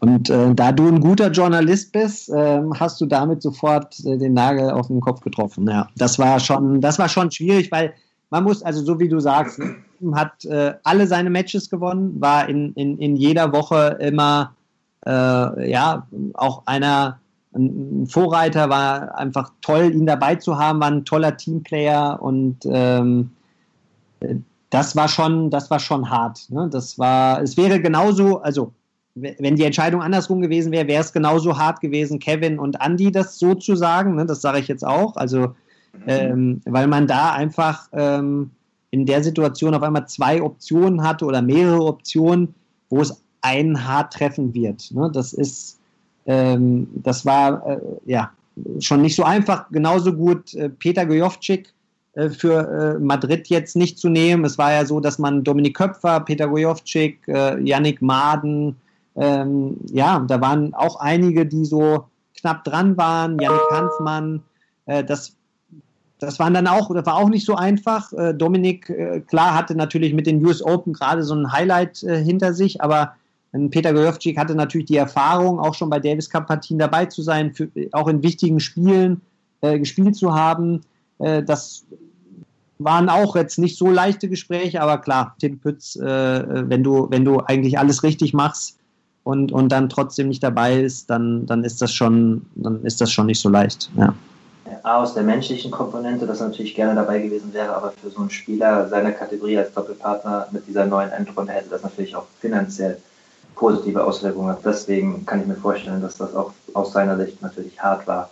[0.00, 4.34] Und äh, da du ein guter Journalist bist, äh, hast du damit sofort äh, den
[4.34, 5.66] Nagel auf den Kopf getroffen.
[5.68, 7.94] Ja, das war schon, das war schon schwierig, weil
[8.30, 9.60] man muss, also so wie du sagst,
[10.12, 14.54] hat äh, alle seine Matches gewonnen, war in, in, in jeder Woche immer,
[15.06, 17.18] äh, ja, auch einer,
[17.54, 23.30] ein Vorreiter, war einfach toll, ihn dabei zu haben, war ein toller Teamplayer und ähm,
[24.70, 26.50] das war schon, das war schon hart.
[26.50, 26.68] Ne?
[26.70, 28.72] Das war, es wäre genauso, also
[29.14, 33.38] wenn die Entscheidung andersrum gewesen wäre, wäre es genauso hart gewesen, Kevin und Andy das
[33.38, 34.16] so zu sagen.
[34.16, 34.26] Ne?
[34.26, 35.14] Das sage ich jetzt auch.
[35.14, 35.54] Also
[36.06, 38.50] ähm, weil man da einfach ähm,
[38.94, 42.54] in der Situation auf einmal zwei Optionen hatte oder mehrere Optionen,
[42.90, 44.88] wo es einen hart treffen wird.
[44.92, 45.10] Ne?
[45.12, 45.80] Das ist,
[46.26, 48.30] ähm, das war, äh, ja,
[48.78, 49.68] schon nicht so einfach.
[49.72, 51.74] Genauso gut äh, Peter Gojovcik
[52.12, 54.44] äh, für äh, Madrid jetzt nicht zu nehmen.
[54.44, 58.76] Es war ja so, dass man Dominik Köpfer, Peter Gojovcik, äh, Yannick Maden,
[59.16, 62.04] ähm, ja, da waren auch einige, die so
[62.38, 64.42] knapp dran waren, Yannick Hanfmann,
[64.86, 65.34] äh, das
[66.18, 68.12] das waren dann auch, das war auch nicht so einfach.
[68.12, 72.22] Äh, Dominik, äh, klar, hatte natürlich mit den US Open gerade so ein Highlight äh,
[72.22, 73.14] hinter sich, aber
[73.70, 77.54] Peter Gojovcik hatte natürlich die Erfahrung, auch schon bei Davis Cup Partien dabei zu sein,
[77.54, 79.20] für, auch in wichtigen Spielen
[79.60, 80.80] äh, gespielt zu haben.
[81.20, 81.86] Äh, das
[82.78, 87.24] waren auch jetzt nicht so leichte Gespräche, aber klar, Tim Pütz, äh, wenn du, wenn
[87.24, 88.76] du eigentlich alles richtig machst
[89.22, 93.12] und, und dann trotzdem nicht dabei ist, dann, dann ist das schon, dann ist das
[93.12, 93.88] schon nicht so leicht.
[93.96, 94.14] Ja.
[94.82, 98.30] A, aus der menschlichen Komponente, das natürlich gerne dabei gewesen wäre, aber für so einen
[98.30, 102.98] Spieler seiner Kategorie als Doppelpartner mit dieser neuen Endrunde hätte das natürlich auch finanziell
[103.54, 104.56] positive Auswirkungen.
[104.64, 108.30] Deswegen kann ich mir vorstellen, dass das auch aus seiner Sicht natürlich hart war,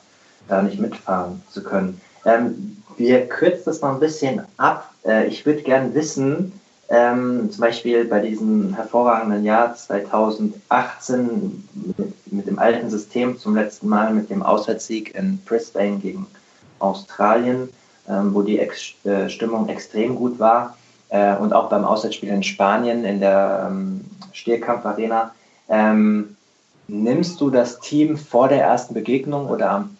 [0.48, 2.00] da nicht mitfahren zu können.
[2.24, 4.90] Ähm, wir kürzen das mal ein bisschen ab.
[5.04, 6.52] Äh, ich würde gerne wissen,
[6.88, 11.64] ähm, zum Beispiel bei diesem hervorragenden Jahr 2018
[12.32, 16.26] mit, dem alten System zum letzten Mal mit dem Auswärtssieg in Brisbane gegen
[16.78, 17.68] Australien,
[18.08, 20.76] ähm, wo die Ex äh, Stimmung extrem gut war
[21.10, 25.34] äh, und auch beim Auswärtsspiel in Spanien in der ähm, Stierkampfarena.
[25.68, 26.36] Ähm,
[26.88, 29.96] nimmst du das Team vor der ersten Begegnung oder am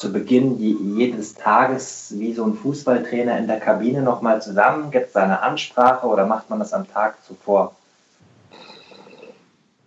[0.00, 0.58] zu Beginn
[0.96, 4.90] jedes Tages wie so ein Fußballtrainer in der Kabine nochmal zusammen?
[4.90, 7.76] Gibt es eine Ansprache oder macht man das am Tag zuvor?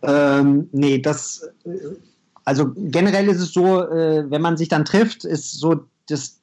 [0.03, 1.47] Ähm, nee, das,
[2.45, 6.39] also generell ist es so, äh, wenn man sich dann trifft, ist so das,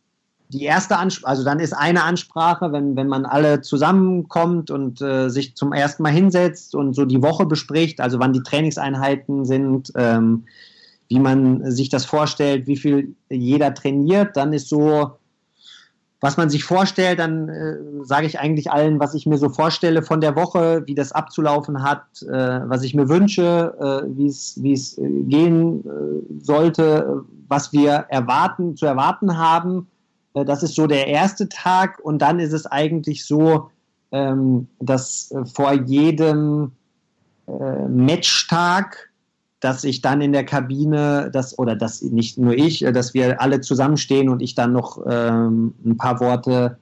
[0.49, 5.29] die erste Ansprache, also dann ist eine Ansprache, wenn, wenn man alle zusammenkommt und äh,
[5.29, 9.93] sich zum ersten Mal hinsetzt und so die Woche bespricht, also wann die Trainingseinheiten sind,
[9.95, 10.45] ähm,
[11.09, 15.19] wie man sich das vorstellt, wie viel jeder trainiert, dann ist so,
[16.21, 20.03] was man sich vorstellt, dann äh, sage ich eigentlich allen, was ich mir so vorstelle
[20.03, 24.99] von der Woche, wie das abzulaufen hat, äh, was ich mir wünsche, äh, wie es
[24.99, 29.89] äh, gehen äh, sollte, was wir erwarten, zu erwarten haben.
[30.35, 33.71] Äh, das ist so der erste Tag und dann ist es eigentlich so,
[34.13, 36.73] ähm, dass vor jedem
[37.89, 39.10] Matchtag
[39.61, 43.41] dass ich dann in der Kabine, das, oder dass nicht nur ich, äh, dass wir
[43.41, 46.79] alle zusammenstehen und ich dann noch ähm, ein paar Worte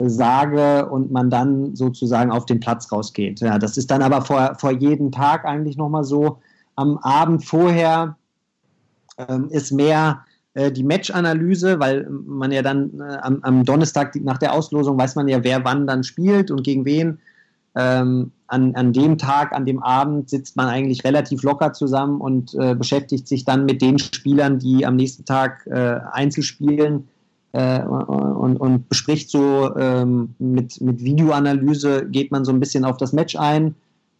[0.00, 3.40] sage und man dann sozusagen auf den Platz rausgeht.
[3.40, 6.38] Ja, das ist dann aber vor, vor jedem Tag eigentlich nochmal so.
[6.76, 8.16] Am Abend vorher
[9.16, 10.24] ähm, ist mehr
[10.54, 15.16] äh, die Match-Analyse, weil man ja dann äh, am, am Donnerstag nach der Auslosung weiß
[15.16, 17.18] man ja, wer wann dann spielt und gegen wen.
[17.80, 22.54] Ähm, an, an dem Tag, an dem Abend sitzt man eigentlich relativ locker zusammen und
[22.54, 26.44] äh, beschäftigt sich dann mit den Spielern, die am nächsten Tag äh, Einzel
[27.52, 32.96] äh, und, und, bespricht so ähm, mit, mit Videoanalyse, geht man so ein bisschen auf
[32.96, 33.76] das Match ein.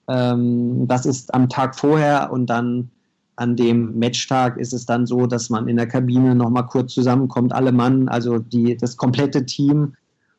[0.06, 2.90] Ähm, das ist am Tag vorher und dann
[3.34, 7.52] an dem Matchtag ist es dann so, dass man in der Kabine nochmal kurz zusammenkommt,
[7.52, 9.94] alle Mann, also die, das komplette Team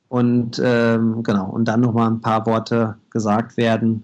[0.10, 4.04] und ähm, genau, und dann nochmal ein paar Worte gesagt werden.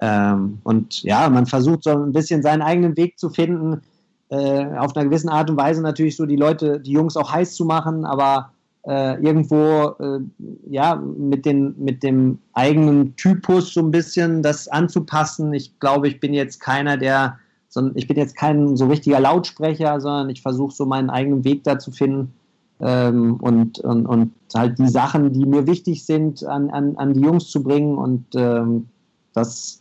[0.00, 3.82] Ähm, und ja, man versucht so ein bisschen seinen eigenen Weg zu finden,
[4.30, 7.54] äh, auf einer gewissen Art und Weise natürlich so die Leute, die Jungs auch heiß
[7.54, 8.50] zu machen, aber
[8.86, 10.20] äh, irgendwo äh,
[10.68, 15.52] ja mit, den, mit dem eigenen Typus so ein bisschen das anzupassen.
[15.52, 17.38] Ich glaube, ich bin jetzt keiner, der,
[17.68, 21.62] so, ich bin jetzt kein so richtiger Lautsprecher, sondern ich versuche so meinen eigenen Weg
[21.64, 22.32] da zu finden
[22.80, 27.20] ähm, und, und, und halt die Sachen, die mir wichtig sind, an, an, an die
[27.20, 27.96] Jungs zu bringen.
[27.96, 28.88] Und ähm,
[29.32, 29.80] das,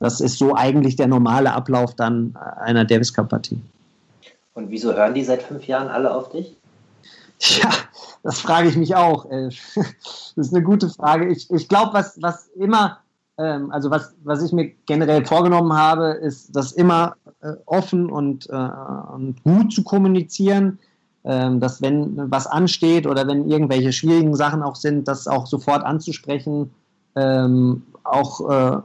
[0.00, 3.60] das ist so eigentlich der normale Ablauf dann einer Davis Cup Partie.
[4.54, 6.56] Und wieso hören die seit fünf Jahren alle auf dich?
[7.40, 7.70] Ja,
[8.22, 9.26] das frage ich mich auch.
[9.28, 11.28] Das ist eine gute Frage.
[11.28, 12.98] Ich, ich glaube, was, was immer,
[13.38, 18.48] ähm, also was, was ich mir generell vorgenommen habe, ist, das immer äh, offen und,
[18.48, 20.78] äh, und gut zu kommunizieren
[21.24, 26.70] dass wenn was ansteht oder wenn irgendwelche schwierigen Sachen auch sind, das auch sofort anzusprechen,
[27.16, 28.76] ähm, auch äh,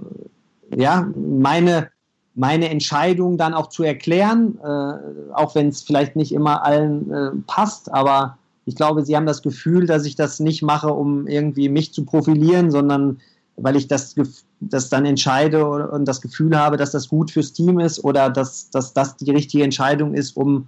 [0.78, 1.90] ja, meine,
[2.36, 7.32] meine Entscheidung dann auch zu erklären, äh, auch wenn es vielleicht nicht immer allen äh,
[7.48, 11.70] passt, aber ich glaube, sie haben das Gefühl, dass ich das nicht mache, um irgendwie
[11.70, 13.20] mich zu profilieren, sondern
[13.58, 14.16] weil ich das,
[14.60, 18.70] das dann entscheide und das Gefühl habe, dass das gut fürs Team ist oder dass,
[18.70, 20.68] dass das die richtige Entscheidung ist, um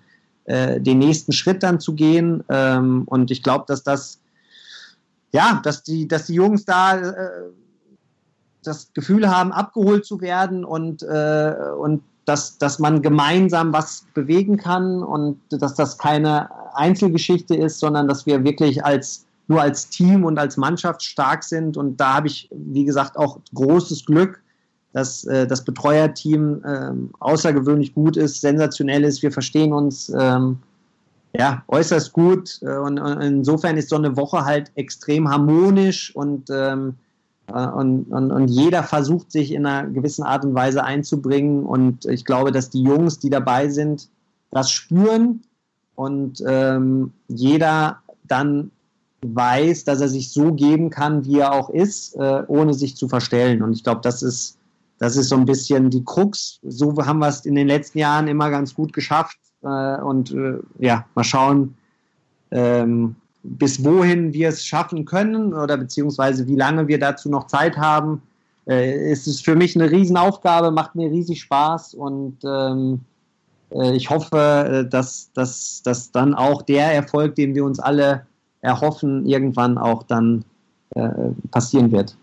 [0.51, 2.43] äh, den nächsten Schritt dann zu gehen.
[2.49, 4.19] Ähm, und ich glaube, dass das,
[5.31, 7.29] ja, dass die, dass die Jungs da äh,
[8.63, 14.57] das Gefühl haben, abgeholt zu werden und, äh, und dass, dass man gemeinsam was bewegen
[14.57, 20.25] kann und dass das keine Einzelgeschichte ist, sondern dass wir wirklich als nur als Team
[20.25, 21.77] und als Mannschaft stark sind.
[21.77, 24.41] Und da habe ich, wie gesagt, auch großes Glück,
[24.93, 29.21] dass äh, das Betreuerteam äh, außergewöhnlich gut ist, sensationell ist.
[29.23, 30.59] Wir verstehen uns ähm,
[31.37, 32.59] ja, äußerst gut.
[32.61, 36.95] Äh, und, und, insofern ist so eine Woche halt extrem harmonisch und, ähm,
[37.47, 41.65] äh, und, und, und jeder versucht sich in einer gewissen Art und Weise einzubringen.
[41.65, 44.09] Und ich glaube, dass die Jungs, die dabei sind,
[44.51, 45.41] das spüren
[45.95, 48.71] und ähm, jeder dann
[49.23, 53.07] weiß, dass er sich so geben kann, wie er auch ist, äh, ohne sich zu
[53.07, 53.61] verstellen.
[53.61, 54.57] Und ich glaube, das ist,
[55.01, 56.59] das ist so ein bisschen die Krux.
[56.61, 59.39] So haben wir es in den letzten Jahren immer ganz gut geschafft.
[59.63, 61.75] Äh, und äh, ja, mal schauen,
[62.51, 67.77] ähm, bis wohin wir es schaffen können oder beziehungsweise wie lange wir dazu noch Zeit
[67.77, 68.21] haben.
[68.67, 72.99] Äh, es ist für mich eine Riesenaufgabe, macht mir riesig Spaß und ähm,
[73.71, 78.27] äh, ich hoffe, äh, dass, dass, dass dann auch der Erfolg, den wir uns alle
[78.61, 80.45] erhoffen, irgendwann auch dann
[80.91, 81.09] äh,
[81.49, 82.15] passieren wird.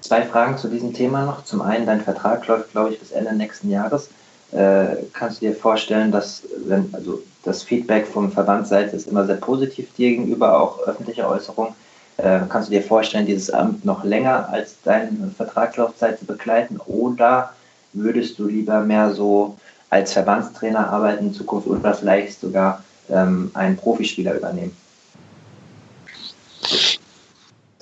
[0.00, 1.44] Zwei Fragen zu diesem Thema noch.
[1.44, 4.08] Zum einen, dein Vertrag läuft, glaube ich, bis Ende nächsten Jahres.
[4.52, 9.36] Äh, kannst du dir vorstellen, dass wenn, also das Feedback vom Verbandsseite ist immer sehr
[9.36, 11.74] positiv dir gegenüber, auch öffentliche Äußerungen.
[12.16, 17.52] Äh, kannst du dir vorstellen, dieses Amt noch länger als deine Vertragslaufzeit zu begleiten oder
[17.92, 19.56] würdest du lieber mehr so
[19.90, 24.76] als Verbandstrainer arbeiten in Zukunft oder vielleicht sogar ähm, einen Profispieler übernehmen?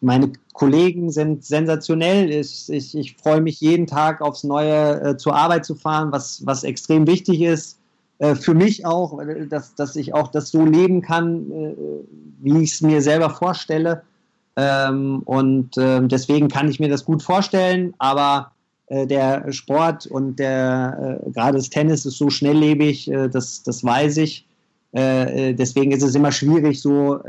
[0.00, 2.28] meine Kollegen sind sensationell.
[2.30, 6.44] Ich, ich, ich freue mich jeden Tag aufs Neue äh, zur Arbeit zu fahren, was,
[6.44, 7.78] was extrem wichtig ist.
[8.18, 9.16] Äh, für mich auch,
[9.48, 11.46] dass, dass ich auch das so leben kann,
[12.40, 14.02] wie ich es mir selber vorstelle.
[14.60, 18.50] Ähm, und äh, deswegen kann ich mir das gut vorstellen, aber
[18.88, 23.84] äh, der Sport und der äh, gerade das Tennis ist so schnelllebig, äh, das, das
[23.84, 24.48] weiß ich.
[24.92, 27.20] Äh, äh, deswegen ist es immer schwierig, so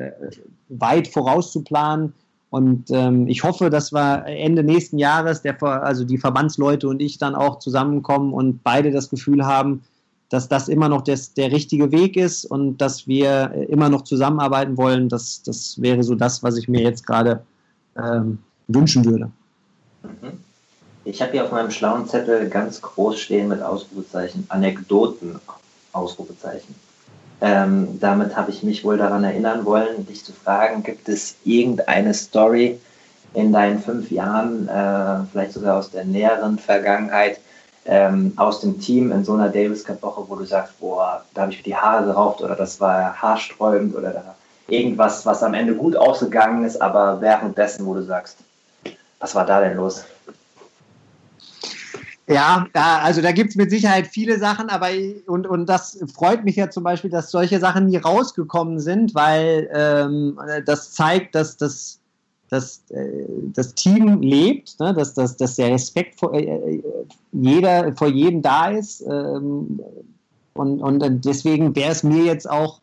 [0.69, 2.13] weit vorauszuplanen.
[2.49, 7.19] Und ähm, ich hoffe, dass wir Ende nächsten Jahres, der, also die Verbandsleute und ich
[7.19, 9.83] dann auch zusammenkommen und beide das Gefühl haben,
[10.29, 14.77] dass das immer noch des, der richtige Weg ist und dass wir immer noch zusammenarbeiten
[14.77, 17.41] wollen, das, das wäre so das, was ich mir jetzt gerade
[17.97, 18.37] ähm,
[18.67, 19.31] wünschen würde.
[20.03, 20.39] Mhm.
[21.05, 25.39] Ich habe hier auf meinem schlauen Zettel ganz groß stehen mit Ausrufezeichen, Anekdoten,
[25.91, 26.75] Ausrufezeichen.
[27.41, 32.13] Ähm, damit habe ich mich wohl daran erinnern wollen, dich zu fragen, gibt es irgendeine
[32.13, 32.79] Story
[33.33, 37.39] in deinen fünf Jahren, äh, vielleicht sogar aus der näheren Vergangenheit,
[37.85, 41.41] ähm, aus dem Team in so einer Davis Cup Woche, wo du sagst, boah, da
[41.43, 44.35] habe ich mir die Haare gerauft oder das war haarsträubend oder da
[44.67, 48.37] irgendwas, was am Ende gut ausgegangen ist, aber währenddessen, wo du sagst,
[49.19, 50.05] was war da denn los?
[52.27, 54.89] Ja, also da gibt es mit Sicherheit viele Sachen, aber
[55.25, 59.67] und, und das freut mich ja zum Beispiel, dass solche Sachen nie rausgekommen sind, weil
[59.73, 61.98] ähm, das zeigt, dass das
[62.49, 66.81] dass äh, das Team lebt, ne, dass, dass, dass der Respekt vor, äh,
[67.31, 69.01] jeder, vor jedem da ist.
[69.01, 69.79] Ähm,
[70.53, 72.81] und, und deswegen wäre es mir jetzt auch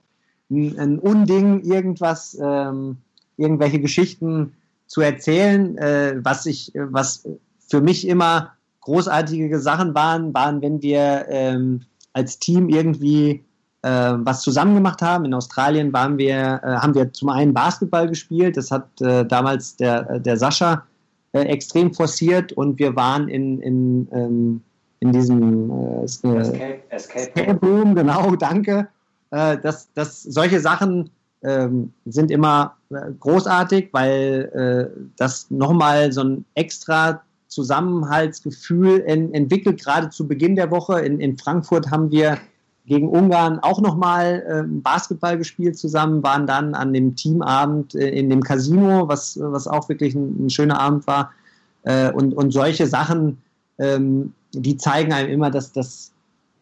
[0.51, 2.99] ein, ein Unding, irgendwas, ähm,
[3.37, 4.53] irgendwelche Geschichten
[4.87, 7.29] zu erzählen, äh, was ich, was
[7.69, 8.53] für mich immer
[8.83, 11.83] großartige Sachen waren, waren, wenn wir ähm,
[12.13, 13.46] als Team irgendwie äh,
[13.89, 15.25] was zusammen gemacht haben.
[15.25, 19.77] In Australien waren wir, äh, haben wir zum einen Basketball gespielt, das hat äh, damals
[19.77, 20.83] der, der Sascha
[21.33, 24.63] äh, extrem forciert und wir waren in, in, ähm,
[25.01, 27.59] in diesem äh, Escape, Escape.
[27.63, 28.89] Room, genau, danke.
[29.31, 31.11] Äh, das, das, solche Sachen
[31.43, 32.75] ähm, sind immer
[33.21, 41.01] großartig, weil das nochmal so ein extra Zusammenhaltsgefühl en entwickelt, gerade zu Beginn der Woche.
[41.01, 42.39] In, in Frankfurt haben wir
[42.87, 48.31] gegen Ungarn auch nochmal äh, Basketball gespielt zusammen, waren dann an dem Teamabend äh, in
[48.31, 51.33] dem Casino, was, was auch wirklich ein, ein schöner Abend war.
[51.83, 53.39] Äh, und, und solche Sachen,
[53.79, 56.13] ähm, die zeigen einem immer, dass, dass,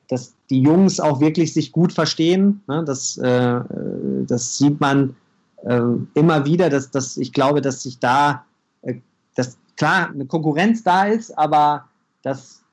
[0.08, 2.62] dass die Jungs auch wirklich sich gut verstehen.
[2.66, 2.84] Ne?
[2.84, 3.60] Das, äh,
[4.26, 5.14] das sieht man
[5.64, 5.80] äh,
[6.14, 8.44] immer wieder, dass, dass ich glaube, dass sich da,
[8.82, 8.94] äh,
[9.34, 11.84] dass klar eine Konkurrenz da ist, aber
[12.22, 12.63] dass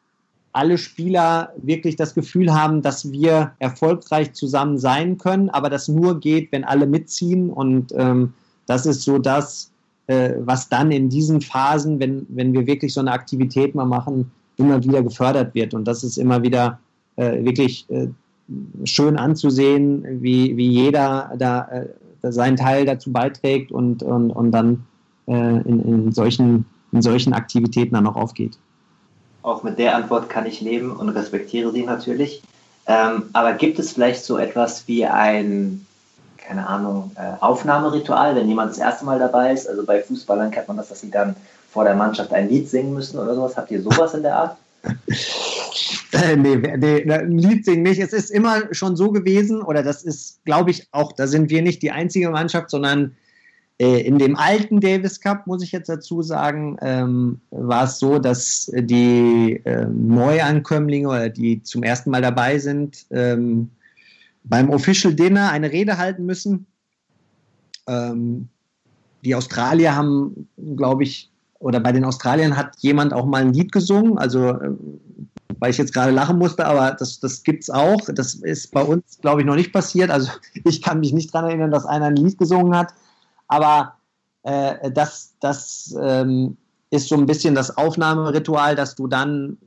[0.53, 6.19] alle Spieler wirklich das Gefühl haben, dass wir erfolgreich zusammen sein können, aber das nur
[6.19, 7.49] geht, wenn alle mitziehen.
[7.49, 8.33] Und ähm,
[8.65, 9.71] das ist so das,
[10.07, 14.31] äh, was dann in diesen Phasen, wenn, wenn wir wirklich so eine Aktivität mal machen,
[14.57, 15.73] immer wieder gefördert wird.
[15.73, 16.79] Und das ist immer wieder
[17.15, 18.07] äh, wirklich äh,
[18.83, 21.87] schön anzusehen, wie, wie jeder da äh,
[22.31, 24.83] seinen Teil dazu beiträgt und, und, und dann
[25.27, 28.57] äh, in, in, solchen, in solchen Aktivitäten dann auch aufgeht.
[29.43, 32.43] Auch mit der Antwort kann ich leben und respektiere sie natürlich.
[32.87, 35.85] Ähm, aber gibt es vielleicht so etwas wie ein,
[36.37, 39.67] keine Ahnung, äh, Aufnahmeritual, wenn jemand das erste Mal dabei ist?
[39.67, 41.35] Also bei Fußballern kennt man das, dass sie dann
[41.71, 43.55] vor der Mannschaft ein Lied singen müssen oder sowas.
[43.55, 44.57] Habt ihr sowas in der Art?
[46.13, 48.01] Äh, nee, nee, ein Lied singen nicht.
[48.01, 51.61] Es ist immer schon so gewesen, oder das ist, glaube ich, auch, da sind wir
[51.61, 53.15] nicht die einzige Mannschaft, sondern
[53.81, 58.71] in dem alten Davis Cup, muss ich jetzt dazu sagen, ähm, war es so, dass
[58.75, 63.71] die äh, Neuankömmlinge oder die zum ersten Mal dabei sind, ähm,
[64.43, 66.67] beim Official Dinner eine Rede halten müssen.
[67.87, 68.49] Ähm,
[69.23, 73.71] die Australier haben, glaube ich, oder bei den Australiern hat jemand auch mal ein Lied
[73.71, 74.71] gesungen, also äh,
[75.59, 78.01] weil ich jetzt gerade lachen musste, aber das, das gibt es auch.
[78.13, 80.09] Das ist bei uns, glaube ich, noch nicht passiert.
[80.09, 80.31] Also
[80.65, 82.93] ich kann mich nicht daran erinnern, dass einer ein Lied gesungen hat.
[83.51, 83.95] Aber
[84.43, 86.55] äh, das, das ähm,
[86.89, 89.57] ist so ein bisschen das Aufnahmeritual, dass du dann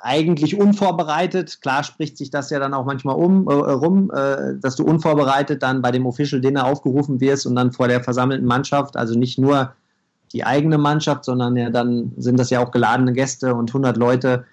[0.00, 4.76] eigentlich unvorbereitet, klar spricht sich das ja dann auch manchmal um, äh, rum, äh, dass
[4.76, 8.96] du unvorbereitet dann bei dem Official Dinner aufgerufen wirst und dann vor der versammelten Mannschaft,
[8.96, 9.74] also nicht nur
[10.32, 14.44] die eigene Mannschaft, sondern ja dann sind das ja auch geladene Gäste und 100 Leute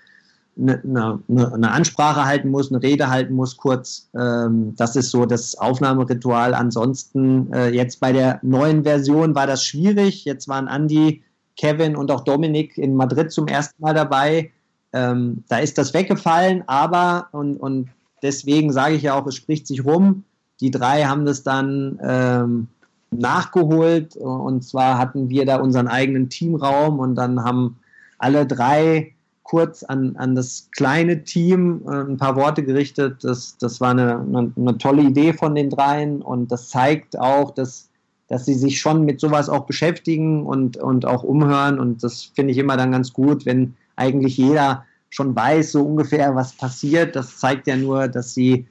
[0.58, 4.10] eine, eine, eine Ansprache halten muss, eine Rede halten muss, kurz.
[4.18, 6.54] Ähm, das ist so das Aufnahmeritual.
[6.54, 10.26] Ansonsten äh, jetzt bei der neuen Version war das schwierig.
[10.26, 11.24] Jetzt waren Andy,
[11.58, 14.52] Kevin und auch Dominik in Madrid zum ersten Mal dabei.
[14.94, 17.90] Ähm, da ist das weggefallen, aber und, und
[18.22, 20.26] deswegen sage ich ja auch, es spricht sich rum.
[20.60, 22.68] Die drei haben das dann ähm,
[23.12, 27.78] nachgeholt und zwar hatten wir da unseren eigenen Teamraum und dann haben
[28.18, 33.24] alle drei kurz an, an das kleine Team äh, ein paar Worte gerichtet.
[33.24, 37.52] Das, das war eine, eine, eine, tolle Idee von den dreien und das zeigt auch,
[37.52, 37.90] dass,
[38.28, 42.52] dass sie sich schon mit sowas auch beschäftigen und, und auch umhören und das finde
[42.52, 47.16] ich immer dann ganz gut, wenn eigentlich jeder schon weiß, so ungefähr, was passiert.
[47.16, 48.66] Das zeigt ja nur, dass sie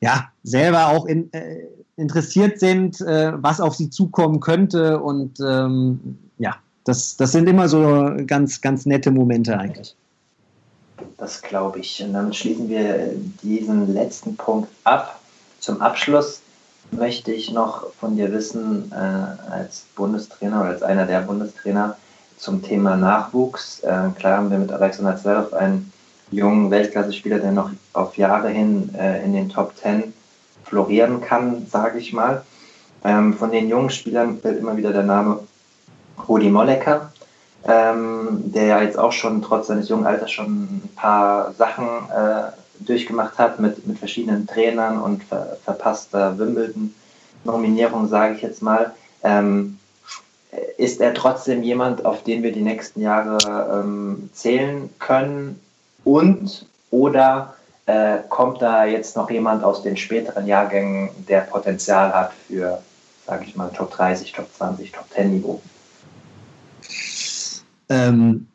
[0.00, 1.66] ja selber auch in, äh,
[1.96, 5.00] interessiert sind, äh, was auf sie zukommen könnte.
[5.00, 6.56] Und ähm, ja,
[6.86, 9.94] das, das sind immer so ganz, ganz nette Momente eigentlich.
[11.18, 12.02] Das glaube ich.
[12.02, 15.20] Und damit schließen wir diesen letzten Punkt ab.
[15.58, 16.40] Zum Abschluss
[16.92, 21.96] möchte ich noch von dir wissen, äh, als Bundestrainer oder als einer der Bundestrainer
[22.36, 23.80] zum Thema Nachwuchs.
[23.80, 25.92] Äh, klar haben wir mit Alexander Zverev einen
[26.30, 30.12] jungen Weltklasse-Spieler, der noch auf Jahre hin äh, in den Top Ten
[30.62, 32.44] florieren kann, sage ich mal.
[33.02, 35.40] Ähm, von den jungen Spielern fällt immer wieder der Name
[36.28, 37.12] Rudi Mollecker,
[37.66, 42.52] ähm, der ja jetzt auch schon trotz seines jungen Alters schon ein paar Sachen äh,
[42.80, 48.92] durchgemacht hat mit, mit verschiedenen Trainern und ver verpasster Wimbledon-Nominierung, sage ich jetzt mal.
[49.22, 49.78] Ähm,
[50.76, 53.38] ist er trotzdem jemand, auf den wir die nächsten Jahre
[53.82, 55.60] ähm, zählen können?
[56.04, 57.54] Und oder
[57.86, 62.80] äh, kommt da jetzt noch jemand aus den späteren Jahrgängen, der Potenzial hat für,
[63.26, 65.60] sage ich mal, Top 30, Top 20, Top 10 Niveau?
[67.88, 68.46] Ähm,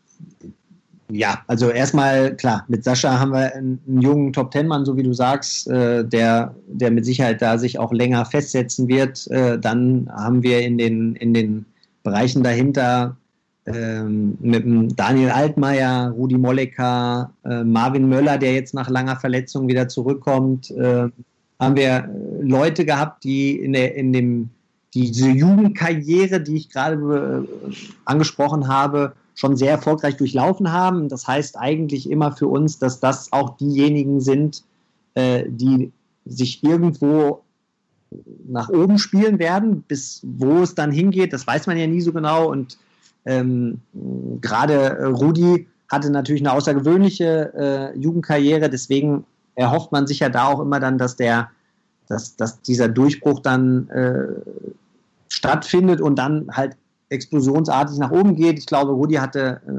[1.10, 5.04] ja, also erstmal klar, mit Sascha haben wir einen, jungen Top Ten Mann, so wie
[5.04, 9.30] du sagst, äh, der, der mit Sicherheit da sich auch länger festsetzen wird.
[9.30, 11.66] Äh, dann haben wir in den, in den
[12.04, 13.18] Bereichen dahinter
[13.66, 14.64] ähm, mit
[14.98, 21.10] Daniel Altmaier, Rudi Mollecker, äh, Marvin Möller, der jetzt nach langer Verletzung wieder zurückkommt, äh,
[21.60, 22.10] haben wir
[22.42, 24.50] Leute gehabt, die in, der, in dem
[24.94, 27.74] diese Jugendkarriere, die ich gerade äh,
[28.06, 31.10] angesprochen habe, schon sehr erfolgreich durchlaufen haben.
[31.10, 34.64] Das heißt eigentlich immer für uns, dass das auch diejenigen sind,
[35.16, 35.92] äh, die
[36.26, 37.42] sich irgendwo
[38.48, 39.82] nach oben spielen werden.
[39.82, 42.52] Bis wo es dann hingeht, das weiß man ja nie so genau.
[42.52, 42.78] Und
[43.26, 43.82] ähm,
[44.42, 50.60] gerade Rudi hatte natürlich eine außergewöhnliche äh, Jugendkarriere, deswegen erhofft man sich ja da auch
[50.60, 51.50] immer dann, dass der,
[52.08, 54.28] dass, dass dieser Durchbruch dann äh,
[55.30, 56.78] stattfindet und dann halt
[57.12, 58.58] explosionsartig nach oben geht.
[58.58, 59.72] Ich glaube, Rudi hatte äh,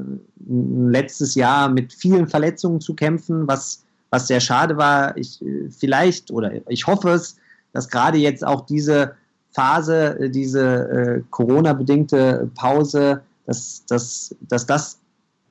[0.48, 5.16] letztes Jahr mit vielen Verletzungen zu kämpfen, was, was sehr schade war.
[5.16, 7.36] Ich, äh, vielleicht oder ich hoffe es,
[7.72, 9.14] dass gerade jetzt auch diese
[9.52, 14.98] Phase, äh, diese äh, Corona-bedingte Pause, dass, dass, dass das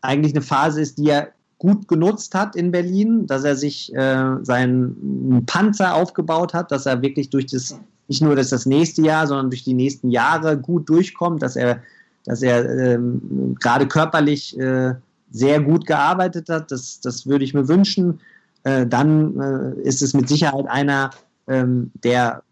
[0.01, 4.35] eigentlich eine Phase ist, die er gut genutzt hat in Berlin, dass er sich äh,
[4.41, 7.79] seinen Panzer aufgebaut hat, dass er wirklich durch das,
[8.11, 11.81] nicht nur das, das nächste Jahr, sondern durch die nächsten Jahre gut durchkommt, dass er,
[12.25, 14.95] dass er ähm, gerade körperlich äh,
[15.31, 16.71] sehr gut gearbeitet hat.
[16.71, 18.19] Das, das würde ich mir wünschen.
[18.63, 21.11] Äh, dann äh, ist es mit Sicherheit einer,
[21.47, 22.43] ähm, der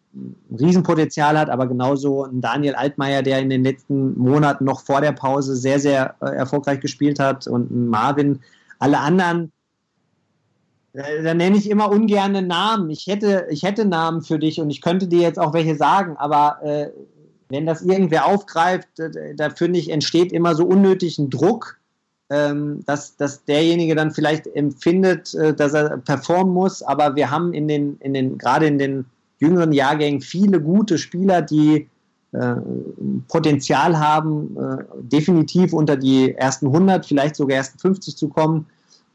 [0.58, 5.12] Riesenpotenzial hat, aber genauso ein Daniel Altmaier, der in den letzten Monaten noch vor der
[5.12, 8.40] Pause sehr, sehr äh, erfolgreich gespielt hat und ein Marvin.
[8.80, 9.52] Alle anderen,
[11.24, 12.90] da nenne ich immer ungerne Namen.
[12.90, 16.18] Ich hätte, ich hätte Namen für dich und ich könnte dir jetzt auch welche sagen,
[16.18, 16.90] aber äh,
[17.50, 21.80] wenn das irgendwer aufgreift, äh, da finde ich, entsteht immer so unnötig ein Druck,
[22.30, 27.54] ähm, dass, dass derjenige dann vielleicht empfindet, äh, dass er performen muss, aber wir haben
[27.54, 29.06] in den, in den, gerade in den
[29.40, 31.88] jüngeren Jahrgängen viele gute Spieler, die
[32.32, 32.56] äh,
[33.28, 38.68] Potenzial haben, äh, definitiv unter die ersten 100, vielleicht sogar ersten 50 zu kommen.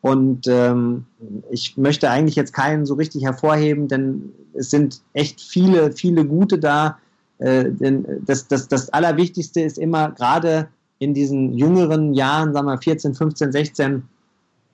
[0.05, 1.07] Und ähm,
[1.51, 6.59] ich möchte eigentlich jetzt keinen so richtig hervorheben, denn es sind echt viele, viele gute
[6.59, 6.99] da.
[7.39, 10.69] Äh, denn das, das, das Allerwichtigste ist immer gerade
[10.99, 14.03] in diesen jüngeren Jahren, sagen wir 14, 15, 16,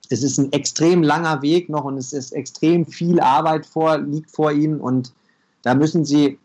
[0.09, 4.31] es ist ein extrem langer Weg noch und es ist extrem viel Arbeit vor, liegt
[4.31, 5.13] vor ihnen und
[5.61, 6.39] da müssen sie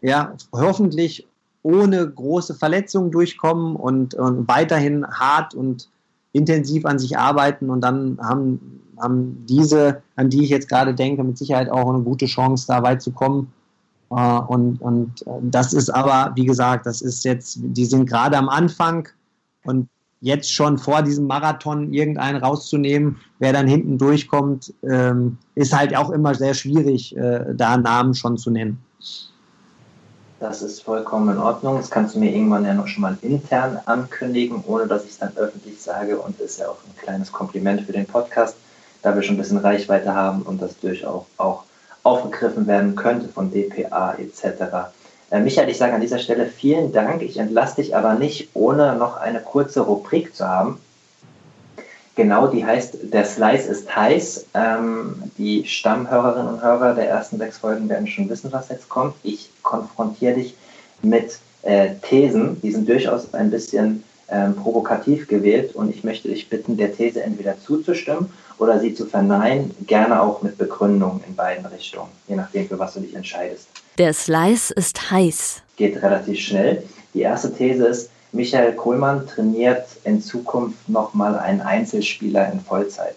[0.00, 1.28] ja hoffentlich
[1.62, 5.90] ohne große Verletzungen durchkommen und, und weiterhin hart und
[6.32, 11.22] intensiv an sich arbeiten und dann haben, haben diese, an die ich jetzt gerade denke,
[11.24, 13.52] mit Sicherheit auch eine gute Chance, da weit zu kommen.
[14.10, 18.48] Äh, und, und das ist aber, wie gesagt, das ist jetzt, die sind gerade am
[18.48, 19.08] Anfang
[19.64, 19.88] und
[20.20, 26.10] jetzt schon vor diesem Marathon irgendeinen rauszunehmen, wer dann hinten durchkommt, ähm, ist halt auch
[26.10, 28.78] immer sehr schwierig, äh, da Namen schon zu nennen.
[30.42, 31.76] Das ist vollkommen in Ordnung.
[31.76, 35.18] Das kannst du mir irgendwann ja noch schon mal intern ankündigen, ohne dass ich es
[35.18, 36.18] dann öffentlich sage.
[36.18, 38.56] Und das ist ja auch ein kleines Kompliment für den Podcast,
[39.02, 41.62] da wir schon ein bisschen Reichweite haben und das durchaus auch
[42.02, 44.90] aufgegriffen werden könnte von DPA etc.
[45.30, 47.22] Äh, Michael, ich sage an dieser Stelle vielen Dank.
[47.22, 50.80] Ich entlasse dich aber nicht, ohne noch eine kurze Rubrik zu haben.
[52.16, 54.46] Genau, die heißt Der Slice ist heiß.
[54.54, 59.14] Ähm, die Stammhörerinnen und Hörer der ersten sechs Folgen werden schon wissen, was jetzt kommt.
[59.22, 60.54] Ich konfrontiere dich
[61.02, 66.48] mit äh, Thesen, die sind durchaus ein bisschen ähm, provokativ gewählt und ich möchte dich
[66.48, 71.66] bitten, der These entweder zuzustimmen oder sie zu verneinen, gerne auch mit Begründung in beiden
[71.66, 73.68] Richtungen, je nachdem, für was du dich entscheidest.
[73.98, 75.62] Der Slice ist heiß.
[75.76, 76.82] Geht relativ schnell.
[77.12, 83.14] Die erste These ist, Michael Kohlmann trainiert in Zukunft nochmal einen Einzelspieler in Vollzeit.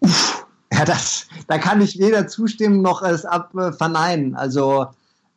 [0.00, 4.36] Uff, ja, das, da kann ich weder zustimmen noch es ab äh, verneinen.
[4.36, 4.86] Also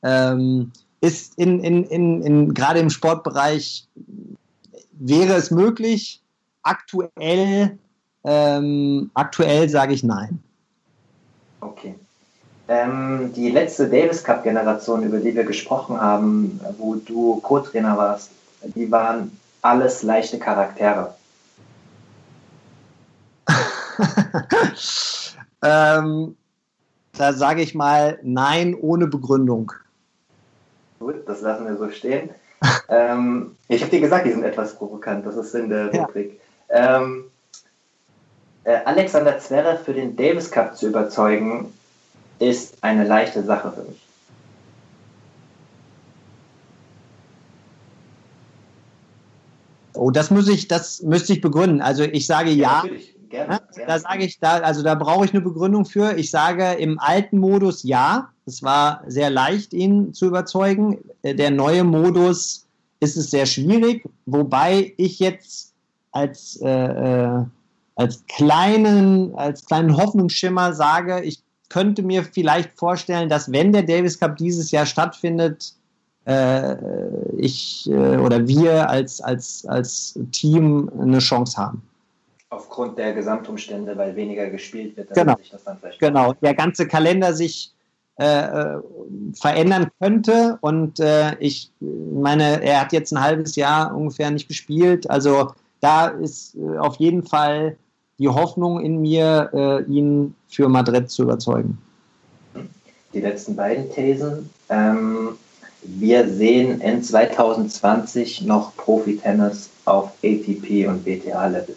[0.07, 0.71] ähm,
[1.01, 3.87] ist in, in, in, in gerade im Sportbereich
[4.93, 6.21] wäre es möglich.
[6.63, 7.77] Aktuell,
[8.23, 10.39] ähm, aktuell sage ich nein.
[11.59, 11.95] Okay.
[12.69, 18.31] Ähm, die letzte Davis Cup Generation, über die wir gesprochen haben, wo du Co-Trainer warst,
[18.75, 21.13] die waren alles leichte Charaktere.
[25.63, 26.35] ähm,
[27.13, 29.71] da sage ich mal nein ohne Begründung.
[30.99, 32.29] Gut, das lassen wir so stehen.
[32.89, 35.25] ähm, ich habe dir gesagt, die sind etwas provokant.
[35.25, 36.39] Das ist in der Rubrik.
[36.69, 37.01] Ja.
[37.01, 37.25] Ähm,
[38.63, 41.73] äh, Alexander Zverev für den Davis Cup zu überzeugen,
[42.39, 44.01] ist eine leichte Sache für mich.
[49.93, 51.81] Oh, das muss ich, das müsste ich begründen.
[51.81, 52.83] Also ich sage ja.
[52.85, 52.91] ja
[53.29, 53.87] gerne, gerne.
[53.87, 56.17] Da sage ich, da, also da brauche ich eine Begründung für.
[56.17, 58.29] Ich sage im alten Modus ja.
[58.47, 60.99] Es war sehr leicht, ihn zu überzeugen.
[61.21, 62.65] Äh, der neue Modus
[62.99, 65.73] ist es sehr schwierig, wobei ich jetzt
[66.11, 67.43] als, äh, äh,
[67.95, 74.19] als kleinen, als kleinen Hoffnungsschimmer sage, ich könnte mir vielleicht vorstellen, dass wenn der Davis
[74.19, 75.73] Cup dieses Jahr stattfindet,
[76.25, 76.75] äh,
[77.37, 81.81] ich äh, oder wir als, als, als Team eine Chance haben.
[82.49, 85.35] Aufgrund der Gesamtumstände, weil weniger gespielt wird, genau.
[85.37, 87.73] sich das dann vielleicht genau, der ganze Kalender sich
[88.17, 88.77] äh,
[89.33, 95.09] verändern könnte und äh, ich meine, er hat jetzt ein halbes Jahr ungefähr nicht gespielt,
[95.09, 97.77] also da ist äh, auf jeden Fall
[98.19, 101.77] die Hoffnung in mir, äh, ihn für Madrid zu überzeugen.
[103.13, 104.49] Die letzten beiden Thesen.
[104.69, 105.37] Ähm,
[105.83, 111.75] wir sehen in 2020 noch Profi-Tennis auf ATP und WTA-Level.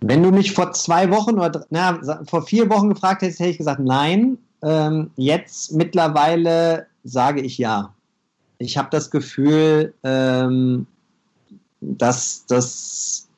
[0.00, 3.58] Wenn du mich vor zwei Wochen oder na, vor vier Wochen gefragt hättest, hätte ich
[3.58, 4.38] gesagt nein.
[4.62, 7.94] Ähm, jetzt mittlerweile sage ich ja.
[8.58, 10.86] Ich habe das Gefühl, ähm,
[11.80, 13.28] dass, dass,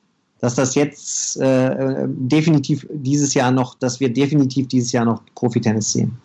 [0.40, 5.92] dass das jetzt äh, definitiv dieses Jahr noch, dass wir definitiv dieses Jahr noch Profitennis
[5.92, 6.18] sehen.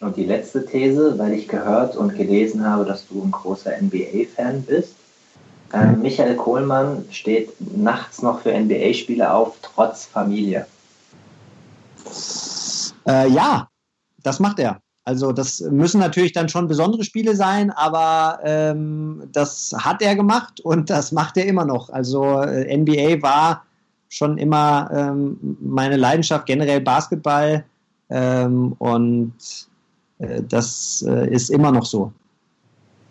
[0.00, 4.62] Und die letzte These, weil ich gehört und gelesen habe, dass du ein großer NBA-Fan
[4.62, 4.94] bist.
[5.72, 6.02] Ähm.
[6.02, 10.66] Michael Kohlmann steht nachts noch für NBA-Spiele auf, trotz Familie.
[13.06, 13.68] Äh, ja,
[14.22, 14.80] das macht er.
[15.04, 20.60] Also das müssen natürlich dann schon besondere Spiele sein, aber ähm, das hat er gemacht
[20.60, 21.90] und das macht er immer noch.
[21.90, 23.62] Also äh, NBA war
[24.08, 27.64] schon immer ähm, meine Leidenschaft, generell Basketball
[28.10, 29.32] ähm, und
[30.18, 32.12] äh, das äh, ist immer noch so.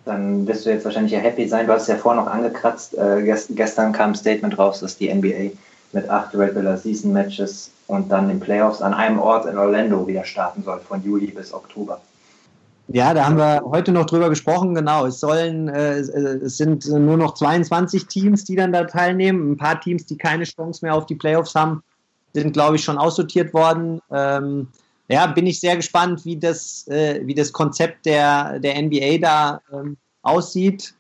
[0.06, 1.65] Dann wirst du jetzt wahrscheinlich ja happy sein.
[1.65, 2.98] Du hast es ja vorher noch angekratzt.
[2.98, 5.52] Äh, gest gestern kam ein Statement raus, dass die NBA
[5.94, 10.23] mit acht Regular Season Matches und dann in Playoffs an einem Ort in Orlando wieder
[10.23, 11.99] starten soll, von Juli bis Oktober.
[12.88, 15.07] Ja, da haben wir heute noch drüber gesprochen, genau.
[15.07, 19.53] Es sollen, äh, es sind nur noch 22 Teams, die dann da teilnehmen.
[19.53, 21.82] Ein paar Teams, die keine Chance mehr auf die Playoffs haben,
[22.34, 24.02] sind, glaube ich, schon aussortiert worden.
[24.11, 24.68] Ähm,
[25.07, 29.61] ja, bin ich sehr gespannt, wie das, äh, wie das Konzept der, der NBA da
[29.72, 30.94] ähm, aussieht.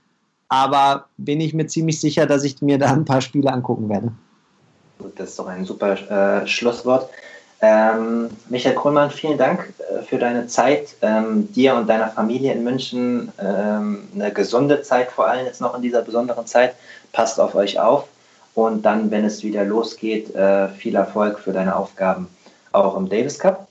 [0.47, 4.11] Aber bin ich mir ziemlich sicher, dass ich mir da ein paar Spiele angucken werde.
[5.15, 7.09] Das ist doch ein super äh, Schlusswort.
[7.61, 12.63] Ähm, Michael Kohlmann, vielen Dank äh, für deine Zeit, ähm, dir und deiner Familie in
[12.63, 16.75] München ähm, eine gesunde Zeit, vor allem jetzt noch in dieser besonderen Zeit.
[17.11, 18.07] Passt auf euch auf
[18.53, 22.27] und dann, wenn es wieder losgeht, äh, viel Erfolg für deine Aufgaben
[22.71, 23.64] auch im Davis Cup.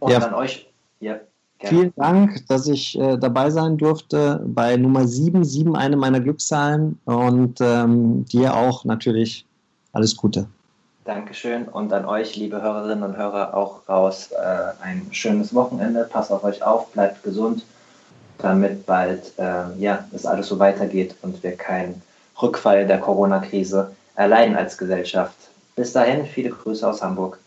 [0.00, 0.18] Und ja.
[0.18, 0.68] an euch.
[1.00, 1.20] Ja,
[1.60, 7.00] Vielen Dank, dass ich äh, dabei sein durfte bei Nummer 7, 7 eine meiner Glückszahlen
[7.04, 9.44] und ähm, dir auch natürlich
[9.92, 10.46] alles Gute.
[11.04, 16.04] Dankeschön und an euch, liebe Hörerinnen und Hörer, auch raus äh, ein schönes Wochenende.
[16.04, 17.64] Passt auf euch auf, bleibt gesund,
[18.38, 22.02] damit bald äh, ja, es alles so weitergeht und wir keinen
[22.40, 25.34] Rückfall der Corona-Krise erleiden als Gesellschaft.
[25.74, 27.40] Bis dahin, viele Grüße aus Hamburg.